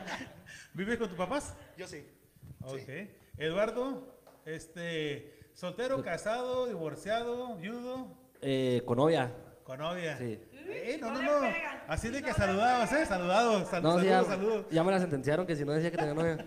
¿Vives 0.74 0.98
con 0.98 1.08
tus 1.08 1.16
papás? 1.16 1.54
Yo 1.78 1.86
sí. 1.86 2.04
Ok. 2.62 2.88
Eduardo, 3.38 4.20
este, 4.44 5.39
soltero, 5.64 6.02
casado, 6.02 6.66
divorciado, 6.66 7.54
viudo, 7.56 8.08
Eh, 8.40 8.82
con 8.86 8.96
novia. 8.96 9.30
con 9.62 9.78
novia. 9.78 10.16
Sí. 10.16 10.40
Eh, 10.54 10.96
no, 11.00 11.10
no, 11.12 11.20
no. 11.20 11.40
Así 11.86 12.08
de 12.08 12.22
que 12.22 12.32
saludados, 12.32 12.90
¿eh? 12.92 13.04
Saludados. 13.04 13.68
Sal- 13.68 13.82
No, 13.82 13.98
sí, 14.00 14.06
saludos, 14.06 14.26
ya, 14.28 14.34
saludos. 14.34 14.66
ya 14.70 14.84
me 14.84 14.90
la 14.92 15.00
sentenciaron 15.00 15.46
que 15.46 15.54
si 15.56 15.64
no 15.66 15.72
decía 15.72 15.90
que 15.90 15.98
tenía 15.98 16.14
novia. 16.14 16.38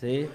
Sí. 0.00 0.30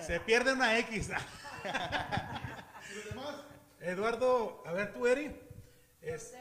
Se 0.00 0.20
pierde 0.20 0.52
una 0.52 0.78
X. 0.78 1.10
Eduardo, 3.80 4.62
a 4.66 4.72
ver 4.72 4.92
tú, 4.92 5.06
Eri. 5.06 5.40
Es, 6.00 6.34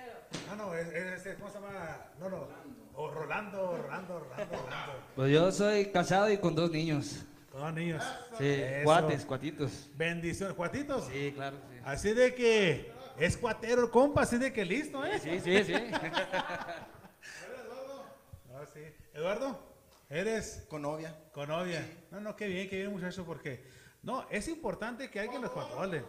no, 0.48 0.56
no, 0.56 0.76
es, 0.76 0.88
es- 0.88 1.26
es- 1.26 1.36
¿cómo 1.38 1.50
se 1.50 1.60
llama? 1.60 2.06
No, 2.20 2.30
no. 2.30 2.48
O 2.96 3.10
Rolando, 3.10 3.78
Rolando, 3.78 4.20
Rolando, 4.20 4.58
Rolando. 4.58 4.94
Pues 5.16 5.32
yo 5.32 5.52
soy 5.52 5.88
casado 5.88 6.30
y 6.32 6.38
con 6.38 6.54
dos 6.56 6.70
niños. 6.72 7.26
Con 7.52 7.62
dos 7.62 7.74
niños. 7.74 8.04
Sí, 8.38 8.46
Eso. 8.50 8.84
cuates, 8.84 9.26
cuatitos. 9.26 9.90
Bendiciones, 9.96 10.56
cuatitos. 10.56 11.06
Sí, 11.12 11.32
claro. 11.36 11.58
Sí, 11.72 11.80
Así 11.84 12.14
de 12.14 12.34
que 12.36 12.92
es 13.18 13.38
cuatero 13.38 13.84
el 13.84 13.90
compa, 13.90 14.22
así 14.24 14.38
de 14.38 14.54
que 14.54 14.64
listo, 14.66 15.04
¿eh? 15.06 15.20
sí, 15.20 15.40
sí. 15.40 15.64
sí. 15.64 15.74
No, 18.52 18.66
sí. 18.72 18.82
Eduardo, 19.14 19.60
eres 20.10 20.66
Con 20.70 20.84
novia. 20.84 21.16
con 21.34 21.50
novia. 21.50 21.86
No, 22.12 22.20
no, 22.22 22.36
qué 22.36 22.48
bien, 22.48 22.70
qué 22.70 22.78
bien, 22.78 22.92
muchacho, 22.92 23.26
porque 23.26 23.66
no, 24.04 24.26
es 24.30 24.48
importante 24.48 25.10
que 25.10 25.20
alguien 25.20 25.42
los 25.42 25.52
controle. 25.52 26.04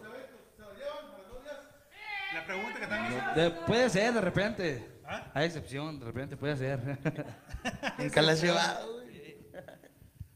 La 2.35 2.45
pregunta 2.45 2.81
que 2.81 2.87
también. 2.87 3.23
De- 3.35 3.51
puede 3.67 3.89
ser, 3.89 4.13
de 4.13 4.21
repente. 4.21 4.94
¿Ah? 5.07 5.31
Hay 5.35 5.47
excepción, 5.47 5.99
de 5.99 6.07
repente 6.07 6.37
puede 6.37 6.57
ser. 6.57 6.79
Nunca 7.99 8.23
la 8.23 8.33
has 8.33 8.43
llevado. 8.43 9.03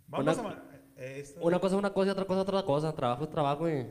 Vamos 0.07 0.39
Una- 0.39 0.49
a. 0.51 0.63
eh, 0.97 1.21
esto- 1.21 1.41
Una 1.43 1.59
cosa 1.59 1.75
es 1.75 1.79
una 1.79 1.93
cosa 1.93 2.09
y 2.09 2.11
otra 2.11 2.25
cosa 2.25 2.41
otra 2.43 2.63
cosa. 2.63 2.95
Trabajo 2.95 3.25
es 3.25 3.31
trabajo 3.31 3.69
y 3.69 3.83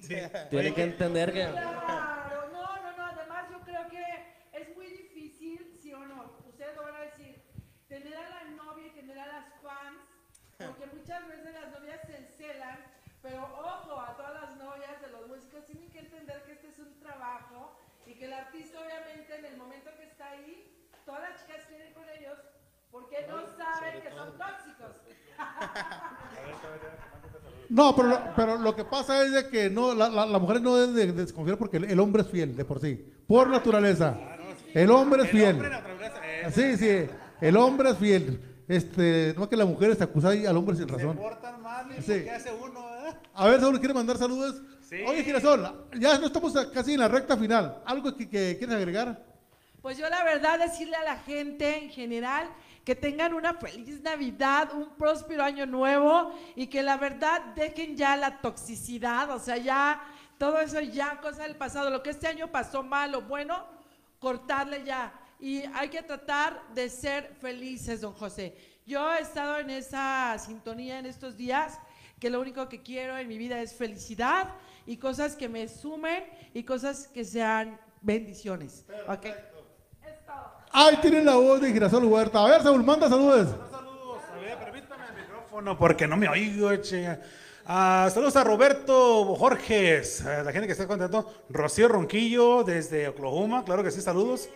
sí. 0.00 0.14
tienen 0.50 0.74
que 0.74 0.82
entender 0.82 1.32
que... 1.32 1.46
Claro, 1.46 2.48
no, 2.52 2.76
no, 2.82 2.96
no, 2.96 3.04
además 3.06 3.44
yo 3.50 3.60
creo 3.60 3.88
que 3.88 4.02
es 4.52 4.76
muy 4.76 4.86
difícil, 4.86 5.76
sí 5.80 5.92
o 5.92 6.04
no, 6.06 6.36
ustedes 6.48 6.74
lo 6.76 6.82
van 6.84 6.96
a 6.96 7.00
decir, 7.00 7.42
tener 7.88 8.16
a 8.16 8.28
la 8.28 8.44
novia 8.56 8.86
y 8.86 8.90
tener 8.90 9.18
a 9.18 9.26
las 9.26 9.44
fans, 9.62 9.98
porque 10.56 10.86
muchas 10.94 11.26
veces 11.28 11.52
las 11.54 11.70
novias 11.72 12.00
se 12.06 12.16
encelan, 12.16 12.78
pero 13.22 13.42
ojo, 13.44 14.00
a 14.00 14.16
todas 14.16 14.34
las 14.42 14.56
novias 14.56 15.00
de 15.02 15.08
los 15.08 15.26
músicos 15.28 15.64
tienen 15.66 15.90
que 15.90 15.98
entender 16.00 16.42
que 16.44 16.52
este 16.52 16.68
es 16.68 16.78
un 16.78 16.98
trabajo 17.00 17.78
y 18.04 18.06
que 18.18 18.24
el 18.26 18.32
artista 18.32 18.78
obviamente 18.80 19.36
en 19.38 19.44
el 19.44 19.56
momento 19.56 19.90
que 19.96 20.04
está 20.04 20.30
ahí, 20.30 20.86
todas 21.06 21.22
las 21.22 21.40
chicas 21.40 21.64
quieren 21.68 21.92
con 21.94 22.04
ellos 22.10 22.38
porque 22.90 23.26
no 23.28 23.36
saben 23.56 24.02
que 24.02 24.10
son 24.10 24.36
tóxicos. 24.38 24.96
No, 27.68 27.94
pero, 27.94 28.08
lo- 28.08 28.20
pero 28.34 28.56
lo 28.58 28.74
que 28.74 28.84
pasa 28.84 29.22
es 29.24 29.32
de 29.32 29.48
que 29.48 29.68
no, 29.68 29.94
la, 29.94 30.08
la, 30.08 30.24
la 30.24 30.38
mujer 30.38 30.62
no 30.62 30.74
debe 30.76 30.92
de, 30.94 31.06
de 31.12 31.24
desconfiar 31.24 31.58
porque 31.58 31.76
el, 31.76 31.84
el 31.84 32.00
hombre 32.00 32.22
es 32.22 32.28
fiel 32.28 32.56
de 32.56 32.64
por 32.64 32.80
sí, 32.80 32.94
por 33.26 33.48
naturaleza. 33.48 34.16
El 34.72 34.90
hombre 34.90 35.22
es 35.24 35.28
El 35.28 35.36
fiel. 35.36 35.62
eh, 35.64 36.50
Sí, 36.52 36.76
sí, 36.78 37.10
el 37.40 37.56
hombre 37.56 37.90
es 37.90 37.98
fiel. 37.98 38.40
Este, 38.68 39.34
no 39.36 39.44
es 39.44 39.48
que 39.48 39.56
la 39.56 39.64
mujer 39.66 39.90
está 39.90 40.04
acusada 40.04 40.34
y 40.34 40.44
al 40.46 40.56
hombre 40.56 40.76
sin 40.76 40.88
se 40.88 40.94
razón. 40.94 41.16
portan 41.16 41.60
mal, 41.62 41.90
¿y 41.90 42.02
Sí. 42.02 42.12
por 42.12 42.22
¿qué 42.24 42.30
hace 42.30 42.52
uno, 42.52 42.84
verdad? 42.90 43.18
A 43.34 43.46
ver, 43.48 43.60
Saúl, 43.60 43.78
¿quiere 43.78 43.94
mandar 43.94 44.16
saludos? 44.18 44.62
Sí. 44.88 45.02
Oye, 45.06 45.22
Girasol, 45.22 45.86
ya 45.98 46.18
no 46.18 46.28
estamos 46.28 46.54
casi 46.72 46.94
en 46.94 47.00
la 47.00 47.08
recta 47.08 47.36
final. 47.36 47.82
¿Algo 47.84 48.16
que, 48.16 48.26
que 48.26 48.56
quieres 48.56 48.74
agregar? 48.74 49.22
Pues 49.82 49.98
yo 49.98 50.08
la 50.08 50.24
verdad 50.24 50.58
decirle 50.58 50.96
a 50.96 51.04
la 51.04 51.18
gente 51.18 51.76
en 51.76 51.90
general 51.90 52.48
que 52.86 52.94
tengan 52.94 53.34
una 53.34 53.52
feliz 53.52 54.00
Navidad, 54.00 54.72
un 54.72 54.96
próspero 54.96 55.44
año 55.44 55.66
nuevo 55.66 56.32
y 56.56 56.68
que 56.68 56.82
la 56.82 56.96
verdad 56.96 57.42
dejen 57.54 57.98
ya 57.98 58.16
la 58.16 58.40
toxicidad, 58.40 59.30
o 59.30 59.38
sea, 59.38 59.58
ya 59.58 60.02
todo 60.38 60.58
eso 60.58 60.80
ya 60.80 61.20
cosa 61.20 61.42
del 61.42 61.56
pasado, 61.56 61.90
lo 61.90 62.02
que 62.02 62.08
este 62.08 62.26
año 62.26 62.48
pasó 62.48 62.82
mal 62.82 63.14
o 63.14 63.20
bueno, 63.20 63.66
cortarle 64.18 64.84
ya. 64.84 65.12
Y 65.38 65.64
hay 65.74 65.90
que 65.90 66.02
tratar 66.02 66.62
de 66.72 66.88
ser 66.88 67.36
felices, 67.42 68.00
don 68.00 68.14
José. 68.14 68.56
Yo 68.86 69.12
he 69.12 69.20
estado 69.20 69.58
en 69.58 69.68
esa 69.68 70.38
sintonía 70.38 70.98
en 70.98 71.04
estos 71.04 71.36
días 71.36 71.78
que 72.18 72.30
lo 72.30 72.40
único 72.40 72.70
que 72.70 72.82
quiero 72.82 73.18
en 73.18 73.28
mi 73.28 73.36
vida 73.36 73.60
es 73.60 73.74
felicidad 73.74 74.54
y 74.88 74.96
cosas 74.96 75.36
que 75.36 75.50
me 75.50 75.68
sumen 75.68 76.24
y 76.54 76.62
cosas 76.64 77.08
que 77.08 77.22
sean 77.22 77.78
bendiciones. 78.00 78.86
¿ok? 79.06 79.26
Es 79.26 80.26
todo. 80.26 80.50
Ahí 80.72 80.96
tienen 80.96 81.26
la 81.26 81.34
voz 81.34 81.60
de 81.60 81.70
Girasol 81.70 82.04
Huerta. 82.06 82.42
A 82.42 82.48
ver, 82.48 82.62
Saúl, 82.62 82.82
manda 82.82 83.06
saludos. 83.06 83.48
Saludos, 83.70 84.22
a 84.34 84.38
ver, 84.40 84.58
permítame 84.58 85.04
el 85.14 85.22
micrófono 85.22 85.76
porque 85.76 86.08
no 86.08 86.16
me 86.16 86.26
oigo, 86.26 86.74
chinga. 86.76 87.20
Ah, 87.66 88.08
saludos 88.10 88.34
a 88.36 88.44
Roberto 88.44 89.34
Jorges, 89.36 90.24
a 90.24 90.42
la 90.42 90.52
gente 90.52 90.66
que 90.66 90.72
está 90.72 90.86
contento. 90.86 91.30
Rocío 91.50 91.86
Ronquillo 91.88 92.64
desde 92.64 93.08
Oklahoma, 93.08 93.66
claro 93.66 93.84
que 93.84 93.90
sí, 93.90 94.00
saludos. 94.00 94.48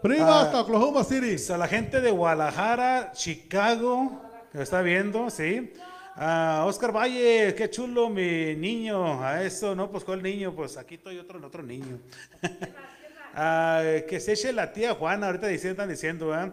Prima 0.00 0.28
Ah, 0.28 0.42
hasta 0.42 0.60
Oklahoma 0.60 1.02
City. 1.02 1.34
A 1.52 1.56
la 1.56 1.66
gente 1.66 2.00
de 2.00 2.12
Guadalajara, 2.12 3.10
Chicago, 3.14 4.22
que 4.52 4.62
está 4.62 4.80
viendo, 4.80 5.28
sí. 5.28 5.72
Oscar 6.18 6.96
Valle, 6.96 7.54
qué 7.54 7.68
chulo 7.68 8.08
mi 8.08 8.56
niño. 8.56 9.22
A 9.22 9.42
eso, 9.42 9.74
no, 9.74 9.90
pues 9.90 10.02
con 10.02 10.18
el 10.18 10.22
niño, 10.22 10.54
pues 10.54 10.78
aquí 10.78 10.94
estoy 10.94 11.18
otro, 11.18 11.44
otro 11.46 11.62
niño. 11.62 12.00
Ah, 13.34 13.82
que 14.08 14.18
se 14.18 14.32
eche 14.32 14.52
la 14.52 14.72
tía 14.72 14.94
Juana, 14.94 15.26
ahorita 15.26 15.50
están 15.50 15.90
diciendo, 15.90 16.34
¿eh? 16.34 16.52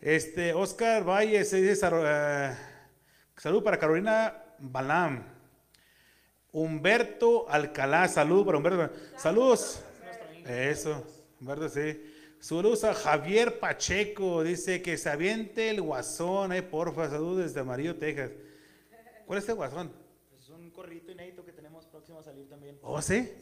Este, 0.00 0.54
Oscar 0.54 1.06
Valle, 1.06 1.44
se 1.44 1.60
dice, 1.60 1.86
eh, 1.92 2.56
salud 3.36 3.62
para 3.62 3.78
Carolina 3.78 4.34
Balam. 4.58 5.24
Humberto 6.50 7.48
Alcalá, 7.50 8.08
salud 8.08 8.46
para 8.46 8.56
Humberto. 8.56 8.94
Saludos. 9.16 9.82
Eso, 10.46 11.06
Humberto, 11.38 11.68
sí. 11.68 12.02
Saludos 12.40 12.82
a 12.84 12.94
Javier 12.94 13.60
Pacheco, 13.60 14.42
dice 14.42 14.80
que 14.80 14.96
se 14.96 15.10
aviente 15.10 15.68
el 15.68 15.82
guasón, 15.82 16.52
eh, 16.52 16.62
porfa, 16.62 17.08
saludos 17.10 17.44
desde 17.44 17.60
Amarillo, 17.60 17.96
Texas. 17.96 18.30
¿Cuál 19.32 19.42
es 19.42 19.48
el 19.48 19.54
guasón? 19.54 19.90
Es 20.38 20.50
un 20.50 20.70
corrito 20.72 21.10
inédito 21.10 21.42
que 21.42 21.52
tenemos 21.52 21.86
próximo 21.86 22.18
a 22.18 22.22
salir 22.22 22.46
también. 22.50 22.76
¿Oh, 22.82 23.00
sí? 23.00 23.32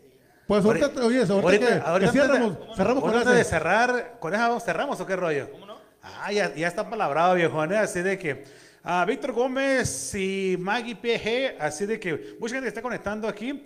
Pues 0.46 0.64
ahorita, 0.64 0.86
oye, 1.04 1.24
ahorita, 1.28 1.66
que, 1.66 1.74
que 1.74 1.80
ahorita 1.80 2.12
cerramos, 2.12 2.52
antes- 2.52 2.76
cerramos 2.76 3.02
con 3.02 3.12
ahorita 3.12 3.32
de 3.32 3.42
cerrar, 3.42 4.16
con 4.20 4.32
esa 4.32 4.46
vamos, 4.46 4.62
cerramos 4.64 5.00
o 5.00 5.04
qué 5.06 5.16
rollo? 5.16 5.50
¿Cómo 5.50 5.66
no? 5.66 5.78
Ah, 6.00 6.30
ya, 6.32 6.54
ya 6.54 6.68
está 6.68 6.88
palabrado, 6.88 7.34
viejón, 7.34 7.72
¿eh? 7.72 7.78
así 7.78 8.02
de 8.02 8.16
que 8.20 8.44
a 8.84 9.04
Víctor 9.04 9.32
Gómez 9.32 10.14
y 10.14 10.54
Maggie 10.60 10.94
PG, 10.94 11.60
así 11.60 11.86
de 11.86 11.98
que 11.98 12.36
mucha 12.38 12.54
gente 12.54 12.68
está 12.68 12.82
conectando 12.82 13.26
aquí. 13.26 13.64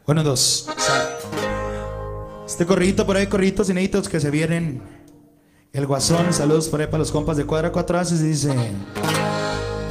Bueno, 0.06 0.22
dos. 0.24 0.68
Este 2.46 2.66
corridito 2.68 3.08
por 3.08 3.18
ahí, 3.18 3.26
corriditos 3.26 3.70
inéditos 3.70 4.08
que 4.08 4.20
se 4.20 4.30
vienen. 4.30 4.82
El 5.74 5.88
guasón, 5.88 6.32
saludos 6.32 6.68
por 6.68 6.80
ahí 6.80 6.86
para 6.86 7.00
los 7.00 7.12
compas 7.12 7.38
de 7.38 7.46
cuadra 7.46 7.72
cuatro 7.72 7.98
haces 7.98 8.22
y 8.22 8.28
dice. 8.28 8.54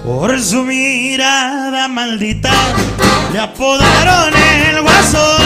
Por 0.04 0.40
su 0.40 0.62
mirada 0.62 1.88
maldita 1.88 2.52
le 3.32 3.40
apodaron 3.40 4.32
el 4.36 4.82
guasón 4.82 5.42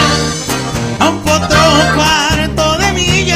a 0.99 1.09
un 1.09 1.19
potro 1.21 1.57
cuarto 1.95 2.77
de 2.77 2.93
milla 2.93 3.28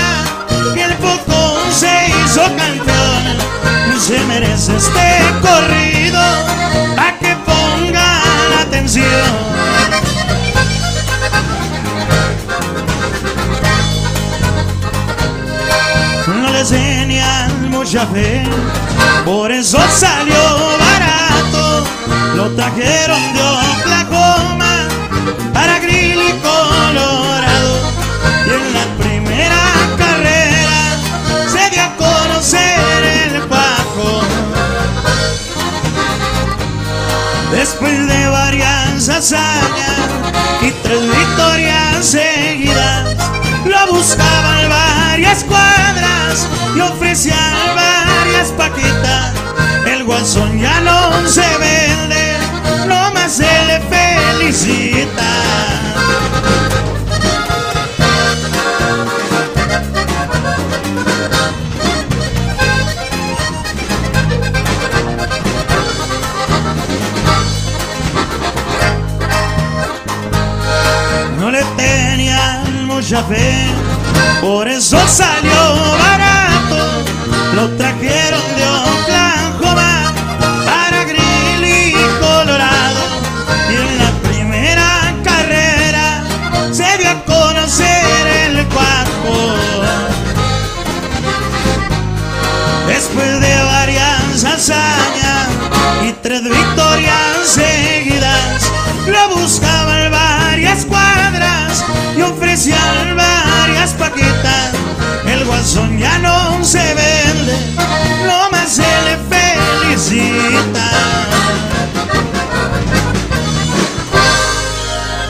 por 19.25 19.51
eso 19.51 19.79
salió 19.89 20.35
barato. 20.79 21.83
Lo 22.35 22.49
trajeron 22.51 23.33
de 23.33 23.41
Oklahoma 23.41 24.87
para 25.53 25.79
Grill 25.79 26.19
y 26.21 26.31
Colorado. 26.39 27.79
Y 28.45 28.49
en 28.49 28.73
la 28.73 28.85
primera 29.03 29.61
carrera 29.97 30.97
se 31.51 31.69
dio 31.71 31.81
a 31.81 31.95
conocer 31.95 33.03
el 33.03 33.41
Paco. 33.47 34.21
Después 37.51 38.07
de 38.07 38.27
varias 38.27 39.09
hazañas 39.09 39.97
y 40.61 40.71
tres 40.83 41.01
victorias 41.01 42.05
seguidas, 42.05 43.15
lo 43.65 43.93
buscaban 43.93 44.69
varias 44.69 45.43
cuadras 45.43 46.47
y 46.75 46.79
ofrecían 46.79 47.75
varias 47.75 48.49
paquitas. 48.51 49.33
El 49.85 50.03
guasón 50.03 50.59
ya 50.59 50.79
no 50.81 51.27
se 51.27 51.45
vende, 51.57 52.37
nomás 52.87 53.33
se 53.33 53.65
le 53.65 53.81
felicita. 53.81 55.82
Mucha 73.13 73.27
por 74.41 74.67
eso 74.67 74.97
salió 75.07 75.51
barato. 75.99 77.03
Lo 77.55 77.69
trajeron 77.77 78.22
paquetas. 103.93 104.73
El 105.25 105.45
guasón 105.45 105.97
ya 105.97 106.19
no 106.19 106.63
se 106.63 106.79
vende, 106.79 107.57
nomás 108.25 108.69
se 108.69 108.81
le 108.81 109.17
felicita. 109.29 110.89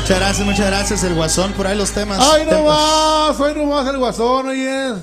Muchas 0.01 0.19
gracias, 0.19 0.45
muchas 0.45 0.67
gracias. 0.67 1.03
El 1.03 1.15
guasón, 1.15 1.53
por 1.53 1.65
ahí 1.65 1.77
los 1.77 1.91
temas. 1.91 2.19
¡Ay, 2.19 2.45
no 2.49 2.65
más! 2.65 3.39
¡Hoy 3.39 3.53
no 3.55 3.65
más 3.65 3.87
el 3.87 3.97
guasón! 3.97 4.47
Oye, 4.47 4.93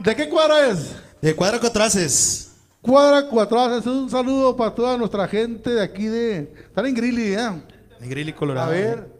¿de 0.00 0.16
qué 0.16 0.28
cuadra 0.28 0.66
es? 0.66 0.94
De 1.22 1.34
cuadra 1.34 1.58
Cotraces. 1.58 2.52
Cuadra 2.82 3.28
Cuatro. 3.28 3.78
Es 3.78 3.86
un 3.86 4.08
saludo 4.08 4.56
para 4.56 4.74
toda 4.74 4.96
nuestra 4.96 5.26
gente 5.26 5.70
de 5.70 5.82
aquí 5.82 6.06
de. 6.06 6.52
Están 6.68 6.86
en 6.86 6.94
Grilly, 6.94 7.34
¿eh? 7.34 7.50
De 7.98 8.06
Grill 8.06 8.28
y 8.28 8.32
Colorado. 8.32 8.68
A 8.68 8.70
ver. 8.70 9.15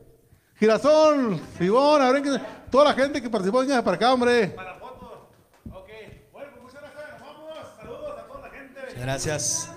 Girasol, 0.58 1.38
Fibón, 1.58 2.00
a 2.00 2.12
ver 2.12 2.22
que 2.22 2.40
toda 2.70 2.86
la 2.86 2.94
gente 2.94 3.20
que 3.20 3.28
participó, 3.28 3.60
venga 3.60 3.82
para 3.82 3.96
acá, 3.96 4.14
hombre. 4.14 4.48
Para 4.48 4.72
la 4.72 4.78
foto. 4.78 5.28
Ok. 5.70 5.88
Bueno, 6.32 6.50
pues 6.52 6.62
muchas 6.62 6.80
gracias. 6.80 7.20
Nos 7.20 7.20
vamos. 7.20 7.68
Saludos 7.76 8.18
a 8.18 8.26
toda 8.26 8.40
la 8.40 8.50
gente. 8.50 8.80
Muchas 8.80 9.02
gracias. 9.02 9.75